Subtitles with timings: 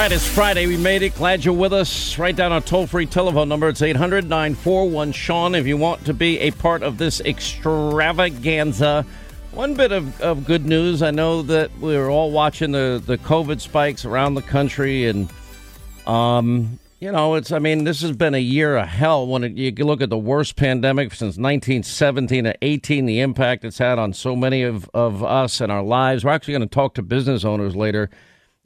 [0.00, 0.66] right, it's Friday.
[0.66, 1.14] We made it.
[1.14, 2.16] Glad you're with us.
[2.16, 3.68] Write down our toll free telephone number.
[3.68, 9.04] It's 800 941 Sean if you want to be a part of this extravaganza.
[9.52, 13.18] One bit of, of good news I know that we are all watching the, the
[13.18, 15.30] COVID spikes around the country, and,
[16.06, 19.52] um, you know, it's, I mean, this has been a year of hell when it,
[19.52, 24.14] you look at the worst pandemic since 1917 to 18, the impact it's had on
[24.14, 26.24] so many of, of us and our lives.
[26.24, 28.08] We're actually going to talk to business owners later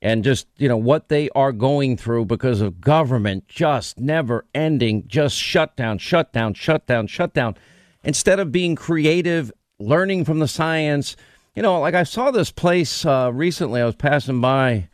[0.04, 5.02] and just you know what they are going through because of government just never ending
[5.08, 7.56] just shut down shut down shut down shut down
[8.04, 11.16] instead of being creative learning from the science
[11.56, 14.88] you know like i saw this place uh, recently i was passing by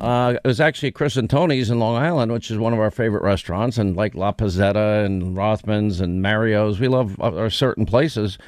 [0.00, 2.90] uh, it was actually Chris and Tony's in Long Island, which is one of our
[2.90, 6.80] favorite restaurants, and like La Pizzetta and Rothman's and Mario's.
[6.80, 8.38] We love our certain places.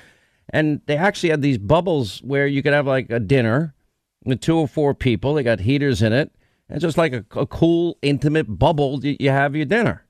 [0.49, 3.75] And they actually had these bubbles where you could have like a dinner,
[4.41, 5.35] two or four people.
[5.35, 6.33] They got heaters in it.
[6.69, 10.05] And just like a, a cool, intimate bubble, you, you have your dinner.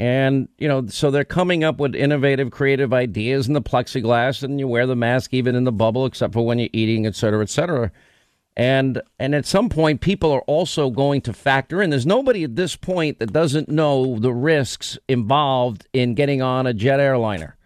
[0.00, 4.60] And, you know, so they're coming up with innovative, creative ideas in the plexiglass, and
[4.60, 7.42] you wear the mask even in the bubble, except for when you're eating, et cetera,
[7.42, 7.90] et cetera.
[8.56, 11.90] And and at some point, people are also going to factor in.
[11.90, 16.74] There's nobody at this point that doesn't know the risks involved in getting on a
[16.74, 17.56] jet airliner.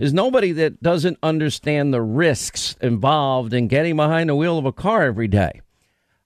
[0.00, 4.72] There's nobody that doesn't understand the risks involved in getting behind the wheel of a
[4.72, 5.60] car every day.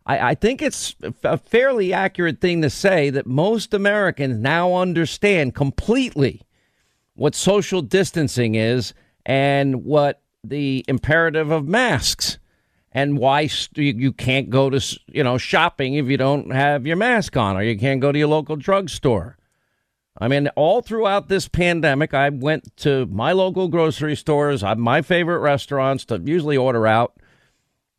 [0.06, 0.94] I, I think it's
[1.24, 6.42] a fairly accurate thing to say that most Americans now understand completely
[7.14, 8.94] what social distancing is
[9.26, 12.38] and what the imperative of masks
[12.92, 17.36] and why you can't go to you know shopping if you don't have your mask
[17.36, 19.36] on or you can't go to your local drugstore
[20.18, 25.40] I mean, all throughout this pandemic, I went to my local grocery stores, my favorite
[25.40, 27.16] restaurants to usually order out.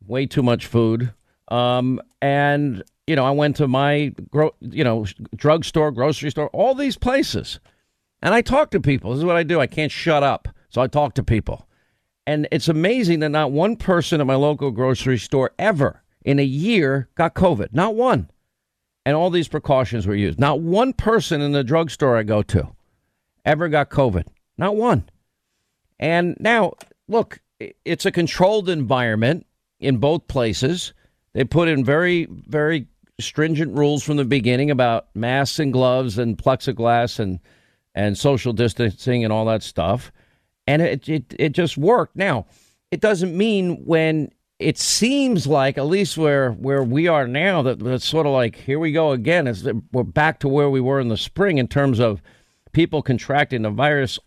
[0.06, 1.12] Way too much food.
[1.48, 6.74] Um, and, you know, I went to my, gro- you know, drugstore, grocery store, all
[6.74, 7.60] these places.
[8.22, 9.10] And I talk to people.
[9.10, 9.60] This is what I do.
[9.60, 10.48] I can't shut up.
[10.70, 11.68] So I talk to people.
[12.26, 16.44] And it's amazing that not one person at my local grocery store ever in a
[16.44, 17.72] year got COVID.
[17.72, 18.30] Not one
[19.06, 20.40] and all these precautions were used.
[20.40, 22.68] Not one person in the drugstore I go to
[23.44, 24.24] ever got COVID.
[24.58, 25.08] Not one.
[26.00, 26.74] And now,
[27.06, 27.38] look,
[27.84, 29.46] it's a controlled environment
[29.78, 30.92] in both places.
[31.34, 32.88] They put in very, very
[33.20, 37.38] stringent rules from the beginning about masks and gloves and plexiglass and
[37.94, 40.10] and social distancing and all that stuff.
[40.66, 42.16] And it it, it just worked.
[42.16, 42.46] Now,
[42.90, 47.82] it doesn't mean when it seems like, at least where where we are now, that
[47.82, 49.46] it's sort of like here we go again.
[49.46, 52.22] It's, we're back to where we were in the spring in terms of
[52.72, 54.18] people contracting the virus,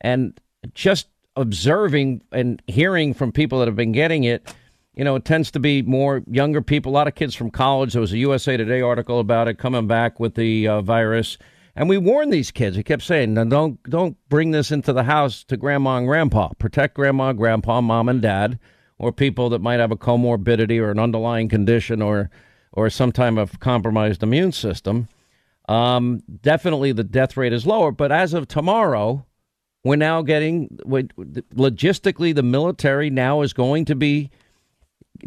[0.00, 0.38] and
[0.74, 4.52] just observing and hearing from people that have been getting it.
[4.94, 6.90] You know, it tends to be more younger people.
[6.90, 7.92] A lot of kids from college.
[7.92, 11.38] There was a USA Today article about it coming back with the uh, virus.
[11.76, 12.76] And we warned these kids.
[12.76, 16.48] We kept saying, don't don't bring this into the house to grandma and grandpa.
[16.58, 18.58] Protect grandma, grandpa, mom, and dad
[18.98, 22.30] or people that might have a comorbidity or an underlying condition or
[22.72, 25.08] or some type of compromised immune system.
[25.68, 27.92] Um, definitely, the death rate is lower.
[27.92, 29.26] But as of tomorrow,
[29.84, 34.30] we're now getting logistically the military now is going to be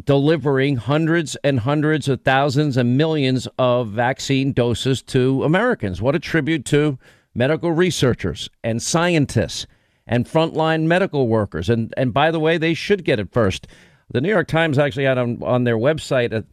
[0.06, 6.02] delivering hundreds and hundreds of thousands and millions of vaccine doses to Americans.
[6.02, 6.98] What a tribute to
[7.34, 9.68] medical researchers and scientists
[10.08, 11.70] and frontline medical workers.
[11.70, 13.68] And and by the way, they should get it first.
[14.10, 16.34] The New York Times actually had on on their website.
[16.34, 16.46] A,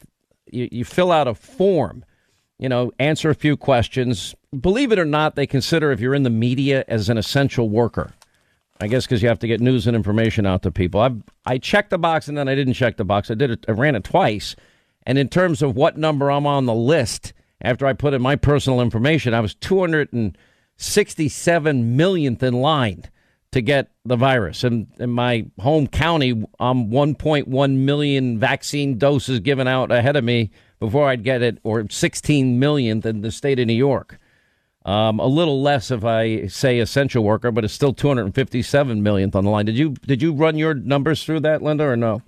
[0.51, 2.03] you, you fill out a form,
[2.57, 4.33] you know, answer a few questions.
[4.59, 8.13] Believe it or not, they consider if you're in the media as an essential worker.
[8.81, 11.01] I guess because you have to get news and information out to people.
[11.01, 11.11] I
[11.45, 13.29] I checked the box and then I didn't check the box.
[13.29, 13.65] I did it.
[13.67, 14.55] I ran it twice.
[15.03, 18.35] And in terms of what number I'm on the list, after I put in my
[18.35, 23.05] personal information, I was 267 millionth in line
[23.51, 24.63] to get the virus.
[24.63, 30.51] And in my home county, I'm 1.1 million vaccine doses given out ahead of me
[30.79, 34.17] before I'd get it, or 16 million in the state of New York.
[34.85, 39.43] Um, a little less if I say essential worker, but it's still 257 millionth on
[39.43, 39.65] the line.
[39.65, 42.21] Did you did you run your numbers through that, Linda, or no?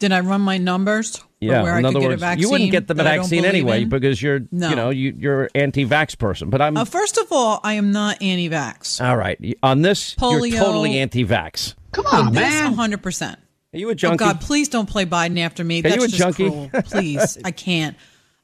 [0.00, 1.22] Did I run my numbers?
[1.40, 1.62] Yeah.
[1.62, 3.88] Where in I other could words, get a you wouldn't get the vaccine anyway in?
[3.90, 4.70] because you're No.
[4.70, 6.48] you know you, you're anti-vax person.
[6.50, 9.06] But I'm Uh, first of all, I am not anti-vax.
[9.06, 10.14] all right on this.
[10.14, 10.50] Polio.
[10.50, 11.74] You're totally anti-vax.
[11.92, 12.74] Come on, On man.
[12.74, 13.36] 100%.
[13.74, 14.24] Are you a junkie?
[14.24, 14.28] Oh?
[14.28, 15.80] God, please don't play Biden after me.
[15.80, 16.48] Are That's you a just junkie?
[16.48, 16.70] cruel.
[16.84, 17.96] Please, I can't.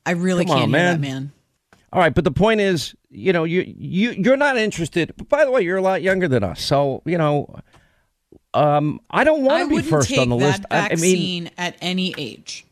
[0.05, 1.01] I really Come can't hear man.
[1.01, 1.33] that, man.
[1.93, 5.13] All right, but the point is, you know, you you you're not interested.
[5.29, 7.55] By the way, you're a lot younger than us, so you know,
[8.55, 10.65] um, I don't want to be wouldn't first take on the that list.
[10.71, 12.65] I, I mean, vaccine at any age.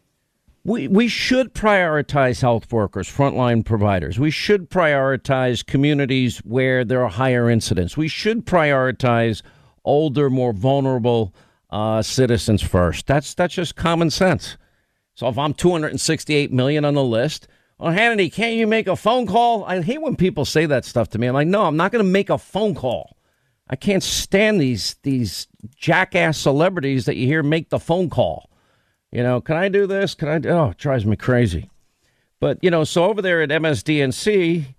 [0.64, 4.18] We, we should prioritize health workers, frontline providers.
[4.18, 7.96] We should prioritize communities where there are higher incidents.
[7.96, 9.42] We should prioritize
[9.84, 11.34] older, more vulnerable
[11.70, 13.06] uh, citizens first.
[13.06, 14.58] That's that's just common sense.
[15.14, 17.46] So if I'm 268 million on the list,
[17.78, 19.64] well, Hannity, can't you make a phone call?
[19.64, 21.26] I hate when people say that stuff to me.
[21.26, 23.16] I'm like, no, I'm not going to make a phone call.
[23.68, 25.46] I can't stand these these
[25.76, 28.49] jackass celebrities that you hear make the phone call.
[29.12, 30.14] You know, can I do this?
[30.14, 30.38] Can I?
[30.38, 31.70] Do, oh, it drives me crazy.
[32.38, 34.74] But you know, so over there at MSDNC,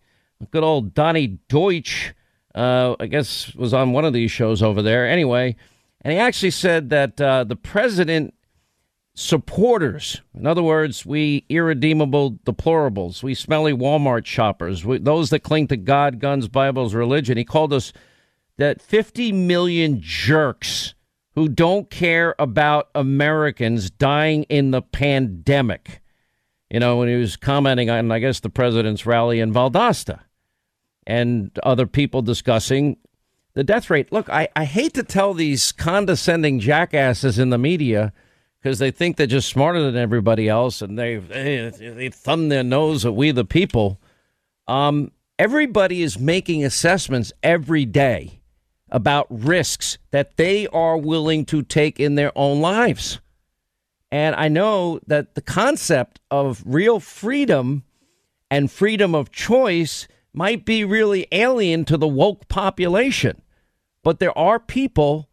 [0.51, 2.13] good old Donnie Deutsch,
[2.55, 5.07] uh, I guess, was on one of these shows over there.
[5.07, 5.55] Anyway,
[6.01, 8.33] and he actually said that uh, the president
[9.13, 15.67] supporters, in other words, we irredeemable deplorables, we smelly Walmart shoppers, we, those that cling
[15.67, 17.37] to God, guns, Bibles, religion.
[17.37, 17.91] He called us
[18.57, 20.93] that 50 million jerks
[21.35, 26.01] who don't care about Americans dying in the pandemic.
[26.69, 30.19] You know, when he was commenting on, I guess, the president's rally in Valdosta
[31.07, 32.97] and other people discussing
[33.53, 34.11] the death rate.
[34.11, 38.13] Look, I, I hate to tell these condescending jackasses in the media
[38.61, 42.63] because they think they're just smarter than everybody else and they, they, they thumb their
[42.63, 43.99] nose at we the people.
[44.67, 48.40] Um, everybody is making assessments every day
[48.91, 53.19] about risks that they are willing to take in their own lives.
[54.11, 57.83] And I know that the concept of real freedom
[58.49, 63.41] and freedom of choice might be really alien to the woke population.
[64.03, 65.29] But there are people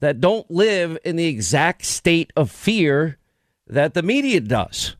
[0.00, 3.18] that don't live in the exact state of fear
[3.66, 4.96] that the media does.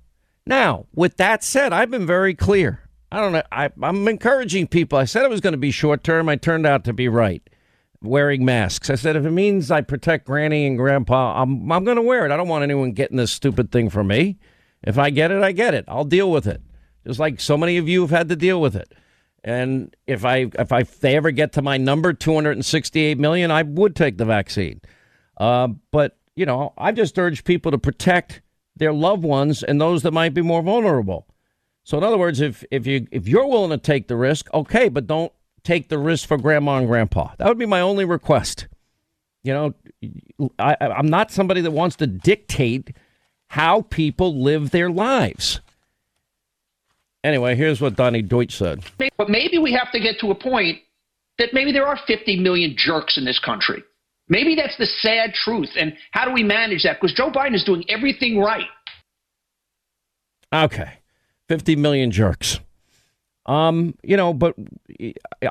[0.47, 2.81] Now, with that said, I've been very clear.
[3.11, 3.43] I don't know.
[3.51, 4.99] I, am encouraging people.
[4.99, 6.29] I said it was going to be short term.
[6.29, 7.43] I turned out to be right
[8.03, 8.91] wearing masks.
[8.91, 12.27] I said, if it means I protect Granny and Grandpa, I'm I'm going to wear
[12.27, 12.33] it.
[12.33, 14.39] I don't want anyone getting this stupid thing from me.
[14.83, 15.85] If I get it, I get it.
[15.89, 16.61] I'll deal with it.
[17.07, 18.93] Just like so many of you have had to deal with it.
[19.45, 23.63] And if I if I if they ever get to my number, 268 million, I
[23.63, 24.81] would take the vaccine.
[25.37, 28.43] Uh, but you know, I just urge people to protect
[28.77, 31.27] their loved ones and those that might be more vulnerable.
[31.85, 34.89] So in other words, if if you if you're willing to take the risk, okay,
[34.89, 35.33] but don't
[35.65, 37.35] take the risk for grandma and grandpa.
[37.39, 38.69] That would be my only request.
[39.43, 39.75] You know,
[40.59, 42.95] I, I'm not somebody that wants to dictate
[43.49, 45.61] how people live their lives.
[47.25, 48.81] Anyway, here's what Donnie Deutsch said.
[48.99, 50.79] But maybe we have to get to a point
[51.39, 53.83] that maybe there are 50 million jerks in this country.
[54.29, 55.71] Maybe that's the sad truth.
[55.77, 57.01] And how do we manage that?
[57.01, 58.67] Because Joe Biden is doing everything right.
[60.53, 61.01] Okay.
[61.49, 62.61] 50 million jerks.
[63.47, 64.55] Um, you know, but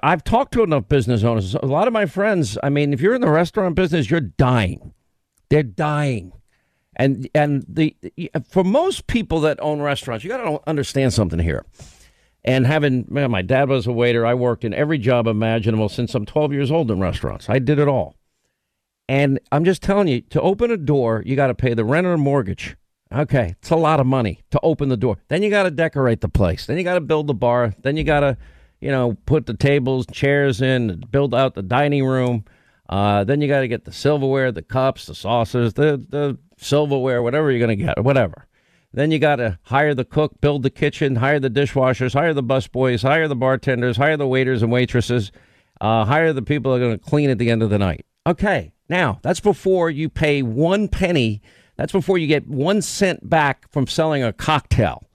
[0.02, 1.56] I've talked to enough business owners.
[1.56, 4.94] A lot of my friends, I mean, if you're in the restaurant business, you're dying.
[5.50, 6.32] They're dying.
[6.96, 7.96] And and the
[8.48, 11.66] for most people that own restaurants, you got to understand something here.
[12.44, 16.16] And having man, my dad was a waiter, I worked in every job imaginable since
[16.16, 17.50] I'm 12 years old in restaurants.
[17.50, 18.16] I did it all.
[19.08, 22.08] And I'm just telling you, to open a door, you got to pay the rent
[22.08, 22.78] or mortgage.
[23.14, 25.18] Okay, it's a lot of money to open the door.
[25.28, 26.66] Then you got to decorate the place.
[26.66, 27.76] Then you got to build the bar.
[27.82, 28.38] Then you got to,
[28.80, 32.46] you know, put the tables, chairs in, build out the dining room.
[32.88, 37.22] Uh, then you got to get the silverware, the cups, the saucers, the the silverware,
[37.22, 38.48] whatever you're going to get, whatever.
[38.94, 42.44] Then you got to hire the cook, build the kitchen, hire the dishwashers, hire the
[42.44, 45.32] busboys, hire the bartenders, hire the waiters and waitresses,
[45.80, 48.06] uh, hire the people that are going to clean at the end of the night.
[48.28, 51.42] Okay, now that's before you pay one penny
[51.82, 55.10] that's before you get one cent back from selling a cocktail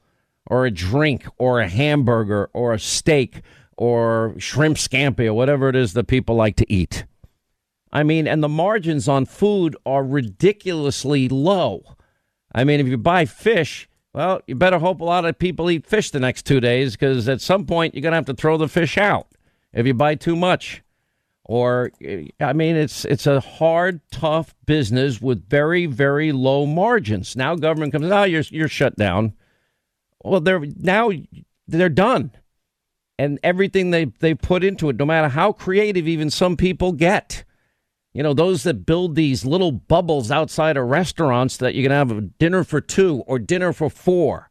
[0.49, 3.43] or a drink or a hamburger or a steak
[3.77, 7.05] or shrimp scampi or whatever it is that people like to eat.
[7.93, 11.85] I mean, and the margins on food are ridiculously low.
[12.53, 15.87] I mean, if you buy fish, well, you better hope a lot of people eat
[15.87, 18.57] fish the next two days because at some point you're going to have to throw
[18.57, 19.29] the fish out
[19.73, 20.83] if you buy too much
[21.49, 21.93] or
[22.41, 27.37] I mean it's it's a hard, tough business with very very low margins.
[27.37, 29.33] Now government comes, oh, you're you're shut down.
[30.25, 31.13] Well, they're now
[31.69, 32.33] they're done,
[33.17, 37.45] and everything they they put into it, no matter how creative even some people get.
[38.13, 42.11] You know, those that build these little bubbles outside of restaurants that you can have
[42.11, 44.49] a dinner for two or dinner for four.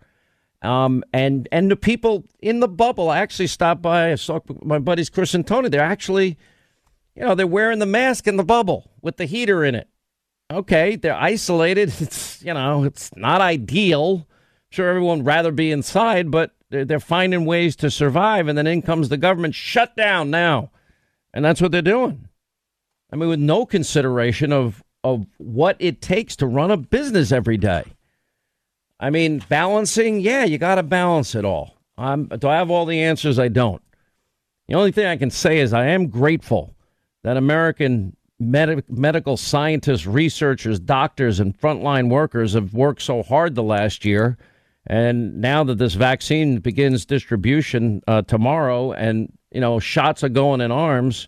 [0.62, 4.12] Um, and and the people in the bubble I actually stopped by.
[4.12, 5.68] I saw my buddies Chris and Tony.
[5.68, 6.38] They're actually
[7.15, 9.88] you know, they're wearing the mask in the bubble with the heater in it.
[10.51, 11.93] Okay, they're isolated.
[12.01, 14.27] It's, you know, it's not ideal.
[14.69, 18.48] Sure, everyone would rather be inside, but they're, they're finding ways to survive.
[18.48, 20.72] And then in comes the government shut down now.
[21.34, 22.27] And that's what they're doing.
[23.12, 27.57] I mean, with no consideration of, of what it takes to run a business every
[27.57, 27.84] day.
[29.00, 31.77] I mean, balancing, yeah, you got to balance it all.
[31.98, 33.39] Um, do I have all the answers?
[33.39, 33.81] I don't.
[34.67, 36.75] The only thing I can say is I am grateful
[37.25, 43.63] that American med- medical scientists, researchers, doctors, and frontline workers have worked so hard the
[43.63, 44.38] last year.
[44.86, 50.62] And now that this vaccine begins distribution uh, tomorrow, and you know shots are going
[50.62, 51.27] in arms,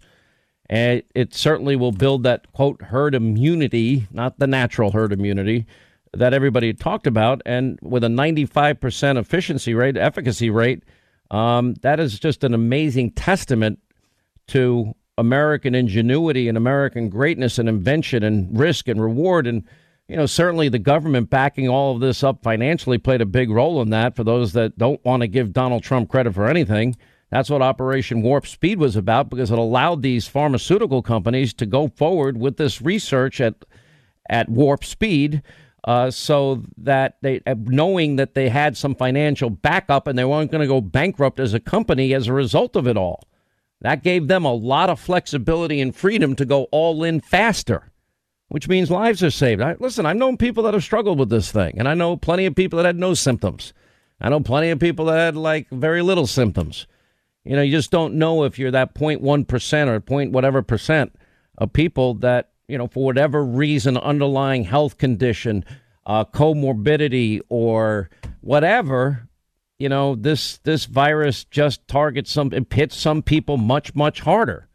[0.69, 5.65] and it certainly will build that quote herd immunity, not the natural herd immunity
[6.13, 7.41] that everybody talked about.
[7.43, 10.83] And with a 95% efficiency rate, efficacy rate,
[11.31, 13.79] um, that is just an amazing testament
[14.49, 19.47] to American ingenuity and American greatness and invention and risk and reward.
[19.47, 19.63] And,
[20.07, 23.81] you know, certainly the government backing all of this up financially played a big role
[23.81, 26.95] in that for those that don't want to give Donald Trump credit for anything.
[27.29, 31.89] That's what Operation Warp Speed was about because it allowed these pharmaceutical companies to go
[31.89, 33.65] forward with this research at
[34.29, 35.41] at warp speed
[35.85, 40.51] uh, so that they, uh, knowing that they had some financial backup and they weren't
[40.51, 43.23] going to go bankrupt as a company as a result of it all.
[43.81, 47.91] That gave them a lot of flexibility and freedom to go all in faster,
[48.47, 49.61] which means lives are saved.
[49.61, 52.45] I, listen, I've known people that have struggled with this thing, and I know plenty
[52.45, 53.73] of people that had no symptoms.
[54.19, 56.87] I know plenty of people that had like very little symptoms.
[57.43, 61.15] You know, you just don't know if you're that 0.1% or point whatever percent
[61.57, 65.63] of people that you know, for whatever reason, underlying health condition,
[66.05, 68.09] uh, comorbidity, or
[68.41, 69.26] whatever,
[69.79, 74.67] you know, this this virus just targets some, it hits some people much much harder.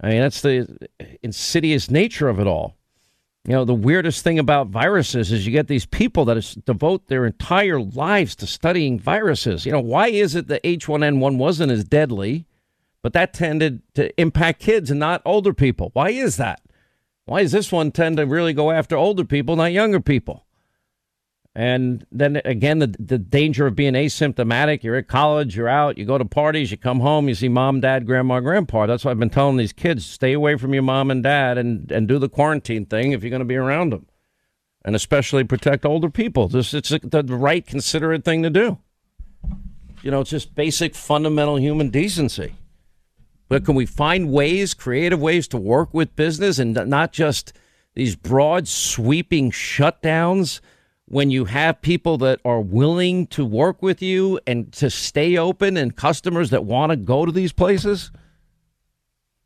[0.00, 0.88] I mean, that's the
[1.22, 2.76] insidious nature of it all.
[3.46, 7.06] You know, the weirdest thing about viruses is you get these people that is, devote
[7.06, 9.64] their entire lives to studying viruses.
[9.64, 12.46] You know, why is it that H1N1 wasn't as deadly,
[13.02, 15.90] but that tended to impact kids and not older people?
[15.92, 16.60] Why is that?
[17.26, 20.45] Why does this one tend to really go after older people, not younger people?
[21.56, 24.82] And then again, the, the danger of being asymptomatic.
[24.82, 27.80] You're at college, you're out, you go to parties, you come home, you see mom,
[27.80, 28.84] dad, grandma, grandpa.
[28.84, 31.90] That's why I've been telling these kids stay away from your mom and dad and,
[31.90, 34.04] and do the quarantine thing if you're going to be around them.
[34.84, 36.46] And especially protect older people.
[36.46, 38.76] This It's the right, considerate thing to do.
[40.02, 42.54] You know, it's just basic, fundamental human decency.
[43.48, 47.54] But can we find ways, creative ways to work with business and not just
[47.94, 50.60] these broad, sweeping shutdowns
[51.06, 55.76] when you have people that are willing to work with you and to stay open
[55.76, 58.10] and customers that want to go to these places?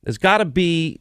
[0.02, 1.00] There's got to be,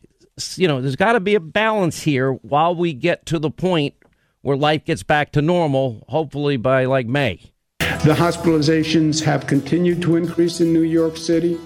[0.56, 3.96] you know, there's got to be a balance here while we get to the point
[4.42, 7.52] where life gets back to normal, hopefully by like May.
[7.80, 11.58] The hospitalizations have continued to increase in New York City.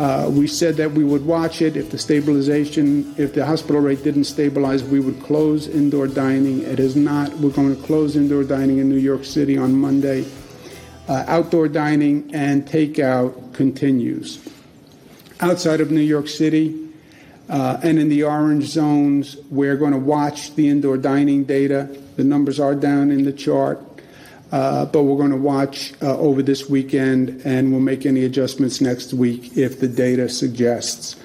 [0.00, 1.76] Uh, we said that we would watch it.
[1.76, 6.62] If the stabilization, if the hospital rate didn't stabilize, we would close indoor dining.
[6.62, 7.34] It is not.
[7.34, 10.24] We're going to close indoor dining in New York City on Monday.
[11.06, 14.42] Uh, outdoor dining and takeout continues.
[15.38, 16.88] Outside of New York City
[17.50, 21.94] uh, and in the orange zones, we're going to watch the indoor dining data.
[22.16, 23.89] The numbers are down in the chart.
[24.52, 28.80] Uh, but we're going to watch uh, over this weekend and we'll make any adjustments
[28.80, 31.16] next week if the data suggests.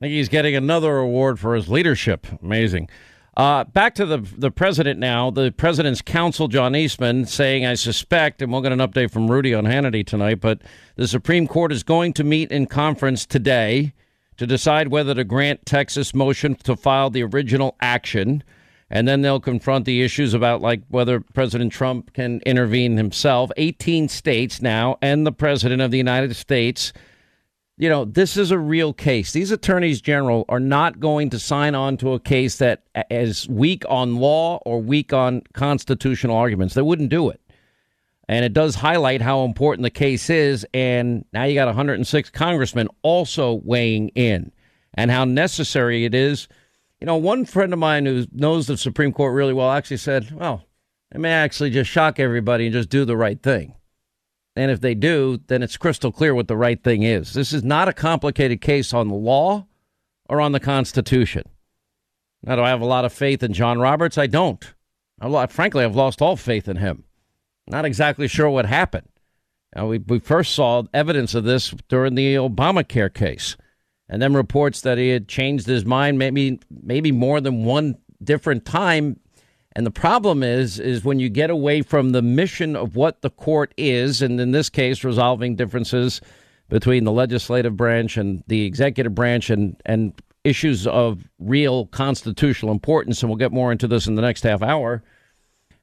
[0.00, 2.26] I think he's getting another award for his leadership.
[2.42, 2.88] Amazing.
[3.36, 5.30] Uh, back to the the president now.
[5.30, 9.54] The president's counsel, John Eastman, saying, I suspect, and we'll get an update from Rudy
[9.54, 10.60] on Hannity tonight, but
[10.96, 13.94] the Supreme Court is going to meet in conference today
[14.36, 18.42] to decide whether to grant Texas' motion to file the original action
[18.92, 23.50] and then they'll confront the issues about like whether President Trump can intervene himself.
[23.56, 26.92] 18 states now and the president of the United States.
[27.78, 29.32] You know, this is a real case.
[29.32, 33.82] These attorneys general are not going to sign on to a case that is weak
[33.88, 36.74] on law or weak on constitutional arguments.
[36.74, 37.40] They wouldn't do it.
[38.28, 40.66] And it does highlight how important the case is.
[40.74, 44.52] And now you got 106 congressmen also weighing in
[44.92, 46.46] and how necessary it is
[47.02, 50.30] you know, one friend of mine who knows the Supreme Court really well actually said,
[50.30, 50.62] well,
[51.12, 53.74] it may actually just shock everybody and just do the right thing.
[54.54, 57.34] And if they do, then it's crystal clear what the right thing is.
[57.34, 59.66] This is not a complicated case on the law
[60.28, 61.42] or on the Constitution.
[62.44, 64.16] Now, do I have a lot of faith in John Roberts?
[64.16, 64.72] I don't.
[65.20, 67.02] I, frankly, I've lost all faith in him.
[67.66, 69.08] Not exactly sure what happened.
[69.74, 73.56] Now, we, we first saw evidence of this during the Obamacare case
[74.12, 78.66] and then reports that he had changed his mind maybe maybe more than one different
[78.66, 79.18] time.
[79.74, 83.30] And the problem is is when you get away from the mission of what the
[83.30, 86.20] court is and in this case resolving differences
[86.68, 90.12] between the legislative branch and the executive branch and and
[90.44, 94.60] issues of real constitutional importance and we'll get more into this in the next half
[94.60, 95.02] hour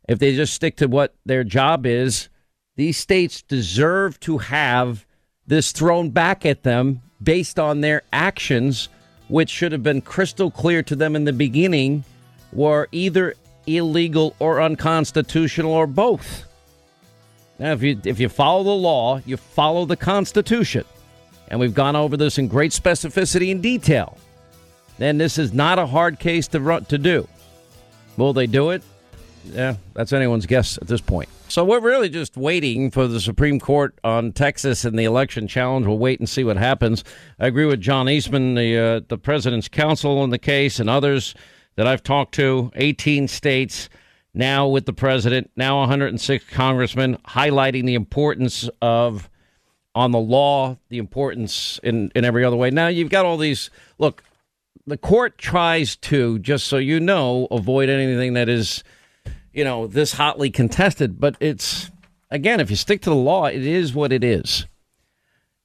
[0.08, 2.30] if they just stick to what their job is,
[2.76, 5.06] these states deserve to have
[5.46, 8.90] this thrown back at them based on their actions,
[9.28, 12.04] which should have been crystal clear to them in the beginning,
[12.52, 13.36] were either
[13.68, 16.46] illegal or unconstitutional or both.
[17.60, 20.86] Now, if you if you follow the law, you follow the Constitution,
[21.50, 24.18] and we've gone over this in great specificity and detail.
[24.98, 27.28] Then this is not a hard case to run, to do.
[28.18, 28.82] Will they do it?
[29.46, 31.30] Yeah, that's anyone's guess at this point.
[31.50, 35.88] So we're really just waiting for the Supreme Court on Texas and the election challenge.
[35.88, 37.04] We'll wait and see what happens.
[37.40, 41.34] I agree with John Eastman, the uh, the president's counsel in the case, and others
[41.76, 42.72] that I've talked to.
[42.76, 43.90] 18 states
[44.32, 49.28] now with the president, now 106 congressmen, highlighting the importance of
[49.96, 52.70] on the law, the importance in in every other way.
[52.70, 53.72] Now you've got all these.
[53.98, 54.24] Look,
[54.86, 58.84] the court tries to, just so you know, avoid anything that is
[59.54, 61.92] you know, this hotly contested, but it's
[62.32, 64.66] again, if you stick to the law, it is what it is.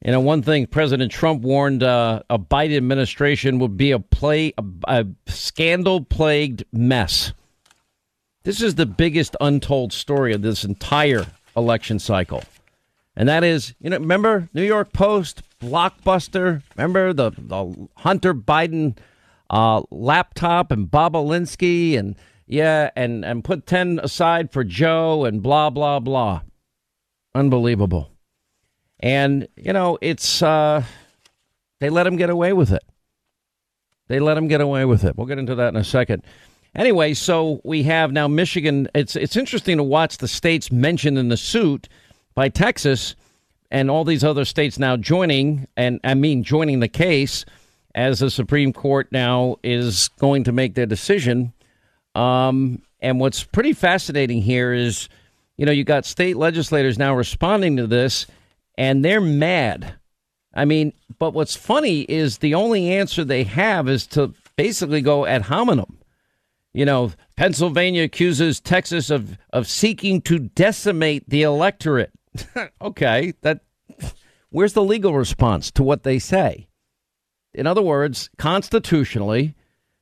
[0.05, 4.53] You know, one thing President Trump warned uh, a Biden administration would be a play
[4.59, 7.33] a, a scandal plagued mess.
[8.43, 11.25] This is the biggest untold story of this entire
[11.57, 12.43] election cycle.
[13.17, 18.99] And that is, you know, remember New York Post, Blockbuster, remember the, the Hunter Biden
[19.49, 25.71] uh, laptop and Bobulinski and yeah, and, and put 10 aside for Joe and blah,
[25.71, 26.43] blah, blah.
[27.35, 28.11] Unbelievable.
[29.01, 30.85] And, you know, it's, uh,
[31.81, 32.83] they let him get away with it.
[34.09, 35.17] They let him get away with it.
[35.17, 36.23] We'll get into that in a second.
[36.75, 38.89] Anyway, so we have now Michigan.
[38.95, 41.89] It's it's interesting to watch the states mentioned in the suit
[42.35, 43.15] by Texas
[43.71, 47.45] and all these other states now joining, and I mean joining the case
[47.95, 51.53] as the Supreme Court now is going to make their decision
[52.15, 55.09] um, and what's pretty fascinating here is,
[55.57, 58.27] you know, you got state legislators now responding to this,
[58.77, 59.95] and they're mad.
[60.55, 65.27] I mean, but what's funny is the only answer they have is to basically go
[65.27, 65.99] ad hominem.
[66.73, 72.13] You know, Pennsylvania accuses Texas of of seeking to decimate the electorate.
[72.83, 73.61] okay, that
[74.51, 76.69] where's the legal response to what they say?
[77.53, 79.55] In other words, constitutionally,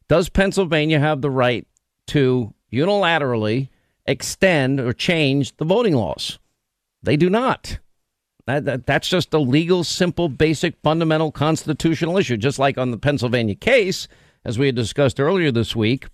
[0.08, 1.66] does Pennsylvania have the right
[2.12, 3.70] to unilaterally
[4.04, 6.38] extend or change the voting laws.
[7.02, 7.78] They do not.
[8.46, 12.36] That, that, that's just a legal, simple, basic, fundamental constitutional issue.
[12.36, 14.08] Just like on the Pennsylvania case,
[14.44, 16.06] as we had discussed earlier this week,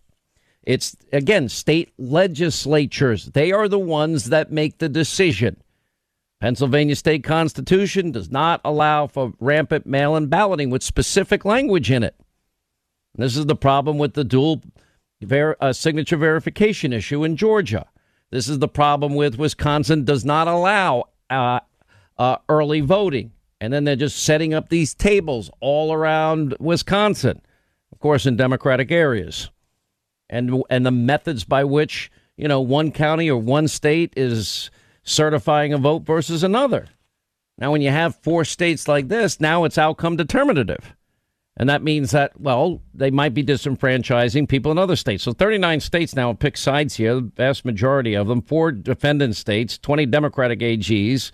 [0.63, 3.27] it's again state legislatures.
[3.27, 5.61] They are the ones that make the decision.
[6.41, 12.15] Pennsylvania state constitution does not allow for rampant mail-in balloting with specific language in it.
[13.17, 14.63] This is the problem with the dual
[15.23, 17.87] ver- a signature verification issue in Georgia.
[18.31, 21.61] This is the problem with Wisconsin does not allow uh,
[22.19, 27.41] uh, early voting, and then they're just setting up these tables all around Wisconsin,
[27.93, 29.51] of course, in Democratic areas,
[30.29, 34.71] and and the methods by which you know one county or one state is
[35.03, 36.87] certifying a vote versus another.
[37.57, 40.95] Now, when you have four states like this, now it's outcome determinative.
[41.59, 45.25] And that means that, well, they might be disenfranchising people in other states.
[45.25, 49.77] So 39 states now pick sides here, the vast majority of them, four defendant states,
[49.77, 51.33] 20 Democratic AGs,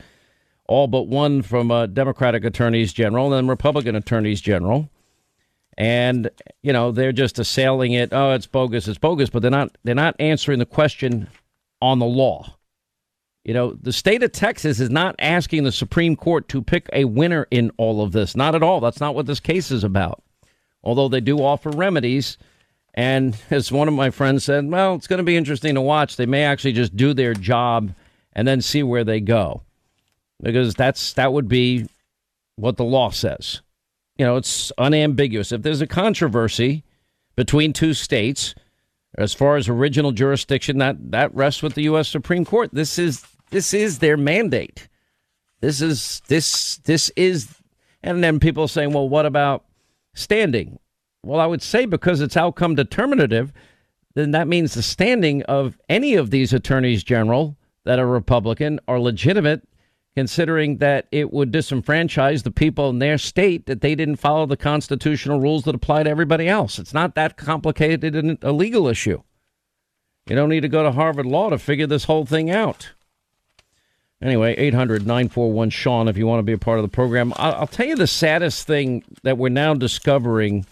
[0.66, 4.88] all but one from uh, Democratic attorneys general, and then Republican attorneys general.
[5.76, 6.30] And,
[6.62, 8.08] you know, they're just assailing it.
[8.12, 11.28] Oh, it's bogus, it's bogus, but they're not they're not answering the question
[11.82, 12.56] on the law.
[13.44, 17.04] You know, the state of Texas is not asking the Supreme Court to pick a
[17.04, 18.34] winner in all of this.
[18.34, 18.80] Not at all.
[18.80, 20.22] That's not what this case is about.
[20.82, 22.38] Although they do offer remedies.
[22.94, 26.16] And as one of my friends said, well, it's going to be interesting to watch.
[26.16, 27.94] They may actually just do their job
[28.32, 29.62] and then see where they go.
[30.42, 31.86] Because that's that would be
[32.56, 33.60] what the law says.
[34.16, 35.52] You know, it's unambiguous.
[35.52, 36.82] If there's a controversy
[37.36, 38.54] between two states,
[39.16, 42.08] as far as original jurisdiction, that, that rests with the U.S.
[42.08, 42.70] Supreme Court.
[42.72, 43.24] This is
[43.54, 44.88] this is their mandate.
[45.60, 47.54] This is this this is
[48.02, 49.64] and then people saying, well, what about
[50.12, 50.80] standing?
[51.22, 53.52] Well, I would say because it's outcome determinative,
[54.14, 58.98] then that means the standing of any of these attorneys general that are Republican are
[58.98, 59.62] legitimate,
[60.16, 64.56] considering that it would disenfranchise the people in their state that they didn't follow the
[64.56, 66.80] constitutional rules that apply to everybody else.
[66.80, 69.22] It's not that complicated and a legal issue.
[70.26, 72.90] You don't need to go to Harvard Law to figure this whole thing out.
[74.22, 77.32] Anyway, 800 941 Sean, if you want to be a part of the program.
[77.36, 80.64] I'll tell you the saddest thing that we're now discovering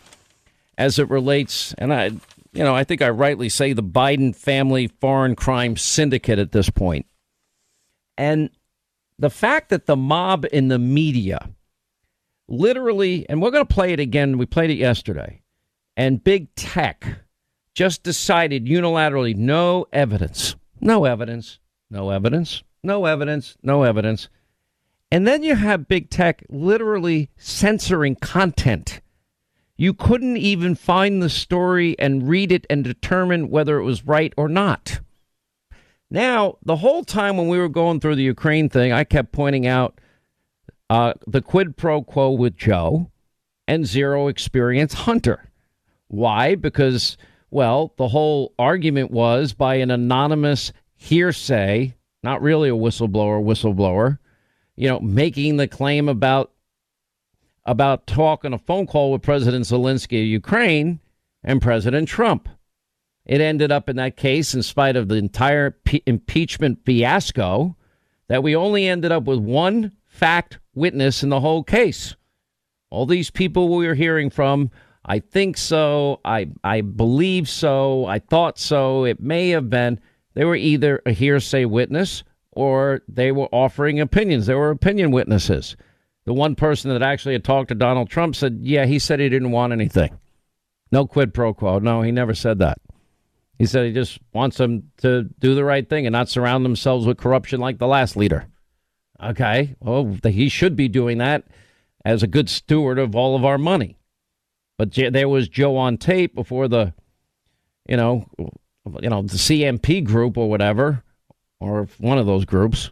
[0.78, 2.07] as it relates, and I,
[2.52, 6.70] you know, I think I rightly say the Biden family foreign crime syndicate at this
[6.70, 7.07] point.
[8.16, 8.50] And
[9.18, 11.50] the fact that the mob in the media
[12.48, 15.42] literally, and we're going to play it again, we played it yesterday,
[15.96, 17.07] and big tech
[17.74, 21.59] just decided unilaterally no evidence, no evidence,
[21.90, 24.29] no evidence, no evidence, no evidence.
[25.11, 29.01] And then you have big tech literally censoring content.
[29.77, 34.33] You couldn't even find the story and read it and determine whether it was right
[34.37, 35.01] or not.
[36.11, 39.66] Now, the whole time when we were going through the Ukraine thing, I kept pointing
[39.66, 39.99] out
[40.90, 43.11] uh, the quid pro quo with Joe
[43.66, 45.51] and zero experience Hunter.
[46.09, 46.55] Why?
[46.55, 47.16] Because,
[47.51, 54.18] well, the whole argument was by an anonymous hearsay, not really a whistleblower, whistleblower,
[54.76, 56.52] you know, making the claim about
[57.64, 60.98] about talk on a phone call with President Zelensky of Ukraine
[61.44, 62.48] and President Trump.
[63.24, 67.76] It ended up in that case, in spite of the entire p- impeachment fiasco,
[68.28, 72.16] that we only ended up with one fact witness in the whole case.
[72.90, 74.70] All these people we were hearing from,
[75.04, 80.00] I think so, I, I believe so, I thought so, it may have been,
[80.35, 84.47] they were either a hearsay witness or they were offering opinions.
[84.47, 85.77] They were opinion witnesses.
[86.25, 89.29] The one person that actually had talked to Donald Trump said, yeah, he said he
[89.29, 90.18] didn't want anything.
[90.90, 91.79] No quid pro quo.
[91.79, 92.79] No, he never said that.
[93.59, 97.07] He said he just wants them to do the right thing and not surround themselves
[97.07, 98.47] with corruption like the last leader.
[99.23, 101.45] Okay, well, he should be doing that
[102.05, 103.97] as a good steward of all of our money.
[104.79, 106.92] But there was Joe on tape before the,
[107.88, 108.27] you know,
[109.01, 111.03] you know, the CMP group or whatever,
[111.61, 112.90] or one of those groups,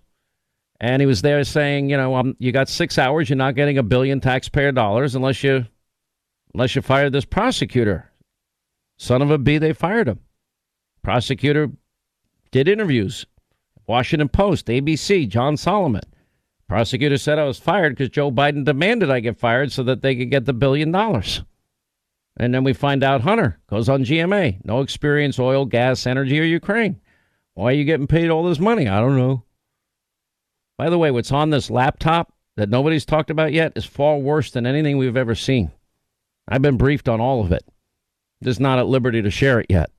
[0.81, 3.77] and he was there saying, you know, um, you got six hours, you're not getting
[3.77, 5.67] a billion taxpayer dollars unless you,
[6.55, 8.11] unless you fire this prosecutor.
[8.97, 10.21] Son of a b, they fired him.
[11.03, 11.71] Prosecutor
[12.51, 13.27] did interviews.
[13.87, 16.03] Washington Post, ABC, John Solomon.
[16.69, 20.15] Prosecutor said I was fired because Joe Biden demanded I get fired so that they
[20.15, 21.43] could get the billion dollars.
[22.41, 24.65] And then we find out Hunter goes on GMA.
[24.65, 26.99] No experience, oil, gas, energy, or Ukraine.
[27.53, 28.89] Why are you getting paid all this money?
[28.89, 29.45] I don't know.
[30.79, 34.51] By the way, what's on this laptop that nobody's talked about yet is far worse
[34.51, 35.71] than anything we've ever seen.
[36.49, 37.63] I've been briefed on all of it.
[38.43, 39.91] Just not at liberty to share it yet.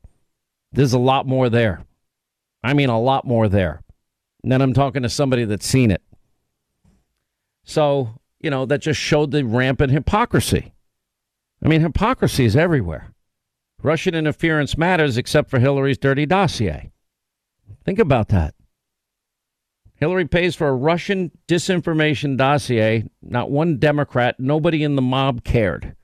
[0.71, 1.85] There's a lot more there.
[2.63, 3.83] I mean, a lot more there.
[4.41, 6.01] And then I'm talking to somebody that's seen it.
[7.65, 10.73] So, you know, that just showed the rampant hypocrisy.
[11.63, 13.13] I mean, hypocrisy is everywhere.
[13.83, 16.91] Russian interference matters except for Hillary's dirty dossier.
[17.83, 18.53] Think about that.
[19.95, 23.05] Hillary pays for a Russian disinformation dossier.
[23.21, 25.95] Not one Democrat, nobody in the mob cared.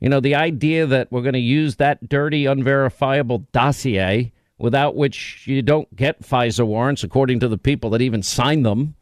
[0.00, 5.46] You know, the idea that we're going to use that dirty, unverifiable dossier without which
[5.46, 8.94] you don't get FISA warrants, according to the people that even signed them,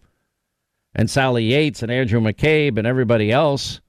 [0.94, 3.81] and Sally Yates and Andrew McCabe and everybody else.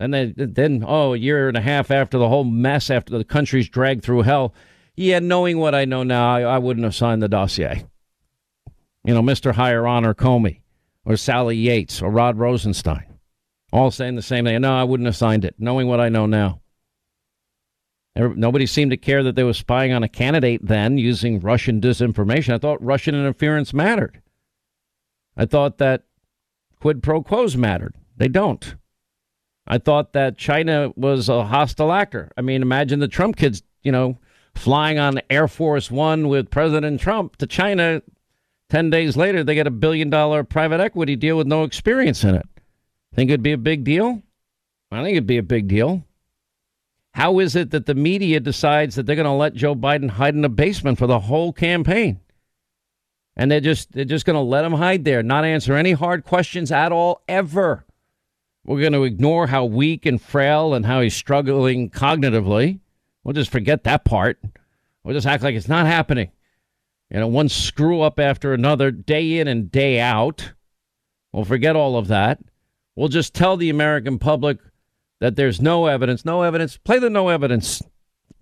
[0.00, 3.24] And then, then, oh, a year and a half after the whole mess, after the
[3.24, 4.54] country's dragged through hell,
[4.96, 7.84] yeah, knowing what I know now, I, I wouldn't have signed the dossier.
[9.04, 9.52] You know, Mr.
[9.52, 10.62] Higher Honor Comey
[11.04, 13.10] or Sally Yates or Rod Rosenstein
[13.72, 14.60] all saying the same thing.
[14.60, 16.60] No, I wouldn't have signed it, knowing what I know now.
[18.16, 22.52] Nobody seemed to care that they were spying on a candidate then using Russian disinformation.
[22.52, 24.20] I thought Russian interference mattered.
[25.36, 26.02] I thought that
[26.80, 27.94] quid pro quos mattered.
[28.16, 28.74] They don't.
[29.70, 32.32] I thought that China was a hostile actor.
[32.36, 34.18] I mean, imagine the Trump kids, you know,
[34.52, 38.02] flying on Air Force One with President Trump to China.
[38.70, 42.34] 10 days later, they get a billion dollar private equity deal with no experience in
[42.34, 42.48] it.
[43.14, 44.24] Think it'd be a big deal?
[44.90, 46.02] I think it'd be a big deal.
[47.14, 50.34] How is it that the media decides that they're going to let Joe Biden hide
[50.34, 52.18] in a basement for the whole campaign?
[53.36, 56.24] And they're just they're just going to let him hide there, not answer any hard
[56.24, 57.84] questions at all ever.
[58.64, 62.80] We're going to ignore how weak and frail and how he's struggling cognitively.
[63.24, 64.38] We'll just forget that part.
[65.02, 66.30] We'll just act like it's not happening.
[67.10, 70.52] You know, one screw up after another, day in and day out.
[71.32, 72.38] We'll forget all of that.
[72.94, 74.58] We'll just tell the American public
[75.20, 76.76] that there's no evidence, no evidence.
[76.76, 77.82] Play the no evidence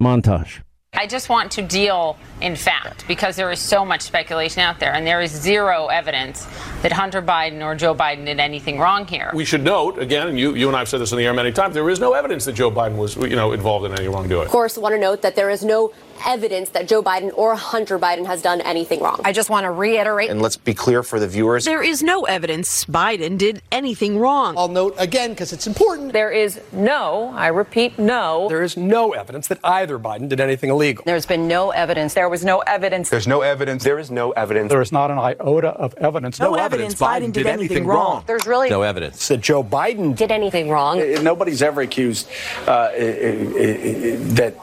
[0.01, 0.63] montage.
[0.95, 4.93] I just want to deal in fact because there is so much speculation out there
[4.93, 6.45] and there is zero evidence
[6.83, 9.31] that Hunter Biden or Joe Biden did anything wrong here.
[9.33, 11.35] We should note again, and you, you and I have said this in the air
[11.35, 14.09] many times, there is no evidence that Joe Biden was you know involved in any
[14.09, 14.47] wrongdoing.
[14.47, 15.93] Of course, I want to note that there is no
[16.27, 19.21] evidence that Joe Biden or Hunter Biden has done anything wrong.
[19.25, 20.31] I just want to reiterate.
[20.31, 21.65] And let's be clear for the viewers.
[21.65, 24.57] There is no evidence Biden did anything wrong.
[24.57, 26.13] I'll note again because it's important.
[26.13, 28.49] There is no, I repeat, no.
[28.49, 31.05] There is no evidence that either Biden did anything illegal.
[31.05, 32.15] There's been no evidence.
[32.15, 33.11] There was no evidence.
[33.11, 33.85] There's no evidence.
[33.85, 34.71] There is no evidence.
[34.71, 36.41] There is not an iota of evidence.
[36.41, 38.15] No, no evidence Biden, Biden did, anything, wrong.
[38.15, 38.25] wrong.
[38.27, 40.99] There's really no evidence that Joe Biden did anything wrong.
[40.99, 42.29] Eh, eh, nobody's ever accused
[42.67, 44.55] uh, eh, that.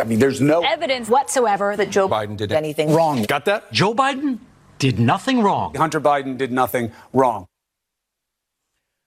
[0.00, 3.22] I mean, there's no evidence whatsoever that Joe Biden did anything wrong.
[3.22, 3.72] Got that?
[3.72, 4.40] Joe Biden
[4.78, 5.72] did nothing wrong.
[5.76, 7.46] Hunter Biden did nothing wrong.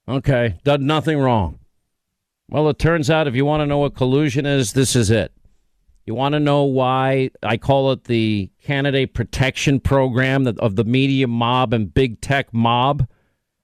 [0.07, 1.59] Okay, did nothing wrong.
[2.49, 5.33] Well, it turns out if you want to know what collusion is, this is it.
[6.05, 11.27] You want to know why I call it the candidate protection program of the media
[11.27, 13.05] mob and big tech mob?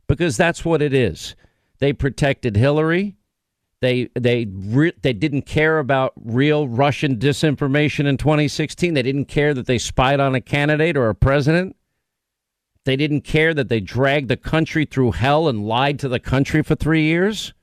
[0.07, 1.37] Because that's what it is.
[1.79, 3.15] They protected Hillary.
[3.83, 8.93] They they re- they didn't care about real Russian disinformation in 2016.
[8.93, 11.75] They didn't care that they spied on a candidate or a president.
[12.85, 16.63] They didn't care that they dragged the country through hell and lied to the country
[16.63, 17.53] for 3 years.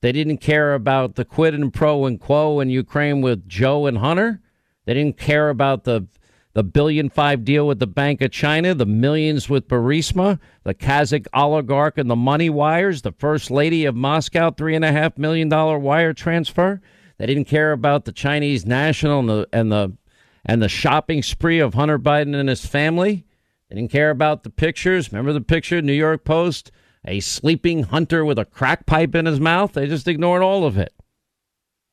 [0.00, 3.98] They didn't care about the quid and pro and quo in Ukraine with Joe and
[3.98, 4.40] Hunter.
[4.86, 6.06] They didn't care about the
[6.54, 11.26] the billion five deal with the Bank of China, the millions with Burisma, the Kazakh
[11.32, 15.48] oligarch and the money wires, the first lady of Moscow, three and a half million
[15.48, 16.80] dollar wire transfer.
[17.18, 19.96] They didn't care about the Chinese national and the and the
[20.44, 23.24] and the shopping spree of Hunter Biden and his family.
[23.68, 25.12] They didn't care about the pictures.
[25.12, 26.70] Remember the picture, New York Post?
[27.04, 29.72] a sleeping hunter with a crack pipe in his mouth.
[29.72, 30.94] They just ignored all of it.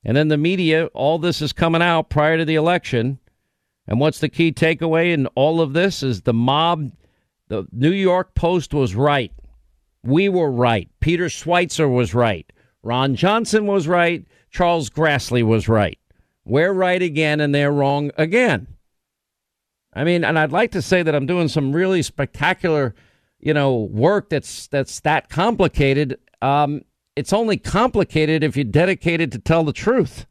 [0.03, 3.19] And then the media, all this is coming out prior to the election.
[3.89, 6.91] And what's the key takeaway in all of this is the mob,
[7.49, 9.33] the New York Post was right.
[10.03, 10.87] We were right.
[11.01, 12.49] Peter Schweizer was right.
[12.83, 14.25] Ron Johnson was right.
[14.49, 15.99] Charles Grassley was right.
[16.45, 18.67] We're right again and they're wrong again.
[19.93, 22.95] I mean, and I'd like to say that I'm doing some really spectacular
[23.39, 26.19] you know, work that's that's that complicated.
[26.41, 26.81] Um,
[27.15, 30.25] it's only complicated if you're dedicated to tell the truth.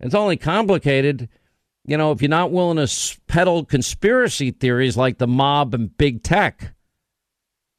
[0.00, 1.28] It's only complicated,
[1.84, 6.22] you know, if you're not willing to peddle conspiracy theories like the mob and big
[6.22, 6.74] tech.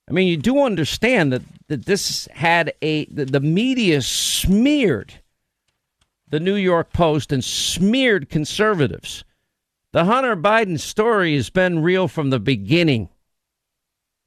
[0.10, 5.14] I mean, you do understand that, that this had a the, the media smeared
[6.30, 9.24] the New York Post and smeared conservatives.
[9.94, 13.10] The Hunter Biden story has been real from the beginning.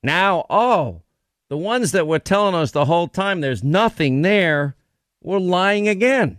[0.03, 1.03] Now, oh,
[1.49, 4.77] the ones that were telling us the whole time there's nothing there
[5.21, 6.39] were lying again.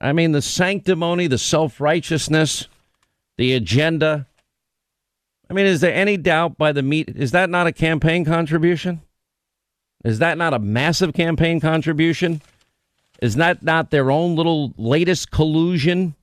[0.00, 2.68] I mean, the sanctimony, the self righteousness,
[3.36, 4.26] the agenda.
[5.48, 7.10] I mean, is there any doubt by the meat?
[7.14, 9.02] Is that not a campaign contribution?
[10.04, 12.40] Is that not a massive campaign contribution?
[13.20, 16.14] Is that not their own little latest collusion?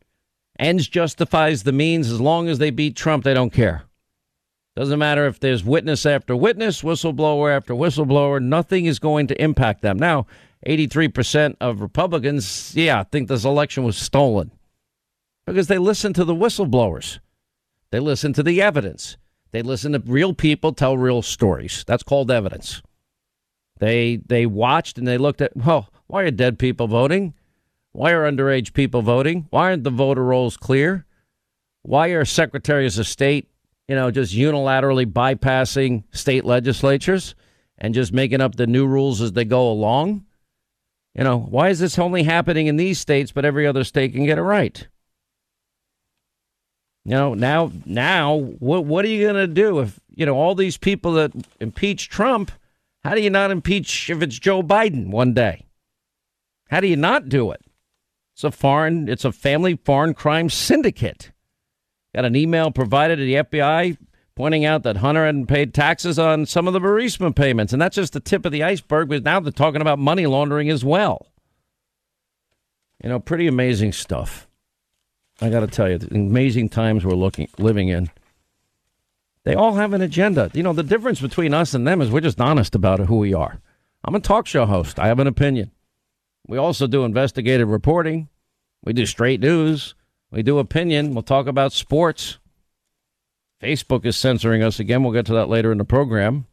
[0.58, 2.12] Ends justifies the means.
[2.12, 3.84] As long as they beat Trump, they don't care.
[4.76, 9.82] Doesn't matter if there's witness after witness, whistleblower after whistleblower, nothing is going to impact
[9.82, 9.98] them.
[9.98, 10.28] Now,
[10.66, 14.52] 83% of Republicans, yeah, think this election was stolen
[15.46, 17.20] because they listen to the whistleblowers.
[17.92, 19.18] They listen to the evidence.
[19.52, 21.84] They listen to real people tell real stories.
[21.88, 22.82] That's called evidence.
[23.80, 27.34] They they watched and they looked at, well, why are dead people voting?
[27.92, 29.48] Why are underage people voting?
[29.52, 31.06] Why aren't the voter rolls clear?
[31.84, 33.48] Why are secretaries of state
[33.88, 37.36] you know, just unilaterally bypassing state legislatures
[37.78, 40.26] and just making up the new rules as they go along?
[41.18, 44.26] You know, why is this only happening in these states, but every other state can
[44.26, 44.88] get it right?
[47.04, 50.54] You know, now, now, what what are you going to do if you know all
[50.54, 52.52] these people that impeach Trump?
[53.04, 55.66] How do you not impeach if it's Joe Biden one day?
[56.70, 57.62] How do you not do it?
[58.36, 61.32] It's a foreign, it's a family foreign crime syndicate.
[62.14, 63.98] Got an email provided to the FBI
[64.38, 67.74] pointing out that Hunter hadn't paid taxes on some of the Burisma payments.
[67.74, 70.70] And that's just the tip of the iceberg, because now they're talking about money laundering
[70.70, 71.26] as well.
[73.04, 74.48] You know, pretty amazing stuff.
[75.42, 78.12] I got to tell you, amazing times we're looking living in.
[79.44, 80.52] They all have an agenda.
[80.54, 83.34] You know, the difference between us and them is we're just honest about who we
[83.34, 83.60] are.
[84.04, 85.00] I'm a talk show host.
[85.00, 85.72] I have an opinion.
[86.48, 88.30] We also do investigative reporting.
[88.84, 89.96] We do straight news.
[90.30, 91.16] We do opinion.
[91.16, 92.38] We'll talk about sports.
[93.62, 95.04] Facebook is censoring us again.
[95.04, 96.46] We'll get to that later in the program.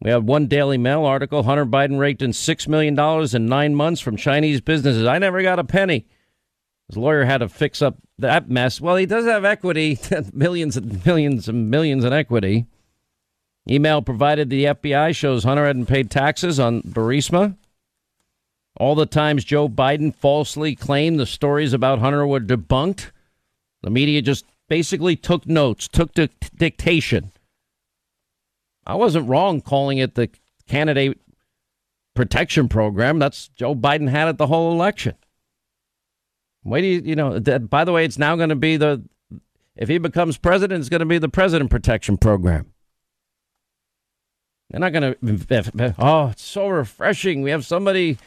[0.00, 2.98] We have one Daily Mail article Hunter Biden raked in $6 million
[3.34, 5.06] in nine months from Chinese businesses.
[5.06, 6.06] I never got a penny.
[6.88, 8.80] His lawyer had to fix up that mess.
[8.80, 9.98] Well, he does have equity,
[10.32, 12.66] millions and millions and millions in equity.
[13.68, 17.56] Email provided the FBI shows Hunter hadn't paid taxes on Burisma.
[18.78, 23.10] All the times Joe Biden falsely claimed the stories about Hunter were debunked,
[23.82, 27.32] the media just basically took notes, took dic- dictation.
[28.86, 30.30] I wasn't wrong calling it the
[30.68, 31.20] candidate
[32.14, 33.18] protection program.
[33.18, 35.14] That's Joe Biden had it the whole election.
[36.64, 39.02] Wait, do you, you know, that, by the way, it's now going to be the,
[39.76, 42.72] if he becomes president, it's going to be the president protection program.
[44.70, 47.42] They're not going to, oh, it's so refreshing.
[47.42, 48.18] We have somebody,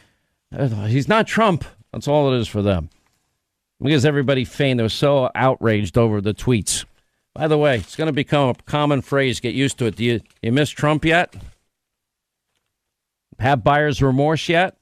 [0.56, 1.66] uh, he's not Trump.
[1.92, 2.90] That's all it is for them.
[3.82, 6.86] Because everybody feigned, they were so outraged over the tweets.
[7.34, 9.40] By the way, it's going to become a common phrase.
[9.40, 9.96] Get used to it.
[9.96, 11.34] Do you, you miss Trump yet?
[13.40, 14.76] Have buyer's remorse yet?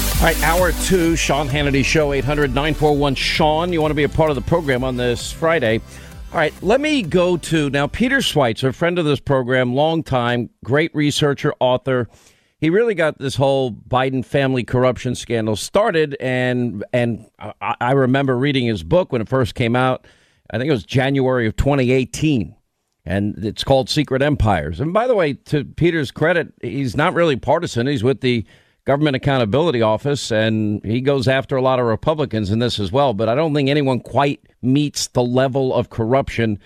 [0.00, 3.72] All right, hour two, Sean Hannity Show, 800 941 Sean.
[3.72, 5.80] You want to be a part of the program on this Friday.
[6.32, 10.50] All right, let me go to now Peter Schweizer, friend of this program, long time,
[10.64, 12.08] great researcher, author.
[12.58, 18.36] He really got this whole Biden family corruption scandal started, and and I, I remember
[18.36, 20.06] reading his book when it first came out.
[20.50, 22.54] I think it was January of 2018
[23.06, 24.80] and it's called Secret Empires.
[24.80, 27.86] And by the way, to Peter's credit, he's not really partisan.
[27.86, 28.46] He's with the
[28.84, 33.14] Government Accountability Office, and he goes after a lot of Republicans in this as well.
[33.14, 36.58] But I don't think anyone quite meets the level of corruption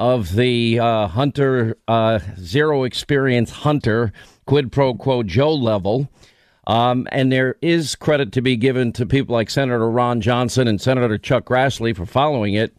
[0.00, 4.12] of the uh, Hunter uh, zero experience Hunter
[4.46, 6.10] quid pro quo Joe level.
[6.66, 10.80] Um, and there is credit to be given to people like Senator Ron Johnson and
[10.80, 12.74] Senator Chuck Grassley for following it.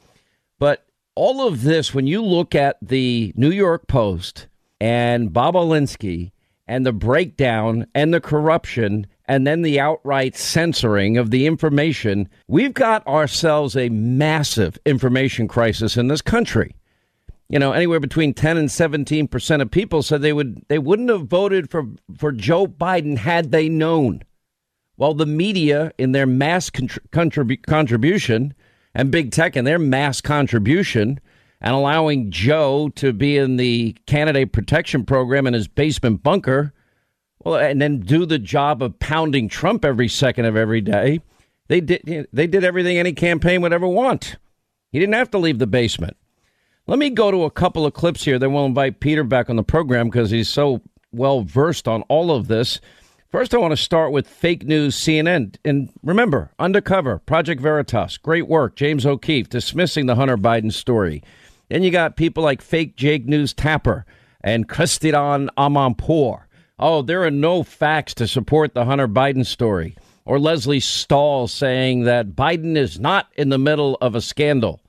[0.60, 4.48] But all of this, when you look at the New York Post
[4.80, 6.32] and Bobulinski
[6.68, 12.74] and the breakdown and the corruption and then the outright censoring of the information, we've
[12.74, 16.76] got ourselves a massive information crisis in this country.
[17.52, 21.10] You know, anywhere between 10 and 17 percent of people said they would they wouldn't
[21.10, 21.86] have voted for
[22.18, 24.24] for Joe Biden had they known.
[24.96, 28.54] While the media, in their mass contrib- contribution,
[28.94, 31.20] and big tech and their mass contribution
[31.60, 36.74] and allowing Joe to be in the candidate protection program in his basement bunker,
[37.44, 41.20] well, and then do the job of pounding Trump every second of every day.
[41.68, 44.38] They did they did everything any campaign would ever want.
[44.92, 46.16] He didn't have to leave the basement.
[46.88, 48.39] Let me go to a couple of clips here.
[48.39, 52.32] Then we'll invite Peter back on the program because he's so well versed on all
[52.32, 52.82] of this.
[53.32, 55.56] First, I want to start with fake news CNN.
[55.63, 58.76] And remember, undercover, Project Veritas, great work.
[58.76, 61.24] James O'Keefe dismissing the Hunter Biden story.
[61.70, 64.06] Then you got people like fake Jake News Tapper
[64.41, 66.44] and Christiane Amanpour.
[66.78, 69.96] Oh, there are no facts to support the Hunter Biden story.
[70.26, 74.82] Or Lesley Stahl saying that Biden is not in the middle of a scandal.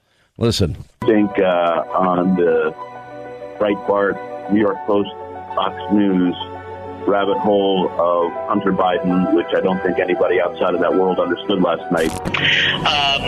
[0.43, 0.77] Listen.
[1.03, 2.75] I think uh, on the
[3.61, 5.11] Breitbart, New York Post,
[5.55, 6.35] Fox News,
[7.07, 11.63] rabbit hole of Hunter Biden, which I don't think anybody outside of that world understood
[11.63, 12.13] last night.
[12.87, 13.23] Um,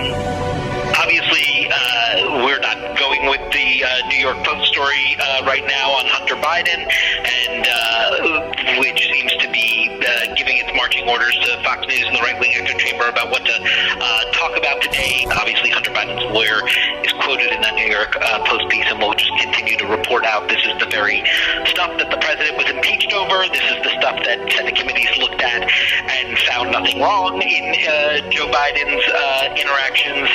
[0.96, 5.90] obviously, uh, we're not going with the uh, New York Post story uh, right now
[5.90, 11.62] on Hunter Biden, and uh, which seems to be uh, giving its marching orders to
[11.62, 15.26] Fox News and the right wing echo chamber about what to uh, talk about today.
[15.32, 16.62] Obviously, Hunter Biden's lawyer
[17.04, 20.48] is quoted in that New York Post piece, and we'll just continue to report out.
[20.48, 21.24] This is the very
[21.66, 23.46] stuff that the president was impeached over.
[23.48, 28.30] This is the stuff that Senate committees looked at and found nothing wrong in uh,
[28.30, 30.28] Joe Biden's uh, interactions.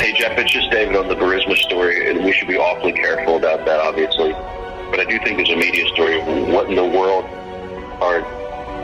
[0.00, 3.36] Hey, Jeff, it's just David on the Burisma story, and we should be awfully careful
[3.36, 4.32] about that, obviously.
[4.90, 6.20] But I do think there's a media story.
[6.52, 7.24] What in the world
[8.00, 8.24] are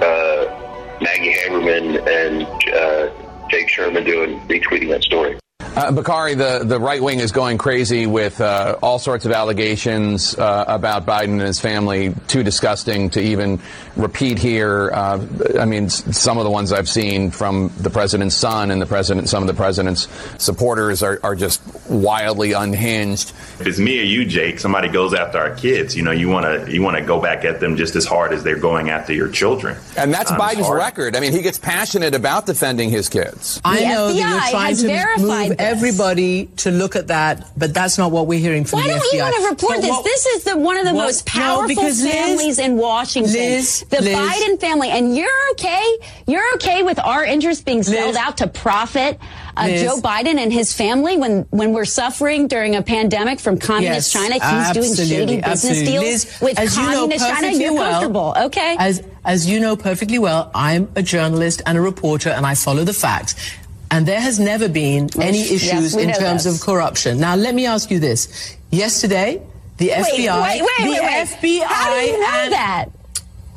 [0.02, 2.42] uh, Maggie Haberman and
[2.74, 5.38] uh, Jake Sherman doing retweeting that story?
[5.76, 10.34] Uh, Bakari, the, the right wing is going crazy with uh, all sorts of allegations
[10.34, 13.60] uh, about Biden and his family, too disgusting to even
[13.94, 14.90] repeat here.
[14.90, 15.26] Uh,
[15.60, 19.28] I mean, some of the ones I've seen from the president's son and the president,
[19.28, 20.08] some of the president's
[20.42, 21.60] supporters are, are just
[21.90, 23.34] wildly unhinged.
[23.60, 26.46] If it's me or you, Jake, somebody goes after our kids, you know, you want
[26.46, 29.12] to you want to go back at them just as hard as they're going after
[29.12, 29.76] your children.
[29.98, 31.16] And that's um, Biden's record.
[31.16, 33.60] I mean, he gets passionate about defending his kids.
[33.62, 38.12] I know that you're trying to move everybody to look at that, but that's not
[38.12, 39.12] what we're hearing from Why the don't FBI.
[39.12, 40.02] you want to report this?
[40.02, 43.32] this is the one of the what, most powerful no, families Liz, in Washington.
[43.32, 44.88] Liz, the Liz, Biden family.
[44.90, 45.98] And you're okay?
[46.26, 49.18] You're okay with our interests being sold out to profit
[49.56, 54.14] uh, Joe Biden and his family when, when we're suffering during a pandemic from communist
[54.14, 54.34] yes, China?
[54.34, 55.84] He's doing shady business absolutely.
[55.84, 57.56] deals Liz, with as communist you know China.
[57.56, 58.76] You're well, comfortable, okay?
[58.78, 62.84] As, as you know perfectly well, I'm a journalist and a reporter and I follow
[62.84, 63.34] the facts.
[63.90, 66.60] And there has never been any issues we in terms this.
[66.60, 67.20] of corruption.
[67.20, 68.56] Now, let me ask you this.
[68.70, 69.42] Yesterday,
[69.78, 70.42] the Wait, FBI.
[70.42, 71.36] wait, wait, the.
[71.36, 71.64] FBI.
[71.64, 72.86] How do you know and- that?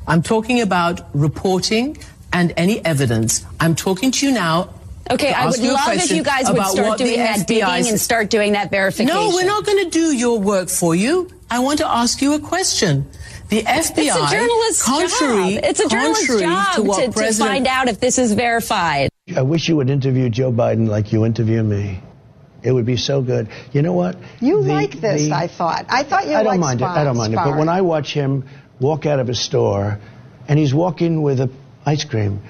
[0.08, 1.98] I'm talking about reporting
[2.34, 3.46] and any evidence.
[3.60, 4.70] I'm talking to you now.
[5.12, 8.54] Okay, I would love if you guys would start doing that digging and start doing
[8.54, 9.16] that verification.
[9.16, 11.30] No, we're not going to do your work for you.
[11.50, 13.08] I want to ask you a question.
[13.50, 15.64] The FBI, It's a journalist's contrary, job.
[15.64, 19.10] It's a journalist's job to to, to find out if this is verified.
[19.36, 22.02] I wish you would interview Joe Biden like you interview me.
[22.62, 23.48] It would be so good.
[23.72, 24.18] You know what?
[24.42, 25.86] You The- like this, the- I thought.
[25.90, 26.86] I thought you I don't liked mind it.
[26.86, 27.38] I don't mind it.
[27.38, 28.44] But when I watch him
[28.80, 30.00] walk out of a store,
[30.48, 31.50] and he's walking with a
[31.86, 32.42] ice cream,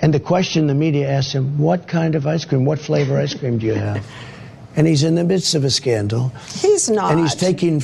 [0.00, 2.64] and the question the media asks him, "What kind of ice cream?
[2.64, 4.06] What flavor ice cream do you have?"
[4.76, 6.32] and he's in the midst of a scandal.
[6.60, 7.10] He's not.
[7.12, 7.82] And he's taking.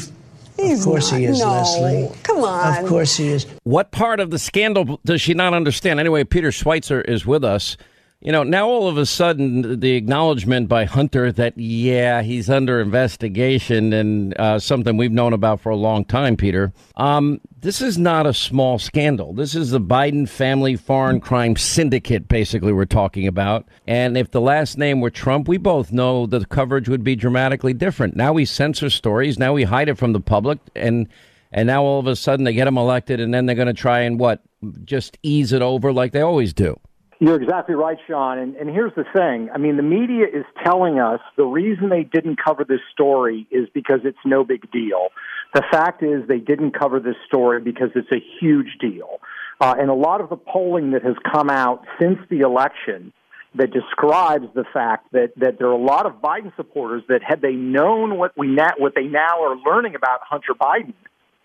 [0.57, 1.49] He's of course he is, No.
[1.49, 2.11] Leslie.
[2.23, 2.83] Come on.
[2.85, 3.47] Of course he is.
[3.65, 5.99] What part of the scandal does she not understand?
[5.99, 7.77] Anyway, Peter Schweizer is with us.
[8.25, 12.81] You know, now all of a sudden, the acknowledgement by Hunter that, yeah, he's under
[12.81, 16.73] investigation and uh, something we've known about for a long time, Peter.
[16.97, 19.33] Um, this is not a small scandal.
[19.33, 23.67] This is the Biden family foreign crime syndicate, basically, we're talking about.
[23.89, 27.75] And if the last name were Trump, we both know the coverage would be dramatically
[27.75, 28.15] different.
[28.15, 29.37] Now we censor stories.
[29.37, 30.61] Now we hide it from the public.
[30.77, 31.09] And
[31.51, 33.75] and now all of a sudden they get him elected, and then they're going to
[33.75, 34.43] try and what?
[34.85, 36.79] Just ease it over like they always do.
[37.23, 38.37] You're exactly right, Sean.
[38.39, 39.49] And, and here's the thing.
[39.55, 43.69] I mean, the media is telling us the reason they didn't cover this story is
[43.73, 45.11] because it's no big deal.
[45.55, 49.21] The fact is they didn't cover this story because it's a huge deal.
[49.61, 53.13] Uh, and a lot of the polling that has come out since the election
[53.55, 57.41] that describes the fact that, that there are a lot of Biden supporters that had
[57.41, 60.95] they known what we na- what they now are learning about Hunter Biden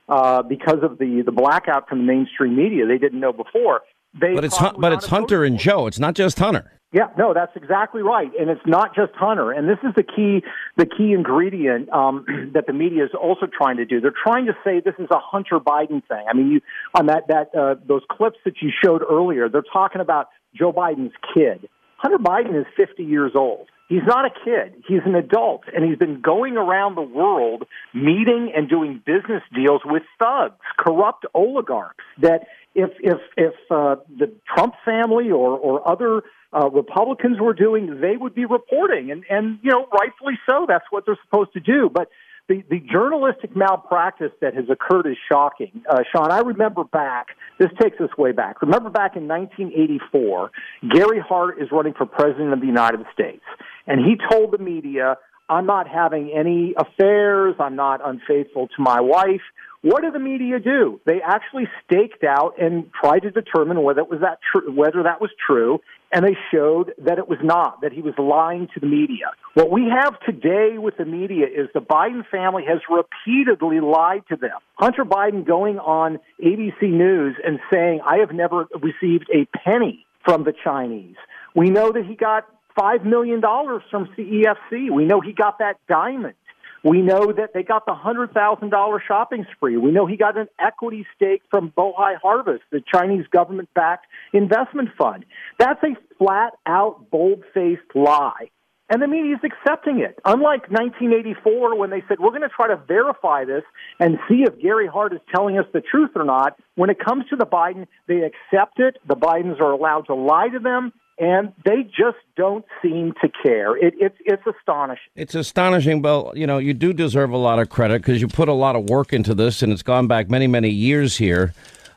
[0.10, 3.82] uh, because of the the blackout from the mainstream media they didn't know before.
[4.20, 5.88] They But it's but it's Hunter and Joe.
[5.88, 6.72] It's not just Hunter.
[6.94, 9.52] yeah, no, that's exactly right, and it's not just Hunter.
[9.52, 10.44] And this is the key,
[10.78, 14.00] the key ingredient um, that the media is also trying to do.
[14.00, 16.26] They're trying to say this is a Hunter Biden thing.
[16.30, 16.62] I mean, you
[16.94, 21.14] on that that uh, those clips that you showed earlier, they're talking about Joe Biden's
[21.34, 21.70] kid.
[21.98, 23.68] Hunter Biden is 50 years old.
[23.90, 24.84] He's not a kid.
[24.86, 27.64] He's an adult, and he's been going around the world
[27.94, 32.04] meeting and doing business deals with thugs, corrupt oligarchs.
[32.22, 32.48] That
[32.78, 36.22] if if if uh, the Trump family or or other
[36.54, 40.66] uh, Republicans were doing, they would be reporting, and and you know rightfully so.
[40.68, 41.90] That's what they're supposed to do.
[41.92, 42.10] But
[42.48, 46.32] the the journalistic malpractice that has occurred is shocking, uh, Sean.
[46.32, 47.30] I remember back.
[47.58, 48.62] This takes us way back.
[48.62, 50.52] Remember back in 1984,
[50.92, 53.44] Gary Hart is running for president of the United States,
[53.88, 55.18] and he told the media,
[55.50, 57.56] "I'm not having any affairs.
[57.60, 59.42] I'm not unfaithful to my wife."
[59.82, 61.00] What did the media do?
[61.06, 65.22] They actually staked out and tried to determine whether it was that tr- whether that
[65.22, 65.80] was true,
[66.12, 67.82] and they showed that it was not.
[67.82, 69.32] That he was lying to the media.
[69.54, 74.36] What we have today with the media is the Biden family has repeatedly lied to
[74.36, 74.58] them.
[74.76, 80.44] Hunter Biden going on ABC News and saying, "I have never received a penny from
[80.44, 81.18] the Chinese."
[81.56, 82.46] We know that he got
[82.80, 84.90] five million dollars from CEFC.
[84.90, 86.36] We know he got that diamond.
[86.84, 89.78] We know that they got the hundred thousand dollar shopping spree.
[89.78, 94.90] We know he got an equity stake from Bohai Harvest, the Chinese government backed investment
[94.98, 95.26] fund.
[95.58, 98.50] That's a flat out, bold faced lie.
[98.90, 100.18] And the media is accepting it.
[100.24, 103.64] Unlike 1984, when they said, we're going to try to verify this
[104.00, 107.26] and see if Gary Hart is telling us the truth or not, when it comes
[107.30, 108.98] to the Biden, they accept it.
[109.06, 113.76] The Bidens are allowed to lie to them, and they just don't seem to care.
[113.76, 115.10] It, it's, it's astonishing.
[115.16, 118.50] It's astonishing, but you know you do deserve a lot of credit because you put
[118.50, 121.54] a lot of work into this, and it's gone back many, many years here.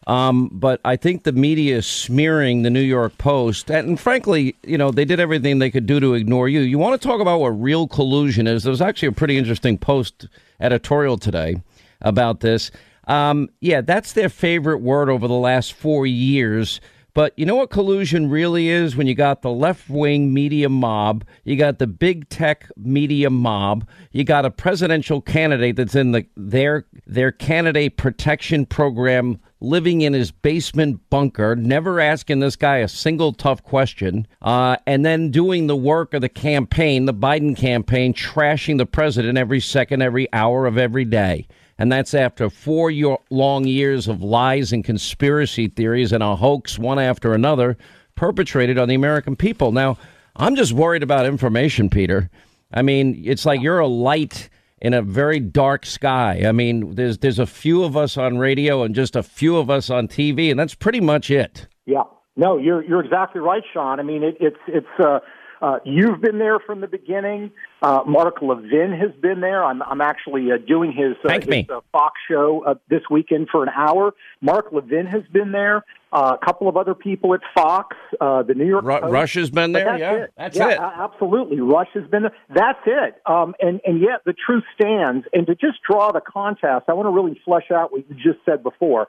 [0.06, 4.78] Um, but I think the media is smearing the New York Post, and frankly, you
[4.78, 6.60] know they did everything they could do to ignore you.
[6.60, 8.62] You want to talk about what real collusion is?
[8.62, 10.28] There was actually a pretty interesting post
[10.60, 11.62] editorial today
[12.00, 12.70] about this.
[13.06, 16.80] Um, yeah, that's their favorite word over the last four years.
[17.14, 21.24] But you know what collusion really is when you got the left wing media mob,
[21.44, 26.26] you got the big tech media mob, you got a presidential candidate that's in the
[26.36, 32.88] their their candidate protection program living in his basement bunker, never asking this guy a
[32.88, 38.14] single tough question, uh, and then doing the work of the campaign, the Biden campaign,
[38.14, 41.46] trashing the president every second, every hour of every day.
[41.80, 46.78] And that's after four year, long years of lies and conspiracy theories and a hoax,
[46.78, 47.78] one after another,
[48.16, 49.72] perpetrated on the American people.
[49.72, 49.96] Now,
[50.36, 52.28] I'm just worried about information, Peter.
[52.70, 54.50] I mean, it's like you're a light
[54.82, 56.42] in a very dark sky.
[56.46, 59.70] I mean, there's there's a few of us on radio and just a few of
[59.70, 61.66] us on TV, and that's pretty much it.
[61.86, 62.02] Yeah.
[62.36, 63.98] No, you're you're exactly right, Sean.
[63.98, 65.20] I mean, it, it's it's uh,
[65.60, 67.50] Uh, you've been there from the beginning.
[67.82, 69.62] Uh, Mark Levin has been there.
[69.64, 71.66] I'm, I'm actually uh, doing his, uh, Thank his me.
[71.70, 74.14] uh, Fox show uh, this weekend for an hour.
[74.40, 75.84] Mark Levin has been there.
[76.12, 79.12] Uh, a couple of other people at Fox, uh, the New York Ru- Post.
[79.12, 79.84] Rush has been But there.
[79.86, 80.32] That's Yeah, it.
[80.36, 80.78] that's yeah, it.
[80.80, 81.60] absolutely.
[81.60, 82.32] Rush has been there.
[82.48, 83.20] That's it.
[83.26, 85.26] Um, and and yet the truth stands.
[85.32, 88.44] And to just draw the contrast, I want to really flesh out what you just
[88.44, 89.06] said before.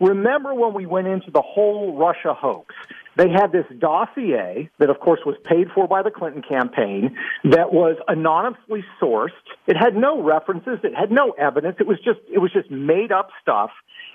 [0.00, 2.74] Remember when we went into the whole Russia hoax?
[3.16, 7.72] They had this dossier that, of course, was paid for by the Clinton campaign that
[7.72, 9.30] was anonymously sourced.
[9.66, 10.78] It had no references.
[10.84, 11.76] It had no evidence.
[11.80, 13.70] It was just it was just made up stuff.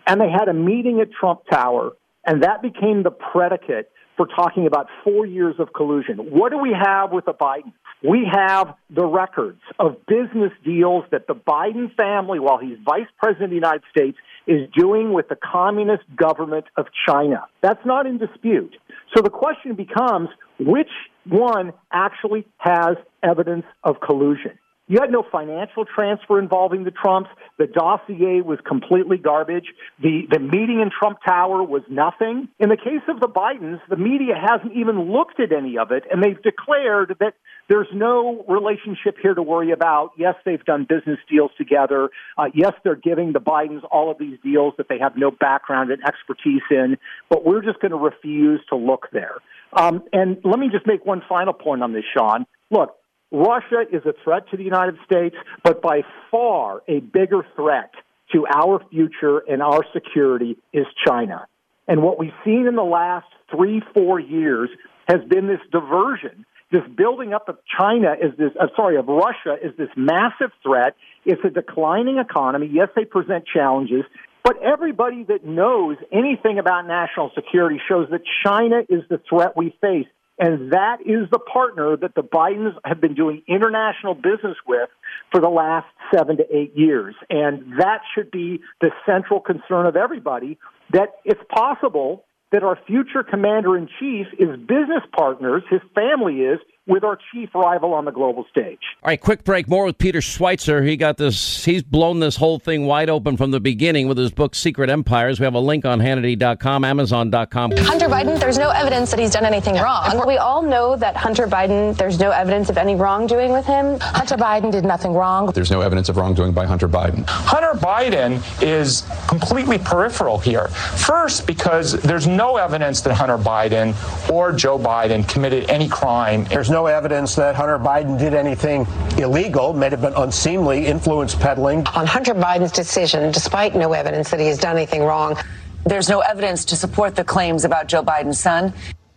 [0.08, 1.92] And they had a meeting at Trump Tower,
[2.26, 6.18] and that became the predicate for talking about four years of collusion.
[6.18, 7.74] What do we have with the Biden?
[8.04, 13.46] We have the records of business deals that the Biden family, while he's vice president
[13.46, 14.18] of the United States,
[14.48, 17.46] is doing with the communist government of China.
[17.62, 18.76] That's not in dispute.
[19.16, 20.30] So the question becomes
[20.60, 20.90] which
[21.28, 24.58] one actually has evidence of collusion?
[24.94, 27.32] You had no financial transfer involving the Trumps.
[27.58, 29.66] The dossier was completely garbage.
[30.00, 32.48] The, the meeting in Trump Tower was nothing.
[32.60, 36.04] In the case of the Bidens, the media hasn't even looked at any of it,
[36.12, 37.34] and they've declared that
[37.70, 40.12] there's no relationship here to worry about.
[40.16, 42.12] Yes, they've done business deals together.
[42.38, 45.90] Uh, yes, they're giving the Bidens all of these deals that they have no background
[45.90, 49.38] and expertise in, but we're just going to refuse to look there.
[49.76, 52.46] Um, and let me just make one final point on this, Sean.
[52.70, 52.96] Look,
[53.34, 57.92] Russia is a threat to the United States, but by far a bigger threat
[58.32, 61.48] to our future and our security is China.
[61.88, 64.70] And what we've seen in the last three, four years
[65.08, 69.58] has been this diversion, this building up of China is this, uh, sorry, of Russia
[69.62, 70.96] is this massive threat.
[71.26, 72.70] It's a declining economy.
[72.72, 74.04] Yes, they present challenges,
[74.44, 79.76] but everybody that knows anything about national security shows that China is the threat we
[79.82, 80.08] face.
[80.40, 84.90] And that is the partner that the Bidens have been doing international business with
[85.32, 87.16] for the last seven to eight years.
[87.30, 90.58] And that should be the central concern of everybody
[90.92, 96.60] that it's possible that our future commander in chief is business partners, his family is,
[96.86, 98.80] with our chief rival on the global stage.
[99.04, 99.70] All right, quick break.
[99.70, 100.86] More with Peter Schweizer.
[100.86, 101.64] He got this.
[101.64, 105.40] He's blown this whole thing wide open from the beginning with his book Secret Empires.
[105.40, 107.72] We have a link on Hannity.com, Amazon.com.
[107.78, 110.22] Hunter Biden, there's no evidence that he's done anything wrong.
[110.28, 113.98] We all know that Hunter Biden, there's no evidence of any wrongdoing with him.
[114.02, 115.52] Hunter Biden did nothing wrong.
[115.54, 117.24] There's no evidence of wrongdoing by Hunter Biden.
[117.28, 120.68] Hunter Biden is completely peripheral here.
[120.68, 123.94] First, because there's no evidence that Hunter Biden
[124.30, 126.44] or Joe Biden committed any crime.
[126.46, 128.86] There's no evidence that Hunter Biden did anything
[129.18, 131.88] illegal, may have been unseemly, influence peddling.
[131.88, 135.38] On Hunter Biden's decision, despite no evidence that he has done anything wrong,
[135.86, 138.74] There's no evidence to support the claims about Joe Biden's son.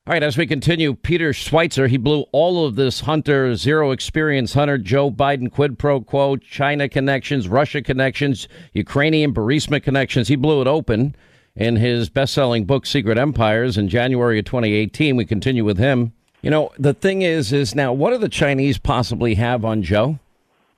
[0.06, 4.52] All right, as we continue, Peter Schweizer, he blew all of this Hunter, zero experience
[4.54, 10.28] Hunter, Joe Biden quid pro quo, China connections, Russia connections, Ukrainian Burisma connections.
[10.28, 11.14] He blew it open
[11.54, 15.16] in his best selling book, Secret Empires, in January of 2018.
[15.16, 16.12] We continue with him.
[16.42, 20.18] You know, the thing is, is now what do the Chinese possibly have on Joe?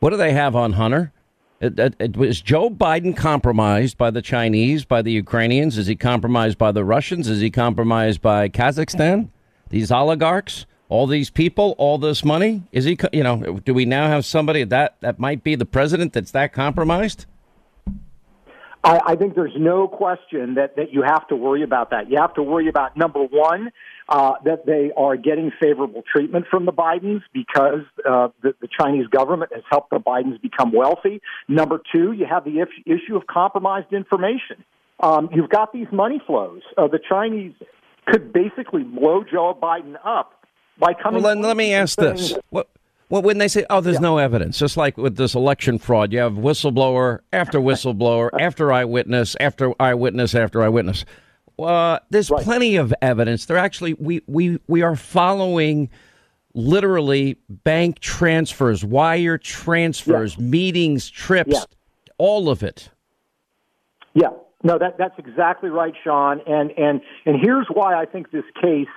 [0.01, 1.13] What do they have on Hunter?
[1.61, 2.13] It, it,
[2.45, 5.77] Joe Biden compromised by the Chinese, by the Ukrainians?
[5.77, 7.29] Is he compromised by the Russians?
[7.29, 9.29] Is he compromised by Kazakhstan?
[9.71, 12.63] These oligarchs, all these people, all this money?
[12.71, 12.97] Is he?
[13.13, 16.53] You know, do we now have somebody that that might be the president that's that
[16.53, 17.27] compromised?
[18.85, 22.11] I, I think there's no question that, that you have to worry about that.
[22.11, 23.71] You have to worry about number one,
[24.09, 29.07] uh, that they are getting favorable treatment from the Bidens because uh, the, the Chinese
[29.09, 31.21] government has helped the Bidens become wealthy.
[31.47, 34.65] Number two, you have the if, issue of compromised information.
[35.01, 36.63] Um, you've got these money flows.
[36.77, 37.53] Uh, the Chinese
[38.07, 40.33] could basically blow Joe Biden up
[40.79, 41.23] by coming.
[41.23, 42.69] Well, then let me ask this: what?
[43.11, 46.19] Well, when they say, "Oh, there's no evidence," just like with this election fraud, you
[46.19, 51.05] have whistleblower after whistleblower, after eyewitness, after eyewitness, after eyewitness.
[51.59, 53.47] Uh, there's plenty of evidence.
[53.47, 55.91] They're actually we we we are following
[56.55, 61.61] literally bank transfers, wire transfers, meetings, trips, Yeah.
[62.17, 62.91] all of it.
[64.15, 64.29] Yeah,
[64.63, 66.41] no, that that's exactly right, Sean.
[66.47, 68.89] And and and here's why I think this case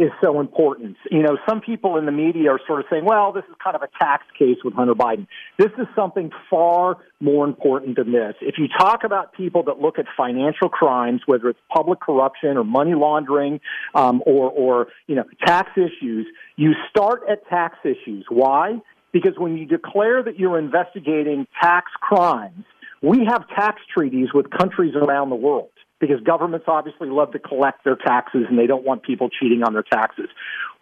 [0.00, 0.96] is so important.
[1.10, 3.76] You know, some people in the media are sort of saying, "Well, this is kind
[3.76, 5.26] of a tax case with Hunter Biden."
[5.58, 8.34] This is something far more important than this.
[8.40, 12.64] If you talk about people that look at financial crimes, whether it's public corruption or
[12.64, 13.60] money laundering,
[13.94, 16.26] um, or or you know tax issues,
[16.56, 18.24] you start at tax issues.
[18.30, 18.80] Why?
[19.12, 22.64] Because when you declare that you're investigating tax crimes,
[23.02, 25.70] we have tax treaties with countries around the world.
[26.00, 29.74] Because governments obviously love to collect their taxes and they don't want people cheating on
[29.74, 30.28] their taxes.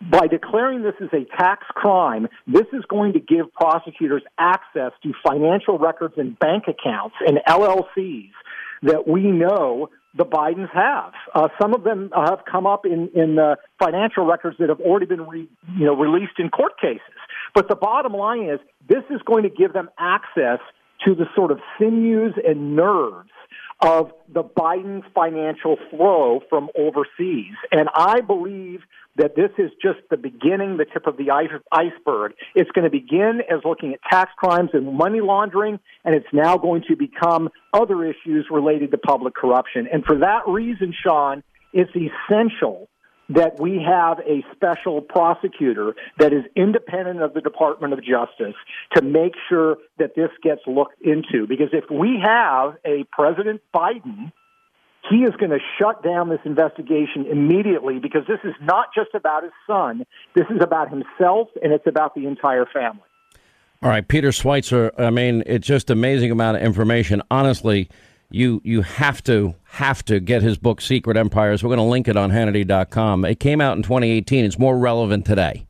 [0.01, 5.13] By declaring this as a tax crime, this is going to give prosecutors access to
[5.27, 8.31] financial records and bank accounts and LLCs
[8.83, 11.13] that we know the Bidens have.
[11.35, 15.07] Uh, some of them have come up in in uh, financial records that have already
[15.07, 17.01] been re, you know released in court cases.
[17.55, 20.61] But the bottom line is, this is going to give them access
[21.05, 23.31] to the sort of sinews and nerves
[23.81, 27.55] of the Biden financial flow from overseas.
[27.71, 28.81] And I believe
[29.17, 31.31] that this is just the beginning, the tip of the
[31.73, 32.33] iceberg.
[32.55, 36.57] It's going to begin as looking at tax crimes and money laundering, and it's now
[36.57, 39.89] going to become other issues related to public corruption.
[39.93, 42.89] And for that reason, Sean, it's essential
[43.31, 48.55] that we have a special prosecutor that is independent of the Department of Justice
[48.95, 51.47] to make sure that this gets looked into.
[51.47, 54.33] Because if we have a President Biden,
[55.11, 59.43] he is going to shut down this investigation immediately because this is not just about
[59.43, 60.05] his son.
[60.35, 63.03] This is about himself and it's about the entire family.
[63.81, 64.91] All right, Peter Schweizer.
[64.99, 67.23] I mean, it's just amazing amount of information.
[67.31, 67.89] Honestly,
[68.31, 71.63] you you have to have to get his book Secret Empires.
[71.63, 73.25] We're going to link it on Hannity.com.
[73.25, 74.45] It came out in 2018.
[74.45, 75.67] It's more relevant today.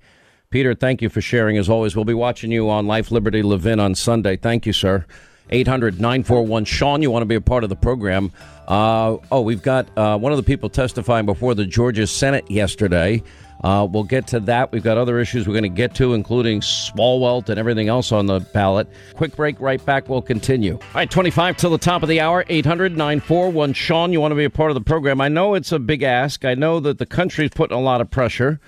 [0.51, 1.95] Peter, thank you for sharing as always.
[1.95, 4.37] We'll be watching you on Life, Liberty, Levin on Sunday.
[4.37, 5.05] Thank you, sir.
[5.51, 8.33] 800 941 Sean, you want to be a part of the program.
[8.67, 13.23] Uh, oh, we've got uh, one of the people testifying before the Georgia Senate yesterday.
[13.65, 14.71] Uh, we'll get to that.
[14.71, 18.27] We've got other issues we're going to get to, including Swalwell and everything else on
[18.27, 18.89] the ballot.
[19.15, 20.09] Quick break, right back.
[20.09, 20.75] We'll continue.
[20.75, 24.13] All right, 25 till the top of the hour, 800 941 Sean.
[24.13, 25.21] You want to be a part of the program.
[25.21, 26.45] I know it's a big ask.
[26.45, 28.61] I know that the country's putting a lot of pressure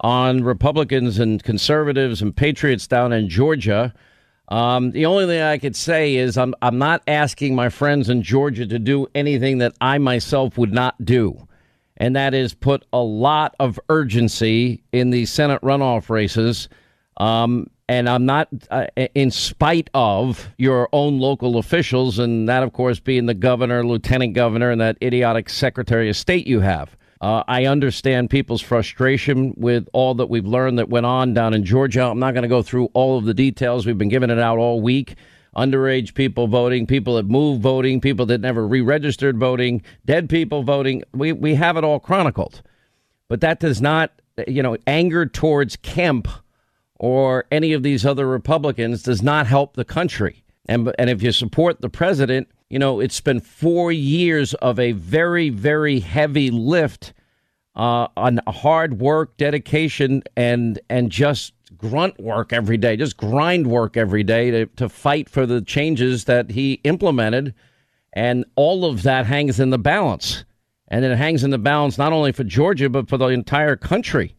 [0.00, 3.92] on Republicans and conservatives and patriots down in Georgia.
[4.48, 8.22] Um, the only thing I could say is I'm, I'm not asking my friends in
[8.22, 11.47] Georgia to do anything that I myself would not do
[11.98, 16.68] and that is put a lot of urgency in the Senate runoff races.
[17.18, 22.72] Um, and I'm not, uh, in spite of your own local officials, and that, of
[22.72, 26.96] course, being the governor, lieutenant governor, and that idiotic secretary of state you have.
[27.20, 31.64] Uh, I understand people's frustration with all that we've learned that went on down in
[31.64, 32.02] Georgia.
[32.02, 33.86] I'm not going to go through all of the details.
[33.86, 35.16] We've been giving it out all week
[35.58, 41.02] underage people voting, people that moved voting, people that never re-registered voting, dead people voting.
[41.12, 42.62] We we have it all chronicled.
[43.28, 44.12] But that does not,
[44.46, 46.28] you know, anger towards Kemp
[46.94, 50.44] or any of these other Republicans does not help the country.
[50.66, 54.92] And and if you support the president, you know, it's been 4 years of a
[54.92, 57.12] very very heavy lift
[57.74, 63.96] uh, on hard work, dedication, and and just grunt work every day, just grind work
[63.96, 67.54] every day to, to fight for the changes that he implemented.
[68.12, 70.44] And all of that hangs in the balance.
[70.88, 74.34] And it hangs in the balance not only for Georgia, but for the entire country.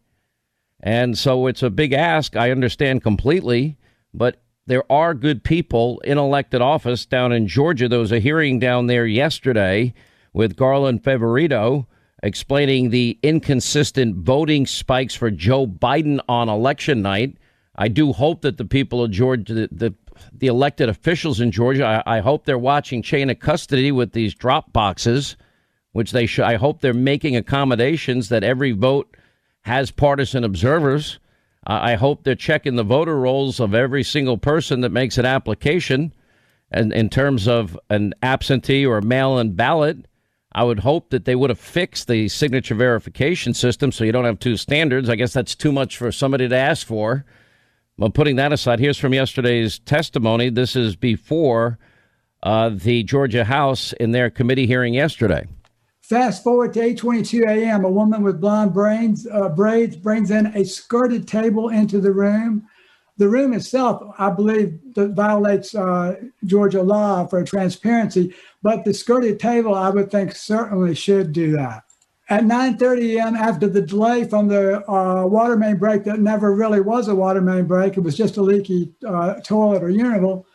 [0.82, 2.36] And so it's a big ask.
[2.36, 3.78] I understand completely.
[4.14, 7.88] But there are good people in elected office down in Georgia.
[7.88, 9.94] There was a hearing down there yesterday
[10.34, 11.86] with Garland Favorito
[12.24, 17.38] explaining the inconsistent voting spikes for Joe Biden on election night.
[17.76, 19.94] I do hope that the people of Georgia, the, the,
[20.34, 24.34] the elected officials in Georgia, I, I, hope they're watching chain of custody with these
[24.34, 25.38] drop boxes,
[25.94, 26.44] which they should.
[26.44, 29.16] I hope they're making accommodations that every vote
[29.62, 31.20] has partisan observers.
[31.68, 36.14] I hope they're checking the voter rolls of every single person that makes an application,
[36.72, 40.08] and in terms of an absentee or mail-in ballot
[40.52, 44.26] I would hope that they would have fixed the signature verification system so you don't
[44.26, 45.10] have two standards.
[45.10, 47.26] I guess that's too much for somebody to ask for.
[47.98, 50.50] But putting that aside, here's from yesterday's testimony.
[50.50, 51.78] This is before
[52.42, 55.46] uh, the Georgia House in their committee hearing yesterday.
[56.02, 57.86] Fast forward to 8:22 a.m.
[57.86, 62.68] A woman with blonde braids, uh, braids brings in a skirted table into the room.
[63.20, 66.16] The room itself, I believe, violates uh,
[66.46, 71.84] Georgia law for transparency, but the skirted table, I would think, certainly should do that.
[72.30, 76.80] At 9:30 a.m., after the delay from the uh, water main break that never really
[76.80, 80.46] was a water main break, it was just a leaky uh, toilet or urinal.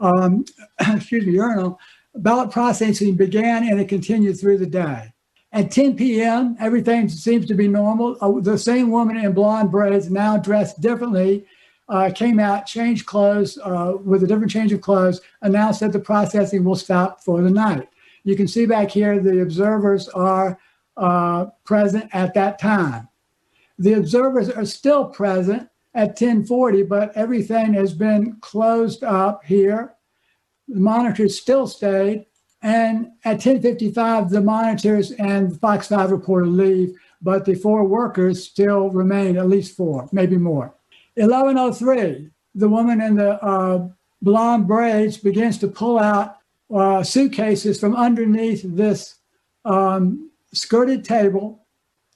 [0.00, 0.44] Um,
[0.80, 1.78] excuse me, urinal.
[2.16, 5.12] Ballot processing began and it continued through the day.
[5.52, 8.16] At 10 p.m., everything seems to be normal.
[8.20, 11.46] Uh, the same woman in blonde braids, now dressed differently,
[11.90, 15.98] uh, came out, changed clothes uh, with a different change of clothes, announced that the
[15.98, 17.88] processing will stop for the night.
[18.22, 20.58] You can see back here the observers are
[20.96, 23.08] uh, present at that time.
[23.78, 29.94] The observers are still present at 1040, but everything has been closed up here.
[30.68, 32.26] The monitors still stayed
[32.62, 38.44] And at 10:55, the monitors and the Fox 5 reporter leave, but the four workers
[38.44, 40.74] still remain, at least four, maybe more.
[41.20, 43.88] 11:03, the woman in the uh,
[44.22, 46.38] blonde braids begins to pull out
[46.74, 49.16] uh, suitcases from underneath this
[49.64, 51.66] um, skirted table.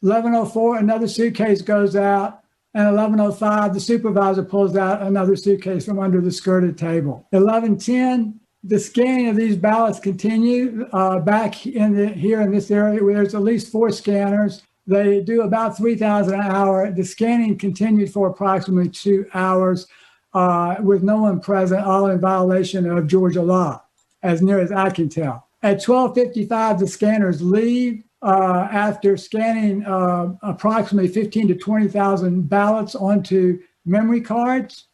[0.03, 2.41] 11:04, another suitcase goes out.
[2.77, 7.27] And 11:05, the supervisor pulls out another suitcase from under the skirted table.
[7.33, 8.35] 11:10,
[8.65, 13.15] the scanning of these ballots continue uh, back in the, here in this area where
[13.15, 14.63] there's at least four scanners.
[14.87, 16.91] They do about 3,000 an hour.
[16.91, 19.87] The scanning continued for approximately two hours
[20.35, 23.83] uh, with no one present, all in violation of Georgia law,
[24.23, 25.47] as near as I can tell.
[25.63, 33.61] At 12:55, the scanners leave uh, after scanning uh, approximately 15 to 20,000 ballots onto
[33.85, 34.89] memory cards.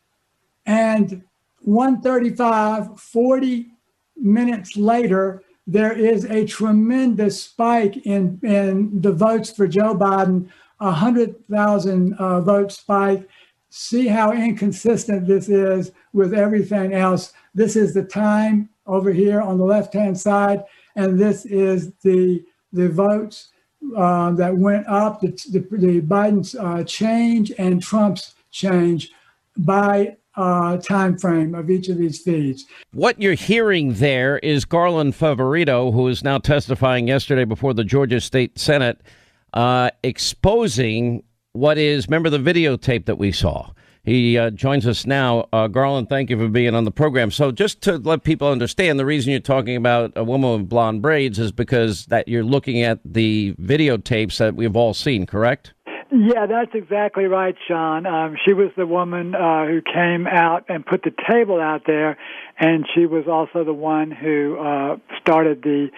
[0.66, 1.22] And
[1.62, 3.66] 135, 40
[4.16, 10.48] minutes later, there is a tremendous spike in, in the votes for Joe Biden,
[10.80, 13.28] a 100,000 uh, vote spike.
[13.68, 17.32] See how inconsistent this is with everything else.
[17.54, 20.64] This is the time over here on the left hand side,
[20.96, 23.48] and this is the the votes
[23.96, 29.10] uh, that went up, the, the, the Biden's uh, change and Trump's change
[29.56, 32.66] by uh, time frame of each of these feeds.
[32.92, 38.20] What you're hearing there is Garland Favorito, who is now testifying yesterday before the Georgia
[38.20, 39.00] State Senate,
[39.54, 41.22] uh, exposing
[41.52, 43.70] what is, remember the videotape that we saw?
[44.02, 45.46] He uh, joins us now.
[45.52, 47.30] Uh, Garland, thank you for being on the program.
[47.30, 51.02] So, just to let people understand, the reason you're talking about a woman with blonde
[51.02, 55.74] braids is because that you're looking at the videotapes that we've all seen, correct?
[56.12, 58.04] Yeah, that's exactly right, Sean.
[58.04, 62.18] Um, she was the woman uh, who came out and put the table out there,
[62.58, 65.88] and she was also the one who uh, started the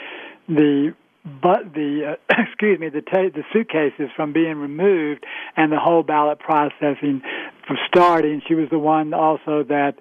[0.48, 0.94] the
[1.24, 5.24] but the uh, excuse me the ta- the suitcases from being removed
[5.56, 7.22] and the whole ballot processing
[7.66, 8.42] from starting.
[8.46, 9.94] She was the one also that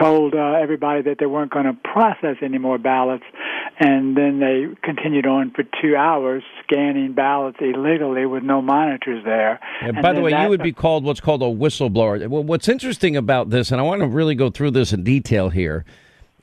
[0.00, 3.24] told uh, everybody that they weren't going to process any more ballots,
[3.78, 9.60] and then they continued on for two hours scanning ballots illegally with no monitors there.
[9.80, 12.26] And by the way, you would be called what's called a whistleblower.
[12.28, 15.50] Well, what's interesting about this, and I want to really go through this in detail
[15.50, 15.84] here,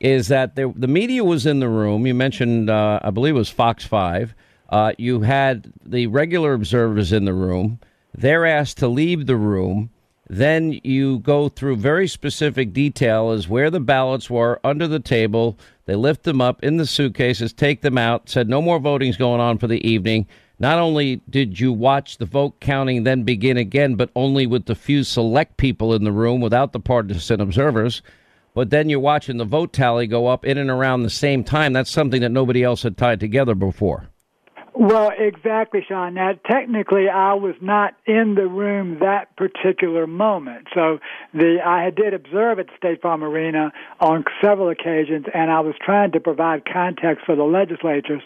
[0.00, 2.06] is that there, the media was in the room.
[2.06, 4.34] You mentioned, uh, I believe it was Fox 5.
[4.68, 7.78] Uh, you had the regular observers in the room.
[8.14, 9.90] They're asked to leave the room.
[10.28, 15.56] Then you go through very specific detail as where the ballots were under the table.
[15.84, 19.40] They lift them up in the suitcases, take them out, said no more voting's going
[19.40, 20.26] on for the evening.
[20.58, 24.74] Not only did you watch the vote counting then begin again, but only with the
[24.74, 28.02] few select people in the room without the partisan observers,
[28.54, 31.74] but then you're watching the vote tally go up in and around the same time.
[31.74, 34.08] That's something that nobody else had tied together before.
[34.78, 36.12] Well, exactly, Sean.
[36.12, 40.68] Now, technically, I was not in the room that particular moment.
[40.74, 40.98] So,
[41.32, 46.12] the I did observe at State Farm Arena on several occasions, and I was trying
[46.12, 48.20] to provide context for the legislatures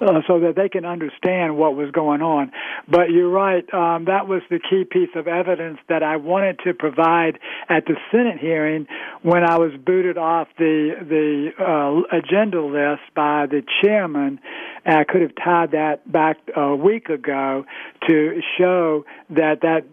[0.00, 2.50] uh, so that they can understand what was going on.
[2.88, 6.72] But you're right; um, that was the key piece of evidence that I wanted to
[6.72, 7.38] provide
[7.68, 8.86] at the Senate hearing
[9.20, 14.40] when I was booted off the the uh, agenda list by the chairman.
[14.84, 17.64] And I could have tied that back a week ago
[18.08, 19.84] to show that that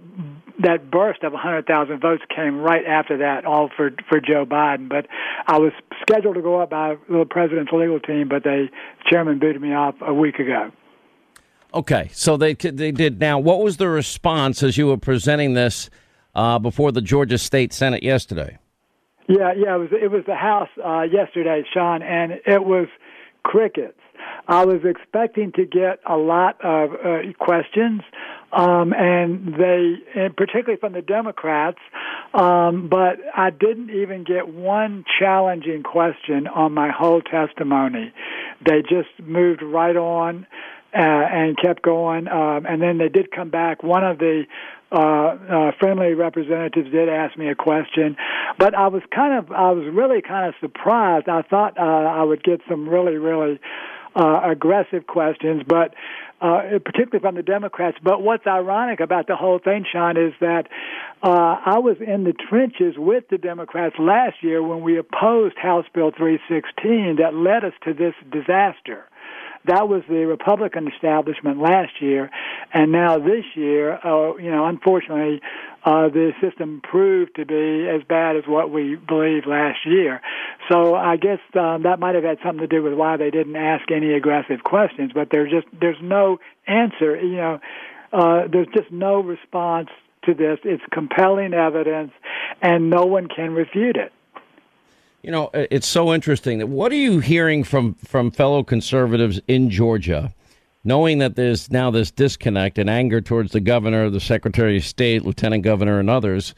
[0.60, 4.90] that burst of 100,000 votes came right after that, all for for Joe Biden.
[4.90, 5.08] But
[5.48, 5.72] I was
[6.02, 8.68] scheduled to go up by the president's legal team, but the
[9.10, 10.72] chairman booted me off a week ago.
[11.74, 13.20] Okay, so they they did.
[13.20, 15.90] Now, what was the response as you were presenting this
[16.34, 18.58] uh, before the Georgia State Senate yesterday?
[19.28, 22.88] Yeah, yeah, it was it was the House uh, yesterday, Sean, and it was
[23.44, 24.00] crickets.
[24.48, 28.02] I was expecting to get a lot of uh, questions,
[28.52, 31.80] um, and they, and particularly from the Democrats,
[32.34, 38.14] um, but I didn't even get one challenging question on my whole testimony.
[38.66, 40.48] They just moved right on.
[40.96, 42.30] Uh, and kept going.
[42.30, 43.84] Um, and then they did come back.
[43.84, 44.46] One of the
[44.90, 48.16] uh, uh, friendly representatives did ask me a question,
[48.58, 51.28] but I was kind of, I was really kind of surprised.
[51.28, 53.60] I thought uh, I would get some really, really
[54.18, 55.94] uh, aggressive questions, but
[56.42, 57.98] uh, particularly from the Democrats.
[58.04, 60.68] But what's ironic about the whole thing, Sean, is that
[61.22, 65.86] uh, I was in the trenches with the Democrats last year when we opposed House
[65.94, 69.06] Bill 316 that led us to this disaster.
[69.66, 72.32] That was the Republican establishment last year,
[72.74, 75.42] and now this year, uh, you know, unfortunately,
[75.84, 80.22] uh, the system proved to be as bad as what we believed last year.
[80.70, 83.56] So I guess um, that might have had something to do with why they didn't
[83.56, 85.12] ask any aggressive questions.
[85.14, 87.16] But there's just there's no answer.
[87.20, 87.60] You know,
[88.12, 89.90] uh, there's just no response
[90.26, 90.60] to this.
[90.64, 92.12] It's compelling evidence,
[92.62, 94.12] and no one can refute it.
[95.24, 96.72] You know, it's so interesting.
[96.72, 100.34] What are you hearing from from fellow conservatives in Georgia,
[100.88, 105.26] knowing that there's now this disconnect and anger towards the governor, the secretary of state,
[105.26, 106.56] lieutenant governor, and others,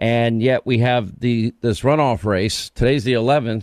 [0.00, 2.70] and yet we have the this runoff race.
[2.70, 3.62] Today's the 11th,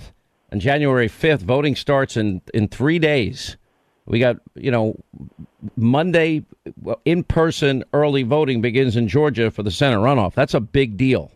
[0.49, 3.57] and January 5th, voting starts in in three days.
[4.05, 4.95] We got you know
[5.75, 6.45] Monday
[7.03, 10.33] in person early voting begins in Georgia for the Senate runoff.
[10.33, 11.29] That's a big deal.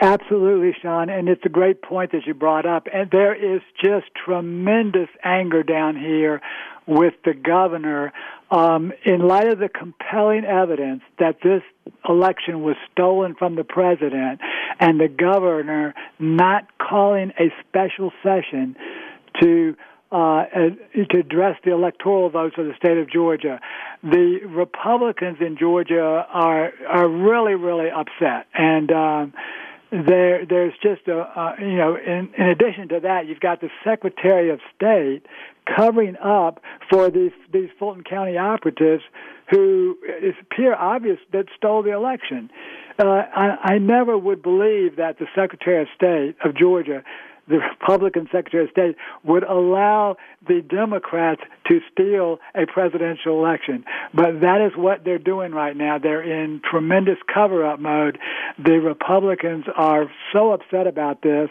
[0.00, 2.86] Absolutely, Sean, and it's a great point that you brought up.
[2.92, 6.40] And there is just tremendous anger down here
[6.86, 8.12] with the governor
[8.50, 11.62] um, in light of the compelling evidence that this
[12.08, 14.40] election was stolen from the president
[14.80, 18.76] and the governor not calling a special session
[19.40, 19.76] to
[20.10, 20.44] uh,
[21.10, 23.58] to address the electoral votes of the state of Georgia.
[24.02, 29.32] The Republicans in Georgia are are really really upset, and um,
[29.90, 33.70] there there's just a uh, you know in, in addition to that, you've got the
[33.84, 35.22] Secretary of State
[35.64, 36.60] covering up
[36.90, 39.02] for these these Fulton County operatives
[39.50, 42.50] who it appear obvious that stole the election.
[42.98, 47.02] Uh, I, I never would believe that the Secretary of State of Georgia
[47.48, 53.84] the Republican Secretary of State would allow the Democrats to steal a presidential election.
[54.14, 55.98] But that is what they're doing right now.
[55.98, 58.18] They're in tremendous cover up mode.
[58.58, 61.50] The Republicans are so upset about this.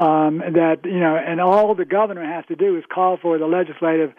[0.00, 3.46] Um, that you know, and all the governor has to do is call for the
[3.46, 4.14] legislative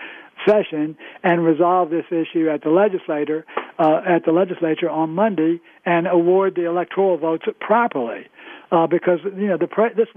[0.47, 3.45] session and resolve this issue at the legislator
[3.79, 8.27] uh, at the legislature on Monday and award the electoral votes properly
[8.71, 10.07] uh, because you know the pre- this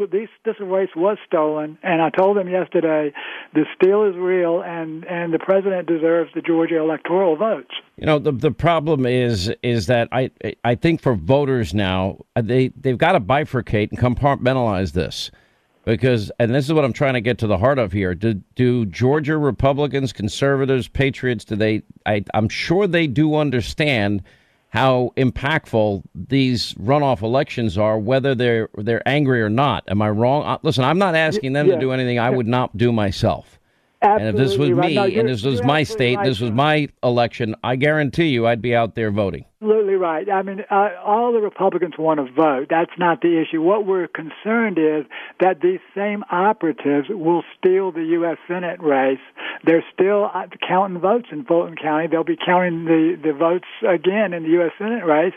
[0.45, 3.13] this race was stolen, and I told them yesterday
[3.53, 7.75] the steal is real, and and the president deserves the Georgia electoral votes.
[7.97, 10.31] You know the the problem is is that I
[10.63, 15.31] I think for voters now they they've got to bifurcate and compartmentalize this
[15.85, 18.15] because and this is what I'm trying to get to the heart of here.
[18.15, 24.23] Do do Georgia Republicans, conservatives, patriots do they I I'm sure they do understand
[24.71, 29.85] how impactful these runoff elections are, whether they're they're angry or not.
[29.89, 30.45] Am I wrong?
[30.45, 31.75] Uh, listen, I'm not asking them yeah.
[31.75, 33.61] to do anything I would not do myself.
[34.03, 34.89] Absolutely and if this was right.
[34.89, 36.27] me, no, and this was my state, right.
[36.27, 40.31] this was my election, I guarantee you, I'd be out there voting absolutely right.
[40.31, 42.67] I mean, uh, all the Republicans want to vote.
[42.69, 43.63] That's not the issue.
[43.63, 45.07] What we're concerned is
[45.41, 48.37] that these same operatives will steal the U.S.
[48.47, 49.21] Senate race.
[49.65, 52.09] They're still uh, counting votes in Fulton County.
[52.09, 54.73] They'll be counting the, the votes again in the U.S.
[54.79, 55.35] Senate race.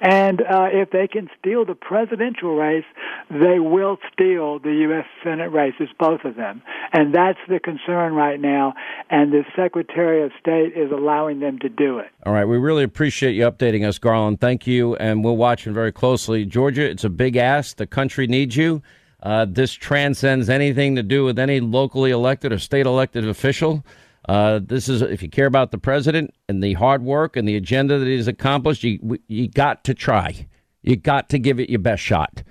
[0.00, 2.84] And uh, if they can steal the presidential race,
[3.30, 5.06] they will steal the U.S.
[5.24, 6.62] Senate races, both of them.
[6.92, 8.74] And that's the concern right now.
[9.08, 12.08] And the Secretary of State is allowing them to do it.
[12.26, 12.44] All right.
[12.44, 14.40] We really appreciate you updating updating us, Garland.
[14.40, 16.44] Thank you, and we're watching very closely.
[16.44, 17.76] Georgia, it's a big ask.
[17.76, 18.82] The country needs you.
[19.22, 23.84] Uh, this transcends anything to do with any locally elected or state elected official.
[24.28, 27.56] Uh, this is if you care about the president and the hard work and the
[27.56, 30.46] agenda that he's accomplished, you you got to try.
[30.82, 32.42] You got to give it your best shot.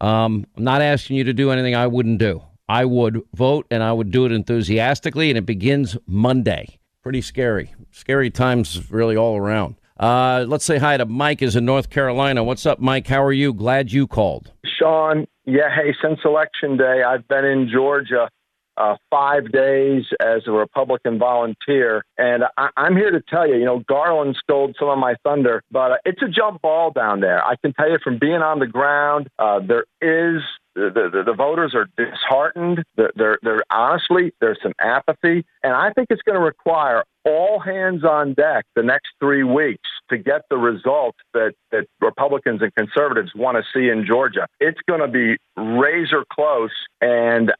[0.00, 2.42] Um, I'm not asking you to do anything I wouldn't do.
[2.68, 6.78] I would vote and I would do it enthusiastically, and it begins Monday.
[7.02, 7.72] Pretty scary.
[7.92, 9.76] Scary times, really, all around.
[9.98, 12.44] Uh, let's say hi to Mike is in North Carolina.
[12.44, 13.06] What's up, Mike?
[13.06, 13.54] How are you?
[13.54, 14.52] Glad you called.
[14.78, 18.28] Sean, yeah, hey, since Election Day, I've been in Georgia
[18.76, 22.04] uh, five days as a Republican volunteer.
[22.18, 25.62] And I, I'm here to tell you, you know, Garland stole some of my thunder,
[25.70, 27.42] but uh, it's a jump ball down there.
[27.42, 30.42] I can tell you from being on the ground, uh, there is
[30.74, 32.84] the, the, the voters are disheartened.
[32.96, 35.46] They're, they're, they're honestly, there's some apathy.
[35.62, 39.88] And I think it's going to require all hands on deck the next three weeks
[40.10, 44.46] to get the results that, that Republicans and conservatives want to see in Georgia.
[44.60, 46.70] It's going to be razor close.
[47.00, 47.52] And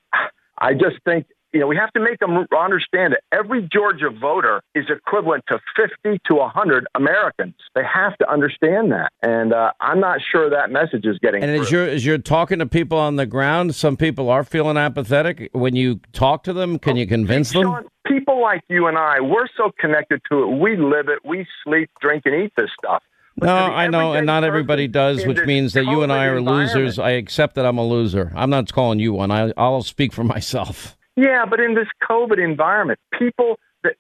[0.59, 1.27] I just think
[1.57, 5.59] you know, we have to make them understand that every Georgia voter is equivalent to
[5.75, 7.55] 50 to 100 Americans.
[7.75, 9.11] They have to understand that.
[9.23, 11.63] And uh, I'm not sure that message is getting And through.
[11.63, 15.49] as you're, as you're talking to people on the ground, some people are feeling apathetic.
[15.53, 17.63] When you talk to them, can you convince them?
[17.63, 20.59] Sean, people like you and I, we're so connected to it.
[20.59, 21.21] We live it.
[21.25, 23.03] We sleep, drink, and eat this stuff.
[23.41, 26.99] No, I know, and not everybody does, which means that you and I are losers.
[26.99, 28.31] I accept that I'm a loser.
[28.35, 29.31] I'm not calling you one.
[29.31, 30.97] I, I'll speak for myself.
[31.17, 33.95] Yeah, but in this COVID environment, people that,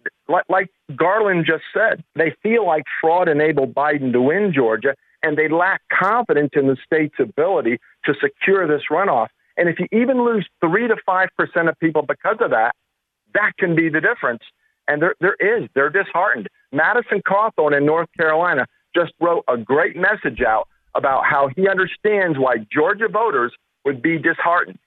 [0.48, 4.94] like, Garland just said, they feel like fraud enabled Biden to win Georgia.
[5.26, 9.28] and they lack confidence in the state's ability to secure this runoff.
[9.56, 12.74] And if you even lose three to five percent of people because of that,
[13.34, 14.42] that can be the difference.
[14.86, 15.68] And there, there is.
[15.74, 16.48] They're disheartened.
[16.70, 22.38] Madison Cawthorn in North Carolina just wrote a great message out about how he understands
[22.38, 23.52] why Georgia voters
[23.84, 24.78] would be disheartened.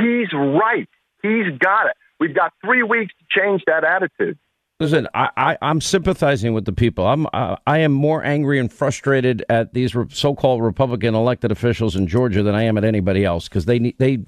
[0.00, 0.88] He's right.
[1.22, 1.96] He's got it.
[2.20, 4.38] We've got three weeks to change that attitude.
[4.80, 7.06] Listen, I, I, I'm sympathizing with the people.
[7.06, 11.94] I'm uh, I am more angry and frustrated at these re- so-called Republican elected officials
[11.94, 14.24] in Georgia than I am at anybody else because they they,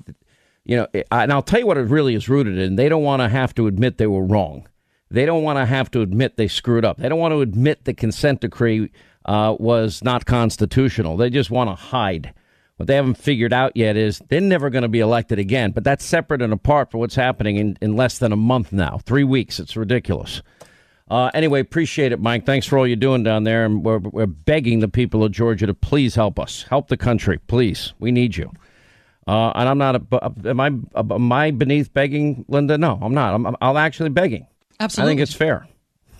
[0.64, 2.76] you know, and I'll tell you what it really is rooted in.
[2.76, 4.68] They don't want to have to admit they were wrong.
[5.10, 6.98] They don't want to have to admit they screwed up.
[6.98, 8.90] They don't want to admit the consent decree
[9.24, 11.16] uh, was not constitutional.
[11.16, 12.34] They just want to hide.
[12.76, 15.70] What they haven't figured out yet is they're never going to be elected again.
[15.70, 18.98] But that's separate and apart from what's happening in, in less than a month now.
[19.04, 19.60] Three weeks.
[19.60, 20.42] It's ridiculous.
[21.08, 22.46] Uh, anyway, appreciate it, Mike.
[22.46, 23.64] Thanks for all you're doing down there.
[23.64, 26.64] And we're, we're begging the people of Georgia to please help us.
[26.68, 27.92] Help the country, please.
[28.00, 28.50] We need you.
[29.26, 29.96] Uh, and I'm not.
[30.12, 30.66] A, am I?
[30.96, 32.76] Am I beneath begging, Linda?
[32.76, 33.34] No, I'm not.
[33.34, 34.46] I'm, I'm actually begging.
[34.80, 35.08] Absolutely.
[35.08, 35.66] I think it's fair.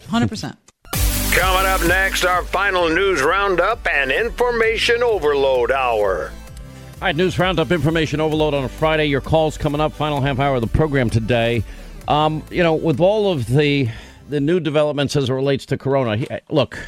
[0.09, 0.57] Hundred percent.
[1.33, 6.33] Coming up next, our final news roundup and information overload hour.
[7.05, 9.05] All right, news roundup, information overload on a Friday.
[9.05, 11.63] Your calls coming up, final half hour of the program today.
[12.09, 13.91] Um, you know, with all of the
[14.31, 16.79] the new developments as it relates to Corona, he- look,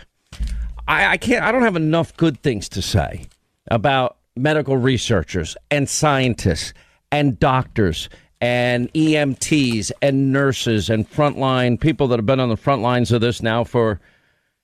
[0.89, 1.45] I, I can't.
[1.45, 3.27] I don't have enough good things to say
[3.71, 6.73] about medical researchers and scientists
[7.13, 8.09] and doctors
[8.41, 13.21] and EMTs and nurses and frontline people that have been on the front lines of
[13.21, 14.01] this now for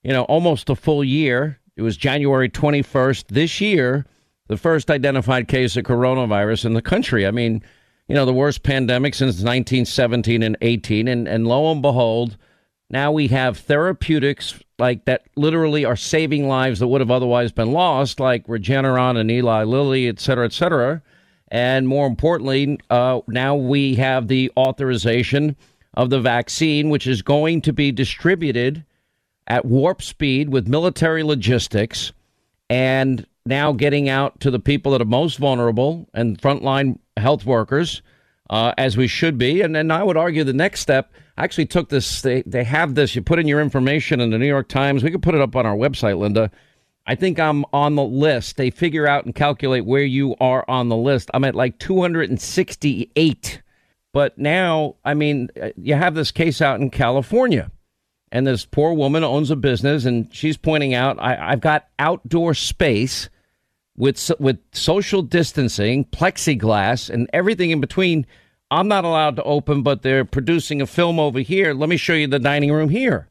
[0.03, 1.59] you know almost a full year.
[1.77, 4.07] It was January 21st this year,
[4.49, 7.27] the first identified case of coronavirus in the country.
[7.27, 7.63] I mean,
[8.09, 11.09] you know, the worst pandemic since 1917 and 18.
[11.09, 12.37] And, and lo and behold,
[12.91, 17.73] now we have therapeutics like that literally are saving lives that would have otherwise been
[17.73, 21.03] lost, like Regeneron and Eli Lilly, et cetera, et cetera.
[21.49, 25.57] And more importantly, uh, now we have the authorization
[25.95, 28.85] of the vaccine, which is going to be distributed
[29.47, 32.13] at warp speed with military logistics
[32.71, 38.03] and now getting out to the people that are most vulnerable and frontline health workers
[38.51, 39.63] uh, as we should be.
[39.63, 42.23] And then I would argue the next step I actually took this.
[42.23, 43.17] They, they have this.
[43.17, 45.03] You put in your information in the New York Times.
[45.03, 46.51] We could put it up on our website, Linda.
[47.07, 48.57] I think I'm on the list.
[48.57, 51.31] They figure out and calculate where you are on the list.
[51.35, 53.63] I'm at like 268.
[54.13, 57.71] But now, I mean, uh, you have this case out in California
[58.33, 62.55] and this poor woman owns a business and she's pointing out I, have got outdoor
[62.55, 63.29] space
[63.97, 68.27] with with social distancing plexiglass and everything in between.
[68.71, 71.75] I'm not allowed to open but they're producing a film over here.
[71.75, 73.29] Let me show you the dining room here.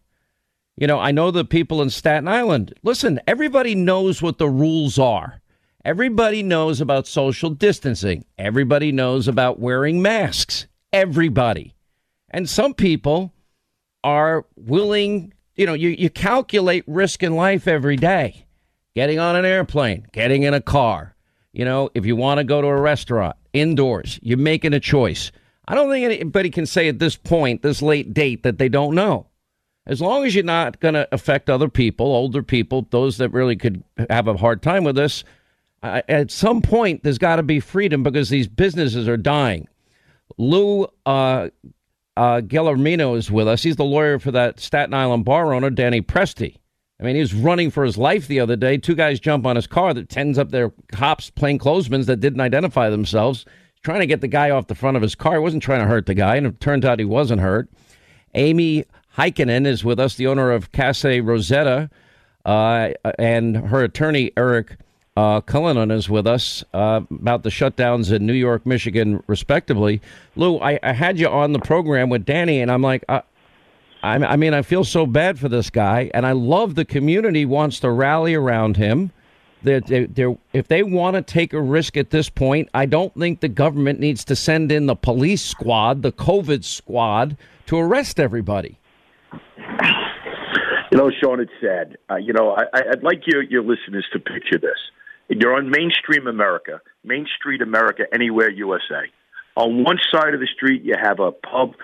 [0.78, 2.74] You know i know the people in staten island.
[2.84, 5.42] Listen everybody knows what the rules are.
[5.84, 8.24] Everybody knows about social distancing.
[8.38, 10.68] Everybody knows about wearing masks.
[10.94, 11.74] Everybody.
[12.30, 13.34] And some people
[14.04, 18.46] are willing, you know, you, you calculate risk in life every day.
[18.96, 21.16] Getting on an airplane, getting in a car,
[21.54, 25.32] you know, if you want to go to a restaurant, indoors, you're making a choice.
[25.68, 28.96] I don't think anybody can say at this point, this late date, that they don't
[28.96, 29.28] know.
[29.86, 33.56] As long as you're not going to affect other people, older people, those that really
[33.56, 35.24] could have a hard time with this,
[35.84, 39.68] at some point, there's got to be freedom because these businesses are dying.
[40.38, 41.50] Lou uh,
[42.22, 43.64] uh, Gelormino is with us.
[43.64, 46.56] He's the lawyer for that Staten Island bar owner, Danny Presti.
[47.00, 48.78] I mean, he was running for his life the other day.
[48.78, 52.92] Two guys jump on his car that tends up their cops, plainclothesmen that didn't identify
[52.92, 53.44] themselves,
[53.82, 55.34] trying to get the guy off the front of his car.
[55.34, 57.70] He wasn't trying to hurt the guy, and it turned out he wasn't hurt.
[58.36, 58.86] Amy
[59.18, 61.90] Heikkinen is with us, the owner of Cafe Rosetta,
[62.46, 64.78] uh, and her attorney, Eric
[65.22, 70.02] uh, Cullinan is with us uh, about the shutdowns in New York, Michigan, respectively.
[70.36, 73.22] Lou, I, I had you on the program with Danny, and I'm like, uh,
[74.02, 77.46] I, I mean, I feel so bad for this guy, and I love the community
[77.46, 79.12] wants to rally around him.
[79.62, 83.14] They're, they're, they're, if they want to take a risk at this point, I don't
[83.14, 88.20] think the government needs to send in the police squad, the COVID squad, to arrest
[88.20, 88.80] everybody.
[90.92, 91.98] You know, Sean, it's sad.
[92.10, 94.80] Uh, you know, I, I'd like your, your listeners to picture this.
[95.40, 99.04] You're on mainstream America, Main Street America, anywhere USA.
[99.56, 101.76] On one side of the street, you have a pub,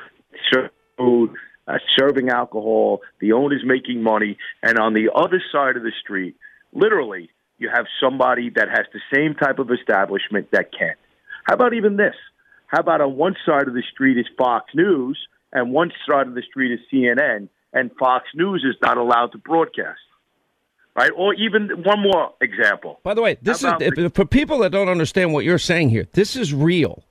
[0.52, 1.34] serving food,
[1.66, 3.02] uh, serving alcohol.
[3.22, 6.36] The owner's making money, and on the other side of the street,
[6.74, 11.00] literally, you have somebody that has the same type of establishment that can't.
[11.45, 12.16] How about even this?
[12.68, 15.18] How about on one side of the street is Fox News,
[15.54, 19.38] and one side of the street is CNN, and Fox News is not allowed to
[19.38, 20.00] broadcast.
[20.98, 21.12] Right?
[21.16, 23.00] Or even one more example.
[23.04, 26.08] By the way, this How is for people that don't understand what you're saying here.
[26.14, 27.04] This is real.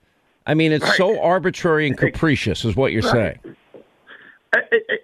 [0.45, 3.37] I mean, it's so arbitrary and capricious, is what you're Right.
[3.43, 3.55] saying.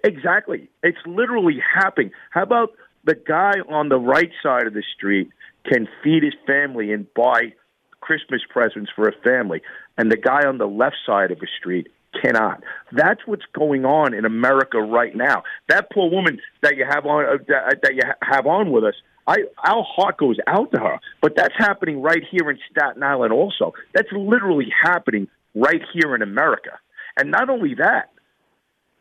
[0.04, 0.68] Exactly.
[0.82, 2.12] It's literally happening.
[2.30, 2.72] How about
[3.04, 5.28] the guy on the right side of the street
[5.64, 7.52] can feed his family and buy
[8.00, 9.62] Christmas presents for a family,
[9.96, 11.88] and the guy on the left side of the street
[12.22, 12.62] cannot.
[12.92, 15.42] That's what's going on in America right now.
[15.68, 18.84] That poor woman that you have on uh, that, that you ha- have on with
[18.84, 18.94] us.
[19.26, 23.32] I, our heart goes out to her, but that's happening right here in Staten Island.
[23.32, 26.78] Also, that's literally happening right here in America.
[27.16, 28.10] And not only that,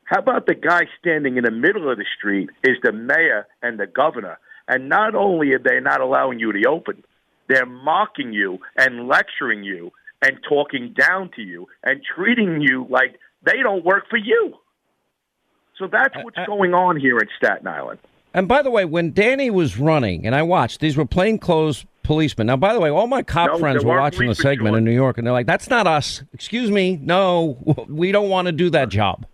[0.06, 3.80] how about the guy standing in the middle of the street is the mayor and
[3.80, 4.38] the governor?
[4.68, 7.04] And not only are they not allowing you to open,
[7.50, 9.92] they're mocking you and lecturing you
[10.24, 14.56] and talking down to you and treating you like they don't work for you.
[15.78, 18.00] So that's what's going on here at Staten Island.
[18.34, 22.48] And by the way, when Danny was running, and I watched, these were plainclothes policemen.
[22.48, 24.94] Now, by the way, all my cop No, friends were watching the segment in New
[24.94, 28.70] York, and they're like, "That's not us." Excuse me, no, we don't want to do
[28.72, 29.26] that job.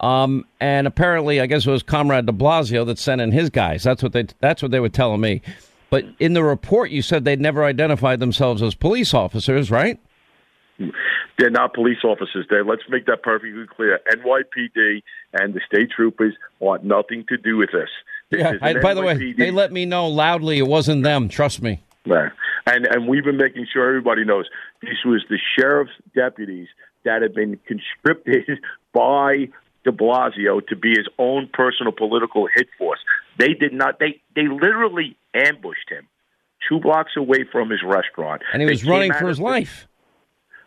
[0.00, 3.82] Um, and apparently, I guess it was Comrade De Blasio that sent in his guys.
[3.82, 4.26] That's what they.
[4.40, 5.42] That's what they were telling me.
[5.90, 9.98] But in the report, you said they'd never identified themselves as police officers, right?
[11.38, 12.46] They're not police officers.
[12.48, 12.64] There.
[12.64, 14.00] Let's make that perfectly clear.
[14.12, 15.02] NYPD
[15.34, 17.88] and the state troopers want nothing to do with this.
[18.30, 18.58] This Yeah.
[18.62, 21.28] I, by the way, they let me know loudly it wasn't them.
[21.28, 21.82] Trust me.
[22.06, 22.32] Right.
[22.66, 24.46] And and we've been making sure everybody knows
[24.82, 26.68] this was the sheriff's deputies
[27.04, 28.58] that had been conscripted
[28.92, 29.48] by
[29.84, 33.00] De Blasio to be his own personal political hit force.
[33.38, 33.98] They did not.
[33.98, 36.06] They they literally ambushed him
[36.68, 39.86] two blocks away from his restaurant, And he was running for his life.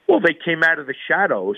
[0.08, 1.58] Well, they came out of the shadows.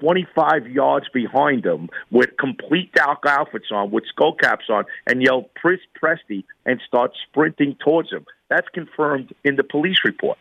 [0.00, 5.48] 25 yards behind them with complete dark outfits on, with skull caps on, and yelled
[5.54, 8.26] Pris Presti and start sprinting towards him.
[8.50, 10.38] That's confirmed in the police report.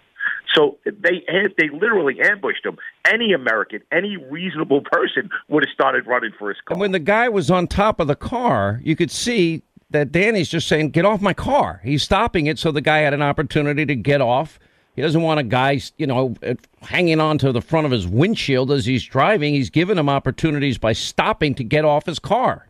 [0.54, 1.24] So they
[1.58, 2.78] they literally ambushed him.
[3.06, 6.76] Any American, any reasonable person would have started running for his car.
[6.76, 10.50] And when the guy was on top of the car, you could see that Danny's
[10.50, 13.86] just saying, "Get off my car." He's stopping it so the guy had an opportunity
[13.86, 14.60] to get off.
[14.96, 16.36] He doesn't want a guy, you know,
[16.82, 19.54] hanging on to the front of his windshield as he's driving.
[19.54, 22.68] He's given him opportunities by stopping to get off his car.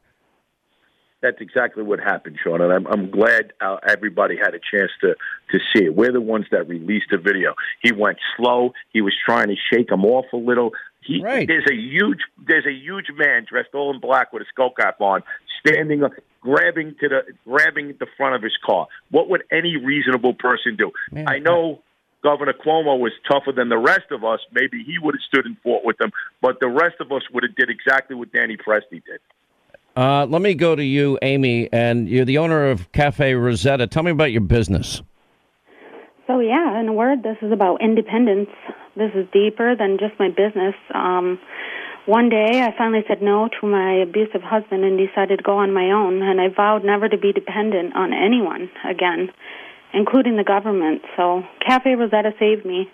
[1.22, 5.16] That's exactly what happened, Sean, and I'm, I'm glad uh, everybody had a chance to
[5.52, 5.96] to see it.
[5.96, 7.56] We're the ones that released the video.
[7.82, 8.74] He went slow.
[8.92, 10.74] He was trying to shake him off a little.
[11.02, 14.72] He, There's a huge there's a huge man dressed all in black with a skull
[14.72, 15.24] cap on,
[15.66, 16.12] standing up,
[16.42, 18.88] grabbing to the grabbing the front of his car.
[19.10, 20.92] What would any reasonable person do?
[21.28, 21.82] I know
[22.26, 24.40] Governor Cuomo was tougher than the rest of us.
[24.52, 26.10] Maybe he would have stood and fought with them,
[26.42, 29.22] but the rest of us would have did exactly what Danny Presti did.
[29.96, 33.86] Uh, let me go to you, Amy, and you're the owner of Cafe Rosetta.
[33.86, 35.04] Tell me about your business.
[36.26, 38.50] So yeah, in a word, this is about independence.
[38.96, 40.74] This is deeper than just my business.
[40.96, 41.38] Um,
[42.08, 45.74] one day, I finally said no to my abusive husband and decided to go on
[45.74, 46.24] my own.
[46.24, 49.30] And I vowed never to be dependent on anyone again,
[49.96, 51.02] including the government.
[51.18, 52.92] So Cafe Rosetta saved me.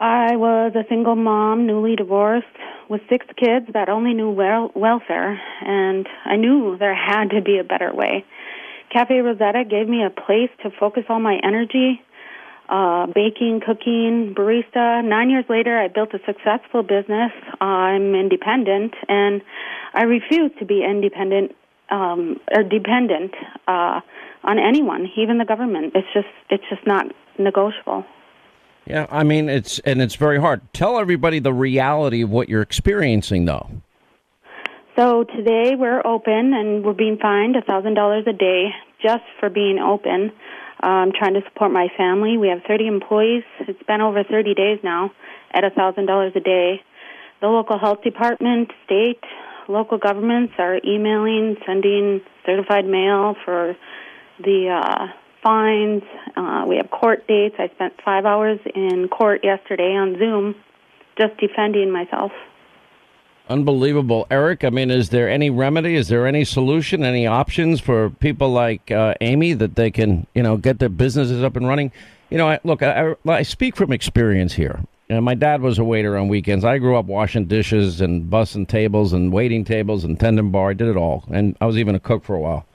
[0.00, 2.46] I was a single mom, newly divorced,
[2.88, 7.58] with six kids that only knew wel- welfare, and I knew there had to be
[7.58, 8.24] a better way.
[8.90, 12.00] Cafe Rosetta gave me a place to focus all my energy
[12.68, 15.04] uh, baking, cooking, barista.
[15.04, 17.32] Nine years later, I built a successful business.
[17.60, 19.42] I'm independent, and
[19.94, 21.52] I refuse to be independent
[21.90, 23.32] um, or dependent
[23.66, 24.00] uh,
[24.44, 25.92] on anyone, even the government.
[25.94, 27.06] It's just it's just not
[27.38, 28.04] negotiable.
[28.86, 30.60] Yeah, I mean it's and it's very hard.
[30.72, 33.68] Tell everybody the reality of what you're experiencing, though.
[34.96, 38.70] So today we're open and we're being fined a thousand dollars a day
[39.02, 40.32] just for being open.
[40.80, 42.36] I'm trying to support my family.
[42.36, 43.42] We have 30 employees.
[43.60, 45.10] It's been over 30 days now
[45.52, 46.80] at a thousand dollars a day.
[47.40, 49.22] The local health department, state,
[49.68, 53.76] local governments are emailing, sending certified mail for
[54.38, 55.06] the uh,
[55.42, 56.02] fines.
[56.36, 57.56] Uh, we have court dates.
[57.58, 60.54] I spent five hours in court yesterday on Zoom,
[61.18, 62.32] just defending myself.
[63.48, 64.62] Unbelievable, Eric.
[64.62, 65.94] I mean, is there any remedy?
[65.94, 67.02] Is there any solution?
[67.02, 71.42] Any options for people like uh, Amy that they can, you know, get their businesses
[71.42, 71.90] up and running?
[72.28, 74.80] You know, I, look, I, I speak from experience here.
[75.08, 76.62] You know, my dad was a waiter on weekends.
[76.66, 80.70] I grew up washing dishes and bussing tables and waiting tables and tending bar.
[80.70, 82.66] I did it all, and I was even a cook for a while.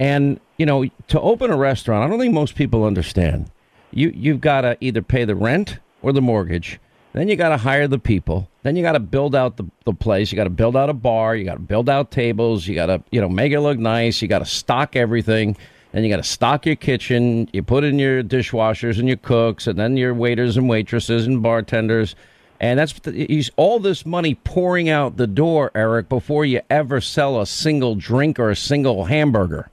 [0.00, 3.50] And you know, to open a restaurant, I don't think most people understand.
[3.92, 6.80] You you've got to either pay the rent or the mortgage.
[7.12, 8.48] Then you got to hire the people.
[8.62, 10.30] Then you got to build out the, the place.
[10.32, 11.36] You got to build out a bar.
[11.36, 12.66] You got to build out tables.
[12.66, 14.22] You got to you know make it look nice.
[14.22, 15.56] You got to stock everything.
[15.92, 17.50] Then you got to stock your kitchen.
[17.52, 21.42] You put in your dishwashers and your cooks, and then your waiters and waitresses and
[21.42, 22.16] bartenders.
[22.58, 27.38] And that's he's all this money pouring out the door, Eric, before you ever sell
[27.38, 29.68] a single drink or a single hamburger.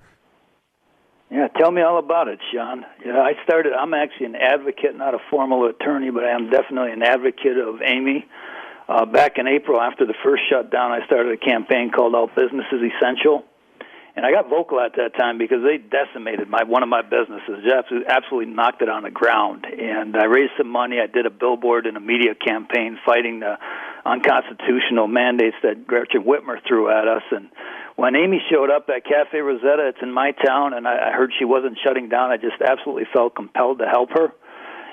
[1.29, 2.85] Yeah, tell me all about it, Sean.
[3.05, 3.73] Yeah, I started.
[3.73, 7.81] I'm actually an advocate, not a formal attorney, but I am definitely an advocate of
[7.81, 8.25] Amy.
[8.87, 12.65] Uh, back in April, after the first shutdown, I started a campaign called "All Business
[12.71, 13.43] is Essential,"
[14.15, 17.59] and I got vocal at that time because they decimated my one of my businesses,
[17.61, 19.65] just absolutely knocked it on the ground.
[19.65, 21.01] And I raised some money.
[21.03, 23.57] I did a billboard and a media campaign fighting the
[24.05, 27.49] unconstitutional mandates that Gretchen Whitmer threw at us, and
[27.97, 31.31] when Amy showed up at Cafe Rosetta, it's in my town, and I, I heard
[31.37, 32.31] she wasn't shutting down.
[32.31, 34.31] I just absolutely felt compelled to help her.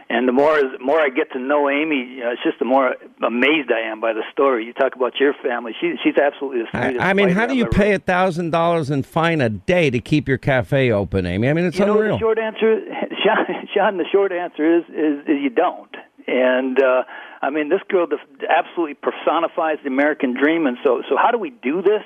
[0.09, 2.95] And the more more I get to know Amy, you know, it's just the more
[3.23, 4.65] amazed I am by the story.
[4.65, 7.01] You talk about your family; she, she's absolutely the sweetest.
[7.01, 10.01] I, I mean, how do you pay a thousand dollars in fine a day to
[10.01, 11.49] keep your cafe open, Amy?
[11.49, 12.17] I mean, it's you know, unreal.
[12.17, 12.81] the short answer,
[13.25, 13.97] Sean, Sean.
[13.97, 15.95] The short answer is, is is you don't.
[16.27, 17.05] And uh,
[17.41, 18.07] I mean, this girl
[18.49, 20.67] absolutely personifies the American dream.
[20.67, 22.03] And so, so how do we do this?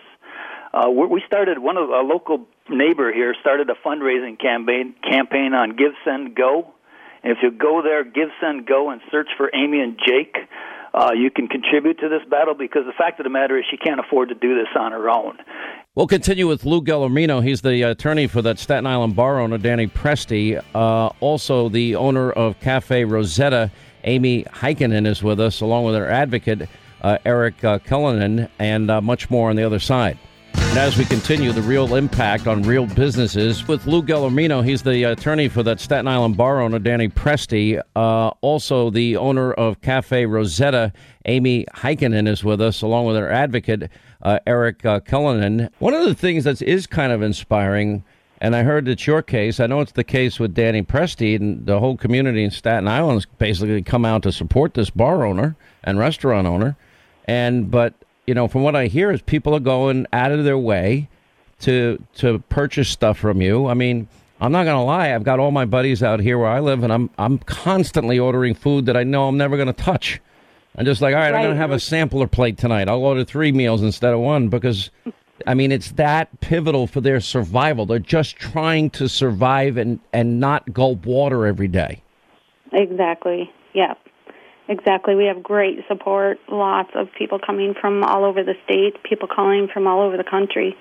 [0.73, 5.77] Uh, we started one of a local neighbor here started a fundraising campaign campaign on
[5.77, 6.75] Give Send Go.
[7.23, 10.37] And if you go there, Give Send Go, and search for Amy and Jake,
[10.95, 13.77] uh, you can contribute to this battle because the fact of the matter is she
[13.77, 15.39] can't afford to do this on her own.
[15.95, 17.43] We'll continue with Lou Gelormino.
[17.43, 20.63] He's the attorney for that Staten Island bar owner, Danny Presti.
[20.75, 23.73] Uh, also, the owner of Cafe Rosetta,
[24.05, 26.69] Amy Heikkinen, is with us, along with her advocate,
[27.03, 30.19] uh, Eric uh, Cullinan, and uh, much more on the other side.
[30.79, 34.65] And as we continue, the real impact on real businesses with Lou Gelormino.
[34.65, 37.83] He's the attorney for that Staten Island bar owner, Danny Presti.
[37.97, 40.93] Uh, also, the owner of Cafe Rosetta,
[41.25, 43.91] Amy Heikkinen, is with us, along with her advocate,
[44.23, 45.69] uh, Eric uh, Cullinan.
[45.81, 48.05] One of the things that is kind of inspiring,
[48.41, 51.67] and I heard it's your case, I know it's the case with Danny Presti, and
[51.67, 55.57] the whole community in Staten Island has basically come out to support this bar owner
[55.83, 56.77] and restaurant owner.
[57.27, 57.95] And, but,
[58.29, 61.09] you know, from what I hear is people are going out of their way
[61.61, 63.67] to to purchase stuff from you.
[63.67, 64.07] I mean,
[64.39, 66.93] I'm not gonna lie, I've got all my buddies out here where I live, and
[66.93, 70.21] I'm I'm constantly ordering food that I know I'm never gonna touch.
[70.77, 72.87] I'm just like, all right, I'm gonna have a sampler plate tonight.
[72.87, 74.91] I'll order three meals instead of one because,
[75.47, 77.87] I mean, it's that pivotal for their survival.
[77.87, 82.03] They're just trying to survive and and not gulp water every day.
[82.75, 83.51] Exactly.
[83.73, 83.95] Yeah.
[84.69, 85.15] Exactly.
[85.15, 86.39] We have great support.
[86.51, 89.03] Lots of people coming from all over the state.
[89.03, 90.77] People calling from all over the country.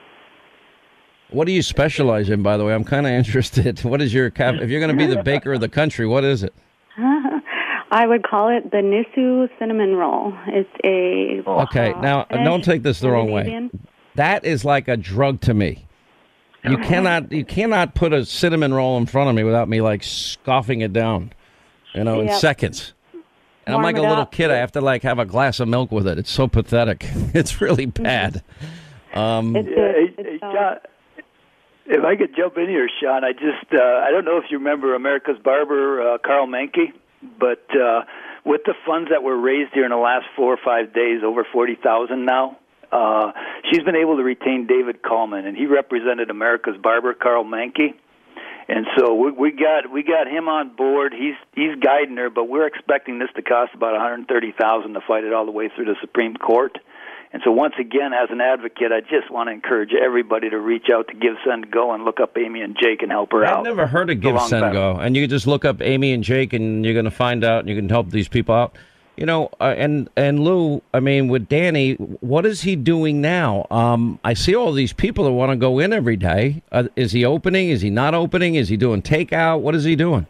[1.29, 2.73] What do you specialize in, by the way?
[2.73, 3.79] I'm kind of interested.
[3.83, 4.55] What is your cap?
[4.61, 6.53] If you're going to be the baker of the country, what is it?
[7.89, 10.33] I would call it the Nisu cinnamon roll.
[10.47, 11.61] It's a oh.
[11.61, 13.69] Okay, now don't take this the wrong way.
[14.15, 15.87] That is like a drug to me.
[16.63, 20.03] You cannot you cannot put a cinnamon roll in front of me without me like
[20.03, 21.31] scoffing it down,
[21.93, 22.39] you know, in Yep.
[22.39, 22.93] seconds.
[23.67, 24.31] And I'm like a it little up.
[24.31, 24.49] kid.
[24.49, 26.17] I have to like have a glass of milk with it.
[26.17, 27.05] It's so pathetic.
[27.33, 28.41] It's really bad.
[29.13, 30.77] Um, Yeah, hey, hey, Sean,
[31.85, 34.57] if I could jump in here, Sean, I just uh, I don't know if you
[34.57, 36.93] remember America's barber uh, Karl Manke,
[37.39, 38.03] but uh,
[38.45, 41.45] with the funds that were raised here in the last four or five days, over
[41.51, 42.57] forty thousand now.
[42.89, 43.33] Uh,
[43.69, 47.93] she's been able to retain David Kallman, and he represented America's barber, Karl Manke.
[48.69, 51.13] And so we, we got we got him on board.
[51.13, 54.93] He's he's guiding her, but we're expecting this to cost about one hundred thirty thousand
[54.93, 56.77] to fight it all the way through the Supreme Court.
[57.31, 60.87] And so once again, as an advocate, I just want to encourage everybody to reach
[60.93, 63.59] out to Give Send Go and look up Amy and Jake and help her out.
[63.59, 64.73] I've never heard of Give Send.
[64.73, 67.43] Go, and you can just look up Amy and Jake, and you're going to find
[67.43, 68.77] out, and you can help these people out.
[69.17, 73.65] You know, uh, and and Lou, I mean, with Danny, what is he doing now?
[73.71, 76.61] Um, I see all these people that want to go in every day.
[76.71, 77.69] Uh, is he opening?
[77.69, 78.53] Is he not opening?
[78.53, 79.61] Is he doing takeout?
[79.61, 80.27] What is he doing?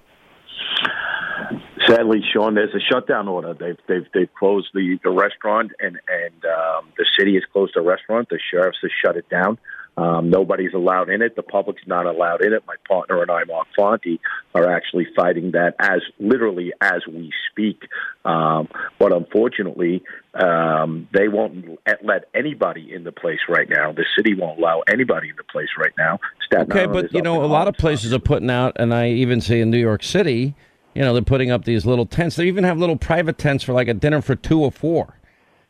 [1.86, 3.54] Sadly, Sean, there's a shutdown order.
[3.54, 7.82] They've they've they've closed the the restaurant, and and um, the city has closed the
[7.82, 8.30] restaurant.
[8.30, 9.58] The sheriffs has shut it down.
[9.98, 11.36] Um, nobody's allowed in it.
[11.36, 12.64] The public's not allowed in it.
[12.68, 14.20] My partner and I, Mark Fonte,
[14.54, 17.82] are actually fighting that as literally as we speak.
[18.24, 18.68] Um,
[19.00, 20.04] but unfortunately,
[20.36, 23.92] um, they won't let- anybody in the place right now.
[23.92, 26.20] The city won't allow anybody in the place right now.
[26.46, 29.10] Staten Okay, Island but you know, a lot of places are putting out, and I
[29.10, 30.54] even see in New York City,
[30.94, 32.36] you know, they're putting up these little tents.
[32.36, 35.17] They even have little private tents for like a dinner for two or four.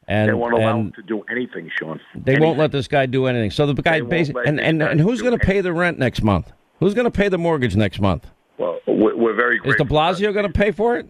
[0.08, 2.00] And they won't allow them to do anything, Sean.
[2.16, 3.52] They won't let this guy do anything.
[3.52, 6.52] So the guy basically, and, and, and who's going to pay the rent next month?
[6.80, 8.26] Who's going to pay the mortgage next month?
[8.58, 9.86] Well, we're, very Is grateful.
[9.86, 11.10] De Blasio going to pay for it?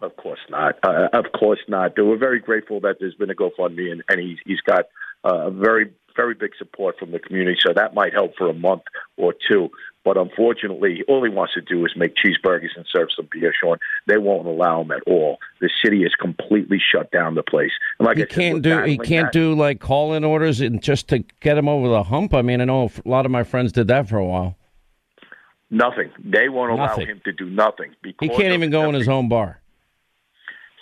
[0.00, 0.76] Of course not.
[0.82, 1.92] Uh, of course not.
[1.96, 4.86] We're very grateful that there's been a GoFundMe, and, and he's he's got
[5.22, 7.58] uh, very very big support from the community.
[7.64, 8.82] So that might help for a month
[9.16, 9.70] or two.
[10.04, 13.78] But unfortunately, all he wants to do is make cheeseburgers and serve some beer, Sean.
[14.08, 15.38] They won't allow him at all.
[15.60, 17.70] The city has completely shut down the place.
[18.00, 19.32] And like he I can't do he can't that.
[19.32, 22.34] do like call in orders and just to get him over the hump.
[22.34, 24.56] I mean, I know a lot of my friends did that for a while.
[25.70, 26.10] nothing.
[26.22, 27.06] They won't allow Nothing.
[27.06, 29.60] him to do nothing He can't even go in his own bar.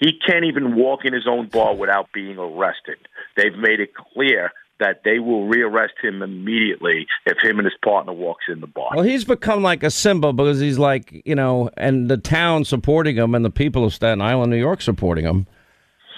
[0.01, 2.97] He can't even walk in his own bar without being arrested.
[3.37, 8.12] They've made it clear that they will rearrest him immediately if him and his partner
[8.12, 8.90] walks in the bar.
[8.94, 13.16] Well, he's become like a symbol because he's like, you know, and the town supporting
[13.16, 15.47] him and the people of Staten Island, New York supporting him.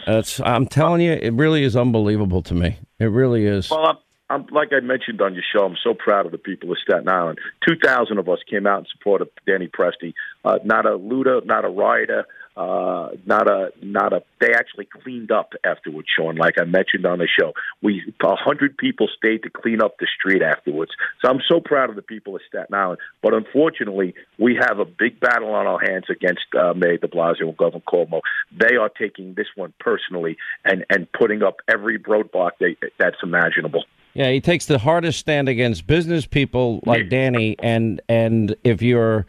[0.07, 2.79] It's, I'm telling you, it really is unbelievable to me.
[2.99, 3.71] It really is.
[3.71, 3.97] Well, I'm,
[4.31, 5.65] I'm like I mentioned on your show.
[5.65, 7.39] I'm so proud of the people of Staten Island.
[7.69, 10.15] Two thousand of us came out in support of Danny Presti.
[10.45, 12.25] Uh, not a looter, not a rioter,
[12.57, 14.23] uh, not a not a.
[14.41, 16.37] They actually cleaned up afterwards, Sean.
[16.37, 17.53] Like I mentioned on the show,
[17.83, 20.93] we a hundred people stayed to clean up the street afterwards.
[21.23, 22.99] So I'm so proud of the people of Staten Island.
[23.23, 27.49] But unfortunately, we have a big battle on our hands against uh, Mayor De Blasio
[27.49, 28.21] and Governor Cuomo.
[28.55, 33.85] They are taking this one personally and and putting up every roadblock they, that's imaginable.
[34.15, 39.27] Yeah, he takes the hardest stand against business people like Danny, and and if you're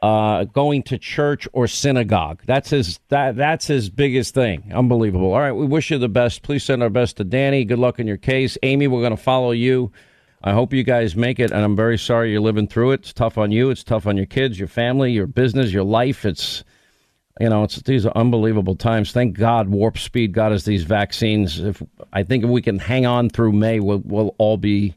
[0.00, 4.70] uh, going to church or synagogue, that's his that that's his biggest thing.
[4.74, 5.32] Unbelievable.
[5.32, 6.42] All right, we wish you the best.
[6.42, 7.64] Please send our best to Danny.
[7.64, 8.86] Good luck in your case, Amy.
[8.86, 9.92] We're going to follow you.
[10.42, 13.00] I hope you guys make it, and I'm very sorry you're living through it.
[13.00, 13.70] It's tough on you.
[13.70, 16.24] It's tough on your kids, your family, your business, your life.
[16.24, 16.62] It's
[17.40, 19.12] you know, it's these are unbelievable times.
[19.12, 21.60] Thank God, Warp Speed got us these vaccines.
[21.60, 24.94] If I think if we can hang on through May, we'll, we'll all be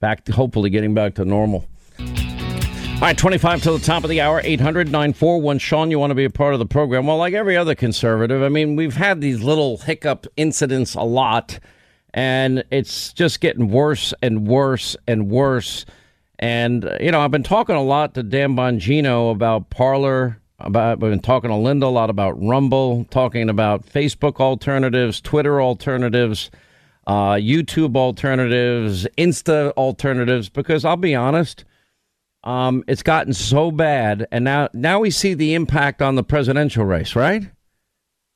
[0.00, 1.66] back, to, hopefully getting back to normal.
[3.02, 5.58] All right, 25 to the top of the hour, 800 941.
[5.58, 7.04] Sean, you want to be a part of the program?
[7.04, 11.58] Well, like every other conservative, I mean, we've had these little hiccup incidents a lot,
[12.14, 15.84] and it's just getting worse and worse and worse.
[16.38, 21.10] And, you know, I've been talking a lot to Dan Bongino about Parler, about, we've
[21.10, 26.52] been talking to Linda a lot about Rumble, talking about Facebook alternatives, Twitter alternatives,
[27.08, 31.64] uh, YouTube alternatives, Insta alternatives, because I'll be honest,
[32.44, 36.84] um, it's gotten so bad, and now now we see the impact on the presidential
[36.84, 37.50] race, right?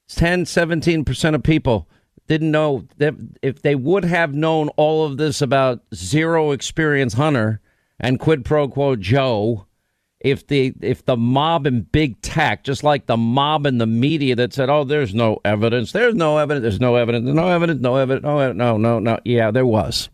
[0.09, 1.89] 10, 17% of people
[2.29, 7.61] didn't know that if they would have known all of this about zero experience Hunter
[7.99, 9.67] and quid pro quo Joe,
[10.21, 14.35] if the if the mob and big tech, just like the mob and the media
[14.37, 17.81] that said, "Oh, there's no evidence, there's no evidence, there's no evidence, there's no evidence,
[17.83, 20.09] no evidence, no, evidence, no, no, no," yeah, there was.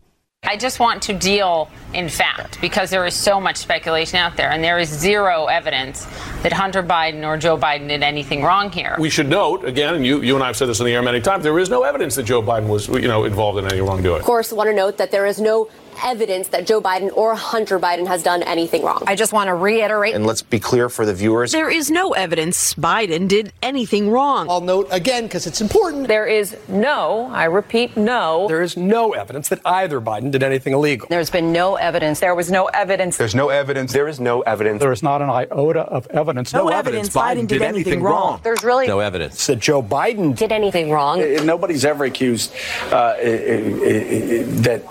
[0.45, 4.51] I just want to deal in fact because there is so much speculation out there,
[4.51, 6.05] and there is zero evidence
[6.41, 8.95] that Hunter Biden or Joe Biden did anything wrong here.
[8.99, 11.01] We should note again, and you, you and I have said this in the air
[11.01, 11.43] many times.
[11.43, 14.19] There is no evidence that Joe Biden was, you know, involved in any wrongdoing.
[14.19, 15.69] Of course, want to note that there is no
[16.03, 19.03] evidence that Joe Biden or Hunter Biden has done anything wrong.
[19.07, 20.15] I just want to reiterate.
[20.15, 21.51] And let's be clear for the viewers.
[21.51, 24.49] There is no evidence Biden did anything wrong.
[24.49, 26.07] I'll note again because it's important.
[26.07, 28.47] There is no, I repeat, no.
[28.47, 31.07] There is no evidence that either Biden did anything illegal.
[31.09, 32.19] There's been no evidence.
[32.19, 33.17] There was no evidence.
[33.17, 33.93] There's no evidence.
[33.93, 34.79] There is no evidence.
[34.79, 36.53] There is not an iota of evidence.
[36.53, 38.39] No, evidence Biden, did, anything, wrong.
[38.43, 41.21] There's really no evidence that Joe Biden did anything wrong.
[41.21, 42.53] Eh, eh, nobody's ever accused
[42.91, 44.83] uh, eh, that.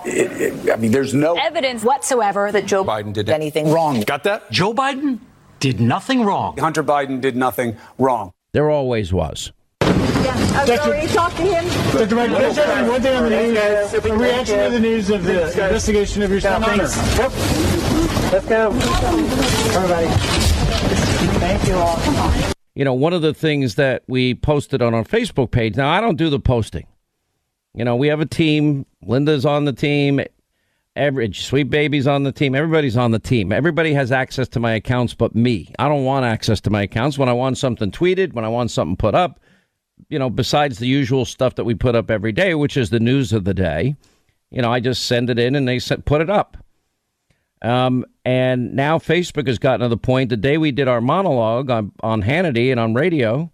[0.73, 4.01] I mean, there's no evidence whatsoever that Joe Biden did anything wrong.
[4.03, 4.51] Got that?
[4.51, 5.19] Joe Biden
[5.61, 6.57] did nothing wrong.
[6.59, 8.33] Hunter Biden did nothing wrong.
[8.53, 9.53] There always was.
[9.81, 11.65] Yeah, I've already talked to him.
[11.99, 12.15] Dr.
[12.15, 13.95] Mike, let's one thing on the news.
[13.95, 16.85] A reaction to the news of the investigation of your son Hunter.
[18.33, 18.71] Let's go.
[19.77, 20.07] Everybody.
[21.39, 21.97] Thank you all.
[21.97, 22.53] Come on.
[22.75, 25.77] You know, one of the things that we posted on our Facebook page.
[25.77, 26.87] Now, I don't do the posting.
[27.75, 28.87] You know, we have a team.
[29.03, 30.21] Linda's on the team.
[30.95, 32.55] Every sweet baby's on the team.
[32.55, 33.51] Everybody's on the team.
[33.51, 35.73] Everybody has access to my accounts, but me.
[35.79, 38.71] I don't want access to my accounts when I want something tweeted, when I want
[38.71, 39.41] something put up.
[40.09, 43.01] You know, besides the usual stuff that we put up every day, which is the
[43.01, 43.97] news of the day.
[44.51, 46.59] You know, I just send it in and they put it up.
[47.63, 50.29] Um, and now Facebook has gotten to the point.
[50.29, 53.51] The day we did our monologue on, on Hannity and on radio,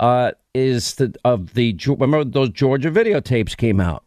[0.00, 4.04] uh, is the of the remember those Georgia videotapes came out.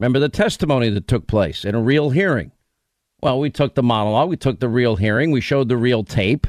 [0.00, 2.52] Remember the testimony that took place in a real hearing.
[3.22, 6.46] Well, we took the monologue, we took the real hearing, we showed the real tape.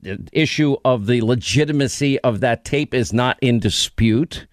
[0.00, 4.46] The issue of the legitimacy of that tape is not in dispute.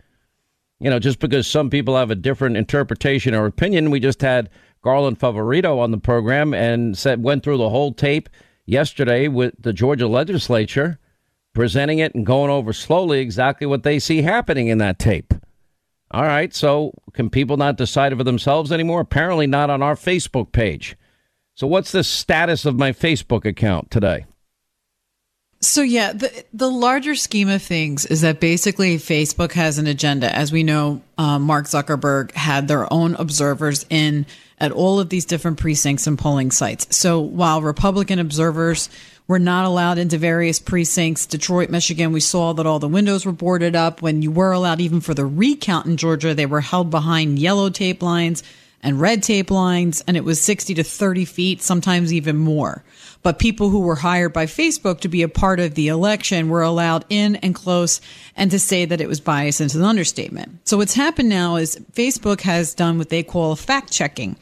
[0.81, 4.49] You know, just because some people have a different interpretation or opinion, we just had
[4.81, 8.27] Garland Favorito on the program and said went through the whole tape
[8.65, 10.99] yesterday with the Georgia legislature,
[11.53, 15.33] presenting it and going over slowly exactly what they see happening in that tape.
[16.11, 19.01] All right, so can people not decide for themselves anymore?
[19.01, 20.97] Apparently not on our Facebook page.
[21.55, 24.25] So, what's the status of my Facebook account today?
[25.61, 30.33] So yeah, the the larger scheme of things is that basically Facebook has an agenda.
[30.33, 34.25] As we know, uh, Mark Zuckerberg had their own observers in
[34.59, 36.95] at all of these different precincts and polling sites.
[36.95, 38.89] So while Republican observers
[39.29, 43.31] were not allowed into various precincts, Detroit, Michigan, we saw that all the windows were
[43.31, 44.01] boarded up.
[44.01, 47.69] When you were allowed, even for the recount in Georgia, they were held behind yellow
[47.69, 48.41] tape lines
[48.81, 52.83] and red tape lines, and it was 60 to 30 feet, sometimes even more.
[53.21, 56.63] But people who were hired by Facebook to be a part of the election were
[56.63, 58.01] allowed in and close,
[58.35, 60.67] and to say that it was biased is an understatement.
[60.67, 64.37] So what's happened now is Facebook has done what they call fact checking.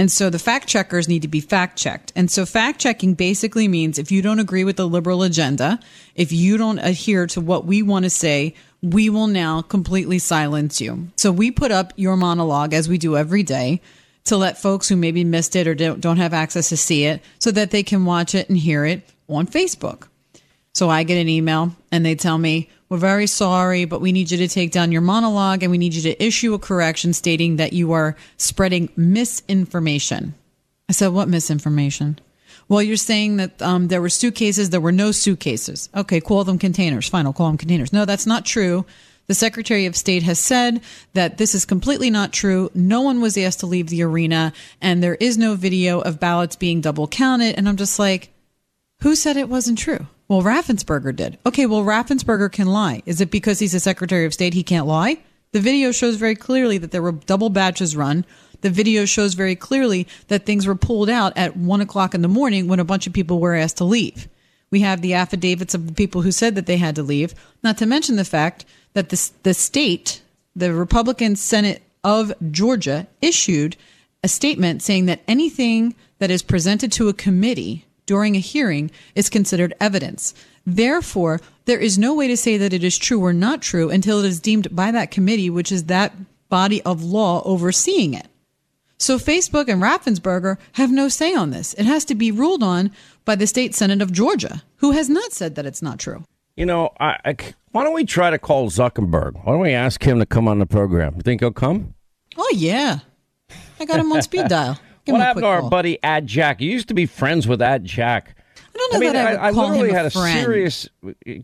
[0.00, 2.10] And so the fact checkers need to be fact checked.
[2.16, 5.78] And so fact checking basically means if you don't agree with the liberal agenda,
[6.14, 10.80] if you don't adhere to what we want to say, we will now completely silence
[10.80, 11.08] you.
[11.16, 13.82] So we put up your monologue as we do every day
[14.24, 17.22] to let folks who maybe missed it or don't, don't have access to see it
[17.38, 20.08] so that they can watch it and hear it on Facebook.
[20.72, 24.32] So I get an email and they tell me, We're very sorry, but we need
[24.32, 27.54] you to take down your monologue and we need you to issue a correction stating
[27.56, 30.34] that you are spreading misinformation.
[30.88, 32.18] I said, What misinformation?
[32.68, 34.70] Well, you're saying that um, there were suitcases.
[34.70, 35.88] There were no suitcases.
[35.94, 37.08] Okay, call them containers.
[37.08, 37.92] Fine, I'll call them containers.
[37.92, 38.84] No, that's not true.
[39.28, 40.80] The Secretary of State has said
[41.14, 42.70] that this is completely not true.
[42.74, 46.56] No one was asked to leave the arena, and there is no video of ballots
[46.56, 47.54] being double counted.
[47.54, 48.32] And I'm just like,
[49.02, 50.08] who said it wasn't true?
[50.30, 51.38] Well, Raffensperger did.
[51.44, 53.02] Okay, well, Raffensperger can lie.
[53.04, 55.18] Is it because he's a Secretary of State he can't lie?
[55.50, 58.24] The video shows very clearly that there were double batches run.
[58.60, 62.28] The video shows very clearly that things were pulled out at one o'clock in the
[62.28, 64.28] morning when a bunch of people were asked to leave.
[64.70, 67.34] We have the affidavits of the people who said that they had to leave,
[67.64, 70.22] not to mention the fact that the, the state,
[70.54, 73.76] the Republican Senate of Georgia, issued
[74.22, 79.30] a statement saying that anything that is presented to a committee during a hearing is
[79.30, 80.34] considered evidence.
[80.66, 84.18] Therefore, there is no way to say that it is true or not true until
[84.18, 86.12] it is deemed by that committee, which is that
[86.48, 88.26] body of law overseeing it.
[88.98, 91.72] So Facebook and Raffensperger have no say on this.
[91.74, 92.90] It has to be ruled on
[93.24, 96.24] by the state senate of Georgia, who has not said that it's not true.
[96.56, 97.36] You know, I, I,
[97.70, 99.36] why don't we try to call Zuckerberg?
[99.44, 101.14] Why don't we ask him to come on the program?
[101.14, 101.94] You think he'll come?
[102.36, 102.98] Oh yeah,
[103.78, 104.80] I got him on speed dial.
[105.04, 105.70] Give what happened to our call.
[105.70, 106.60] buddy Ad Jack?
[106.60, 108.36] You used to be friends with Ad Jack.
[108.56, 110.38] I don't know I mean, that I, I, I literally a had a friend.
[110.38, 110.88] serious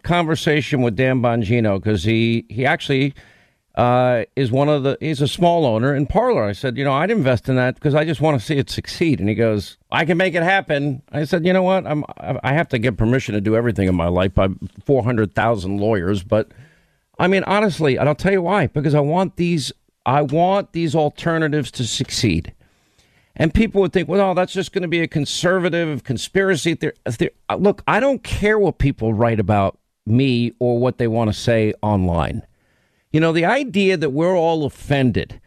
[0.02, 3.14] conversation with Dan Bongino because he he actually
[3.74, 6.44] uh, is one of the he's a small owner in Parler.
[6.44, 8.70] I said, you know, I'd invest in that because I just want to see it
[8.70, 9.20] succeed.
[9.20, 11.02] And he goes, I can make it happen.
[11.12, 11.86] I said, you know what?
[11.86, 14.48] I'm I have to get permission to do everything in my life by
[14.84, 16.52] four hundred thousand lawyers, but
[17.18, 18.68] I mean, honestly, and I'll tell you why.
[18.68, 19.72] Because I want these
[20.06, 22.52] I want these alternatives to succeed.
[23.36, 26.94] And people would think, well, that's just going to be a conservative conspiracy theory.
[27.08, 27.32] theory.
[27.48, 31.38] Uh, look, I don't care what people write about me or what they want to
[31.38, 32.46] say online.
[33.12, 35.40] You know, the idea that we're all offended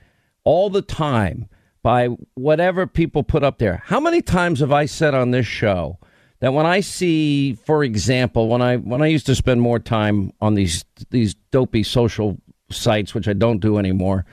[0.43, 1.47] all the time
[1.81, 3.81] by whatever people put up there.
[3.85, 5.97] How many times have I said on this show
[6.39, 10.31] that when I see, for example, when I when I used to spend more time
[10.41, 12.37] on these these dopey social
[12.69, 14.25] sites, which I don't do anymore,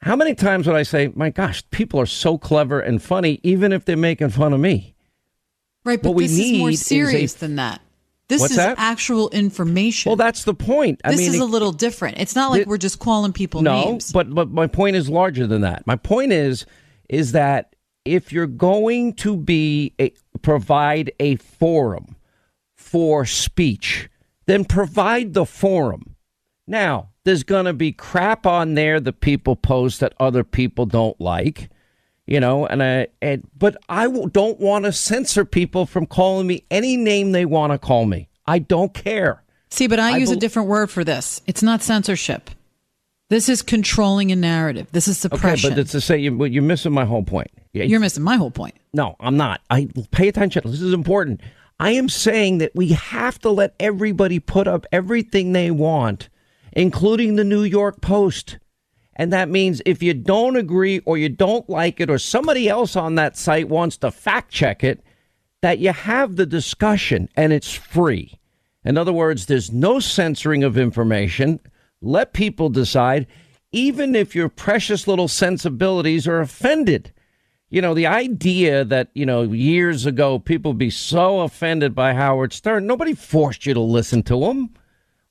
[0.00, 3.72] how many times would I say, "My gosh, people are so clever and funny, even
[3.72, 4.94] if they're making fun of me"?
[5.84, 7.80] Right, but What we this is more need is a- serious than that.
[8.28, 8.74] This is that?
[8.78, 10.10] actual information.
[10.10, 11.00] Well, that's the point.
[11.02, 12.18] I this mean, is a little different.
[12.18, 14.12] It's not like we're just calling people no, names.
[14.12, 15.86] but but my point is larger than that.
[15.86, 16.66] My point is
[17.08, 20.12] is that if you're going to be a,
[20.42, 22.16] provide a forum
[22.76, 24.10] for speech,
[24.46, 26.14] then provide the forum.
[26.66, 31.20] Now, there's going to be crap on there that people post that other people don't
[31.20, 31.68] like,
[32.26, 36.46] you know, and I and but I w- don't want to censor people from calling
[36.46, 38.30] me any name they want to call me.
[38.46, 39.42] I don't care.
[39.68, 41.42] See, but I, I use a different word for this.
[41.46, 42.48] It's not censorship.
[43.28, 44.86] This is controlling a narrative.
[44.92, 45.72] This is suppression.
[45.72, 47.50] Okay, but it's to say you, you're missing my whole point.
[47.74, 48.74] You're missing my whole point.
[48.94, 49.60] No, I'm not.
[49.68, 50.62] I pay attention.
[50.64, 51.42] This is important.
[51.78, 56.30] I am saying that we have to let everybody put up everything they want,
[56.72, 58.58] including the New York Post.
[59.16, 62.94] And that means if you don't agree or you don't like it or somebody else
[62.94, 65.02] on that site wants to fact check it,
[65.60, 68.38] that you have the discussion and it's free.
[68.84, 71.58] In other words, there's no censoring of information.
[72.00, 73.26] Let people decide,
[73.72, 77.12] even if your precious little sensibilities are offended.
[77.70, 82.52] You know, the idea that, you know, years ago people be so offended by Howard
[82.52, 84.70] Stern, nobody forced you to listen to him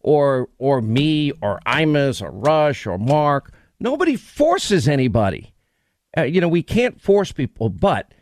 [0.01, 3.53] or or me or Imus or Rush or Mark.
[3.79, 5.53] Nobody forces anybody.
[6.17, 8.13] Uh, you know, we can't force people, but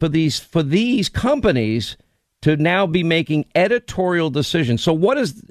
[0.00, 1.96] for these for these companies
[2.42, 4.82] to now be making editorial decisions.
[4.82, 5.42] So what is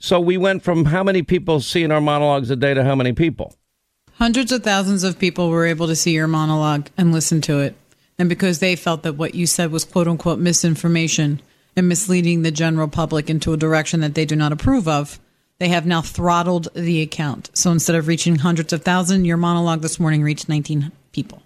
[0.00, 3.12] so we went from how many people seeing our monologues a day to how many
[3.12, 3.54] people?
[4.14, 7.74] Hundreds of thousands of people were able to see your monologue and listen to it.
[8.18, 11.40] And because they felt that what you said was quote unquote misinformation
[11.76, 15.18] and misleading the general public into a direction that they do not approve of,
[15.58, 17.50] they have now throttled the account.
[17.54, 21.42] So instead of reaching hundreds of thousands, your monologue this morning reached 19 people.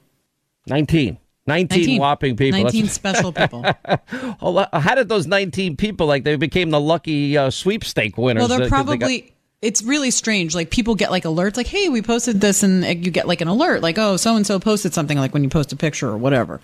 [0.67, 1.19] 19.
[1.47, 2.01] 19, 19.
[2.01, 2.63] whopping people.
[2.63, 3.63] 19 That's- special people.
[4.81, 8.41] How did those 19 people, like, they became the lucky uh, sweepstake winners?
[8.43, 9.21] Well, they're uh, 'cause they probably.
[9.21, 9.31] got-
[9.61, 10.55] it's really strange.
[10.55, 13.41] Like people get like alerts, like, "Hey, we posted this," and uh, you get like
[13.41, 16.09] an alert, like, "Oh, so and so posted something," like when you post a picture
[16.09, 16.61] or whatever.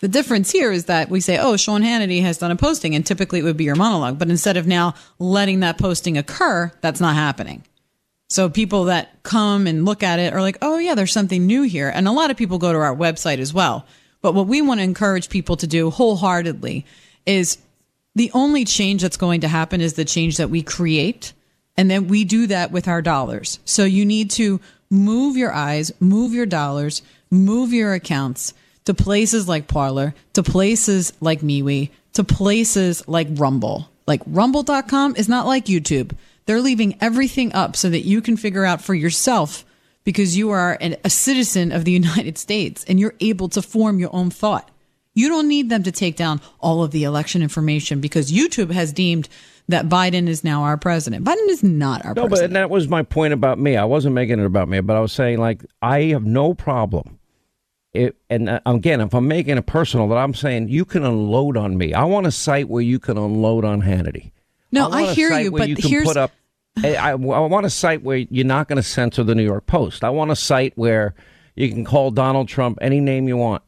[0.00, 3.04] The difference here is that we say, "Oh, Sean Hannity has done a posting," and
[3.04, 7.00] typically it would be your monologue, but instead of now letting that posting occur, that's
[7.00, 7.62] not happening.
[8.28, 11.62] So people that come and look at it are like, "Oh, yeah, there's something new
[11.62, 13.86] here," and a lot of people go to our website as well.
[14.20, 16.84] But what we want to encourage people to do wholeheartedly
[17.24, 17.58] is
[18.14, 21.32] the only change that's going to happen is the change that we create.
[21.76, 23.58] And then we do that with our dollars.
[23.64, 24.60] So you need to
[24.90, 28.54] move your eyes, move your dollars, move your accounts
[28.86, 33.88] to places like Parler, to places like MeWe, to places like Rumble.
[34.06, 36.12] Like rumble.com is not like YouTube.
[36.46, 39.64] They're leaving everything up so that you can figure out for yourself
[40.04, 43.98] because you are an, a citizen of the United States and you're able to form
[43.98, 44.70] your own thought.
[45.14, 48.92] You don't need them to take down all of the election information because YouTube has
[48.92, 49.28] deemed
[49.68, 51.24] that Biden is now our president.
[51.24, 52.52] Biden is not our No, president.
[52.52, 53.76] No, but that was my point about me.
[53.76, 57.15] I wasn't making it about me, but I was saying, like, I have no problem.
[57.96, 61.56] It, and uh, again, if I'm making it personal, that I'm saying you can unload
[61.56, 61.94] on me.
[61.94, 64.32] I want a site where you can unload on Hannity.
[64.72, 66.32] No, I, I hear you, but you can here's- put up.
[66.82, 69.66] I, I, I want a site where you're not going to censor the New York
[69.66, 70.04] Post.
[70.04, 71.14] I want a site where
[71.54, 73.62] you can call Donald Trump any name you want.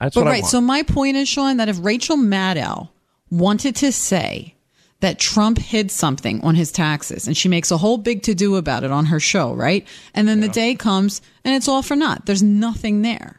[0.00, 0.44] That's but what I right.
[0.44, 2.88] So my point is, Sean, that if Rachel Maddow
[3.30, 4.56] wanted to say
[5.00, 8.56] that Trump hid something on his taxes, and she makes a whole big to do
[8.56, 9.86] about it on her show, right?
[10.14, 12.26] And then the day comes and it's all for naught.
[12.26, 13.37] There's nothing there.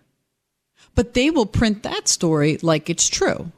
[0.95, 3.52] But they will print that story like it's true,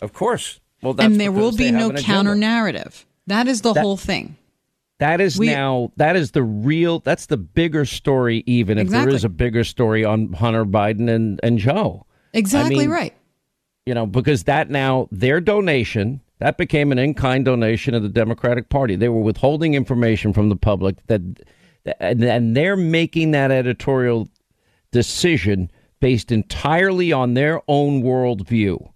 [0.00, 0.60] of course.
[0.82, 3.06] Well, that's and there will be no counter narrative.
[3.26, 4.36] That is the That- whole thing.
[4.98, 9.08] That is We- now that is the real that's the bigger story even if there
[9.08, 12.06] is a bigger story on Hunter Biden and and Joe.
[12.32, 13.14] Exactly I mean, right.
[13.84, 18.68] You know, because that now their donation that became an in-kind donation of the Democratic
[18.68, 18.94] Party.
[18.96, 21.20] They were withholding information from the public that
[22.00, 24.28] and, and they're making that editorial
[24.92, 25.70] decision
[26.00, 28.90] based entirely on their own worldview.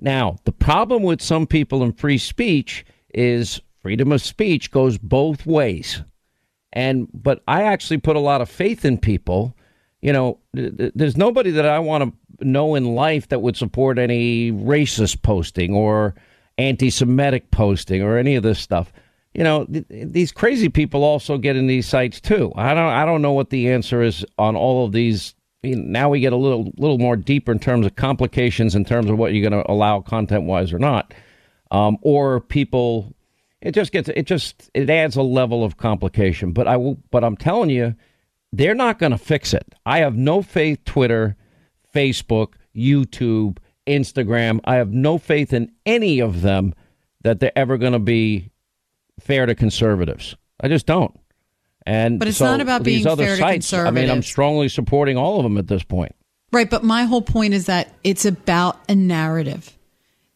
[0.00, 2.84] Now, the problem with some people in free speech
[3.14, 6.02] is freedom of speech goes both ways.
[6.72, 9.56] And but I actually put a lot of faith in people.
[10.02, 13.56] You know, th- th- there's nobody that I want to know in life that would
[13.56, 16.14] support any racist posting or
[16.58, 18.92] anti-Semitic posting or any of this stuff.
[19.34, 22.52] You know, th- these crazy people also get in these sites too.
[22.56, 25.34] I don't I don't know what the answer is on all of these.
[25.64, 29.18] Now we get a little little more deeper in terms of complications in terms of
[29.18, 31.14] what you're going to allow content wise or not,
[31.70, 33.14] um, or people.
[33.60, 36.52] It just gets it just it adds a level of complication.
[36.52, 36.98] But I will.
[37.10, 37.94] But I'm telling you,
[38.52, 39.74] they're not going to fix it.
[39.86, 40.84] I have no faith.
[40.84, 41.36] Twitter,
[41.94, 44.60] Facebook, YouTube, Instagram.
[44.64, 46.74] I have no faith in any of them
[47.22, 48.50] that they're ever going to be
[49.18, 50.36] fair to conservatives.
[50.60, 51.18] I just don't.
[51.86, 54.68] And But it's so not about being other fair to sites, I mean, I'm strongly
[54.68, 56.14] supporting all of them at this point.
[56.52, 59.76] Right, but my whole point is that it's about a narrative.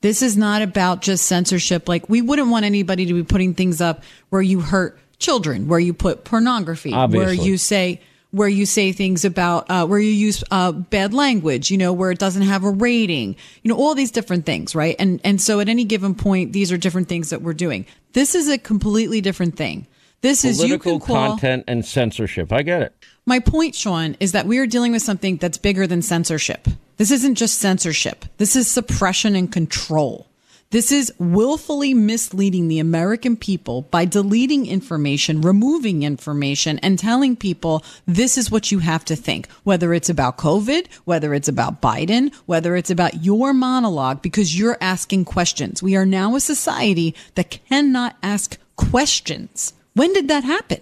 [0.01, 1.89] This is not about just censorship.
[1.89, 5.79] Like we wouldn't want anybody to be putting things up where you hurt children, where
[5.79, 8.01] you put pornography, where you say
[8.31, 12.11] where you say things about uh, where you use uh, bad language, you know, where
[12.11, 14.97] it doesn't have a rating, you know, all these different things, right?
[14.99, 17.87] And and so at any given point, these are different things that we're doing.
[18.13, 19.87] This is a completely different thing.
[20.21, 22.53] This is Political content and censorship.
[22.53, 22.93] I get it.
[23.25, 26.67] my point, Sean, is that we are dealing with something that's bigger than censorship.
[26.97, 28.25] This isn't just censorship.
[28.39, 30.27] This is suppression and control.
[30.71, 37.83] This is willfully misleading the American people by deleting information, removing information, and telling people
[38.05, 42.35] this is what you have to think, whether it's about COVID, whether it's about Biden,
[42.45, 45.83] whether it's about your monologue, because you're asking questions.
[45.83, 49.73] We are now a society that cannot ask questions.
[49.95, 50.81] When did that happen?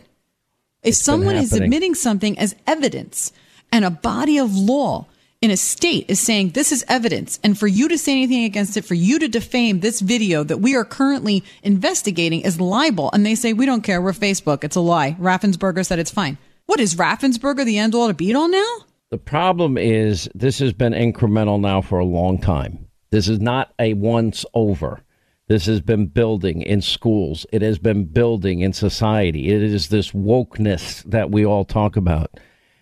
[0.83, 3.33] If someone is admitting something as evidence
[3.73, 5.07] and a body of law
[5.43, 8.77] in a state is saying this is evidence, and for you to say anything against
[8.77, 13.27] it, for you to defame this video that we are currently investigating is libel, and
[13.27, 15.17] they say we don't care, we're Facebook, it's a lie.
[15.21, 16.39] Raffensperger said it's fine.
[16.67, 18.77] What is Raffensperger the end all to beat all now?
[19.11, 22.89] The problem is this has been incremental now for a long time.
[23.11, 25.01] This is not a once over.
[25.49, 27.47] This has been building in schools.
[27.53, 29.49] It has been building in society.
[29.49, 32.39] It is this wokeness that we all talk about.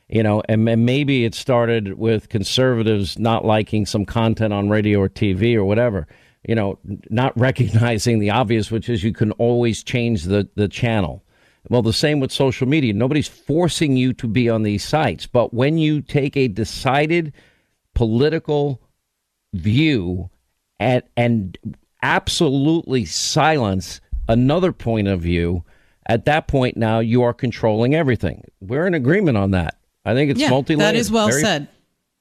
[0.08, 5.00] You know, and, and maybe it started with conservatives not liking some content on radio
[5.00, 6.06] or TV or whatever.
[6.46, 6.78] You know,
[7.10, 11.22] not recognizing the obvious, which is you can always change the, the channel.
[11.68, 12.92] Well, the same with social media.
[12.92, 15.26] Nobody's forcing you to be on these sites.
[15.26, 17.32] But when you take a decided
[17.94, 18.80] political
[19.54, 20.30] view
[20.78, 21.58] and, and
[22.04, 25.64] absolutely silence another point of view,
[26.06, 28.44] at that point now you are controlling everything.
[28.60, 29.78] We're in agreement on that.
[30.04, 31.68] I think it's yeah, multi that is well very, said.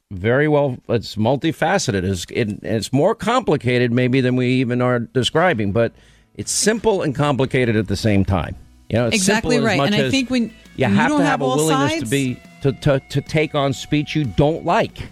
[0.09, 0.77] Very well.
[0.87, 2.03] It's multifaceted.
[2.03, 5.91] It's, it, it's more complicated maybe than we even are describing, but
[6.35, 8.55] it's simple and complicated at the same time.
[8.89, 9.81] You know, it's exactly right.
[9.81, 12.39] And I think when you have don't to have have a willingness sides- to be
[12.61, 15.09] to, to to take on speech you don't like.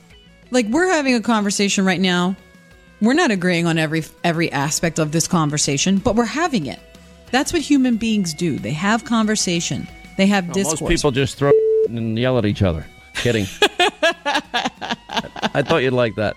[0.50, 2.38] like we're having a conversation right now.
[3.02, 6.80] We're not agreeing on every every aspect of this conversation, but we're having it.
[7.32, 8.60] That's what human beings do.
[8.60, 9.88] They have conversation.
[10.18, 10.82] They have Well, discourse.
[10.82, 11.52] most people just throw
[11.90, 12.86] and yell at each other.
[13.16, 13.46] Kidding.
[15.54, 16.36] I thought you'd like that.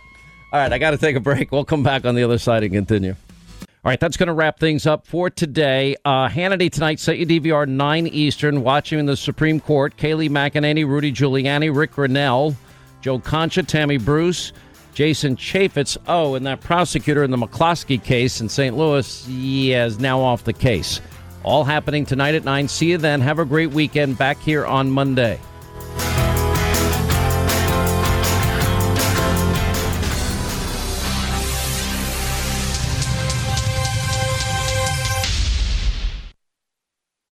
[0.53, 1.51] All right, I got to take a break.
[1.53, 3.15] We'll come back on the other side and continue.
[3.61, 5.97] All right, that's going to wrap things up for today.
[6.05, 9.97] Uh, Hannity tonight, set your DVR 9 Eastern, watching the Supreme Court.
[9.97, 12.55] Kayleigh McEnany, Rudy Giuliani, Ric Grenell,
[13.03, 14.53] Joe Concha, Tammy Bruce,
[14.95, 15.99] Jason Chaffetz.
[16.07, 18.77] Oh, and that prosecutor in the McCloskey case in St.
[18.77, 21.01] Louis, yeah, is now off the case.
[21.43, 22.69] All happening tonight at 9.
[22.69, 23.21] See you then.
[23.21, 25.39] Have a great weekend back here on Monday.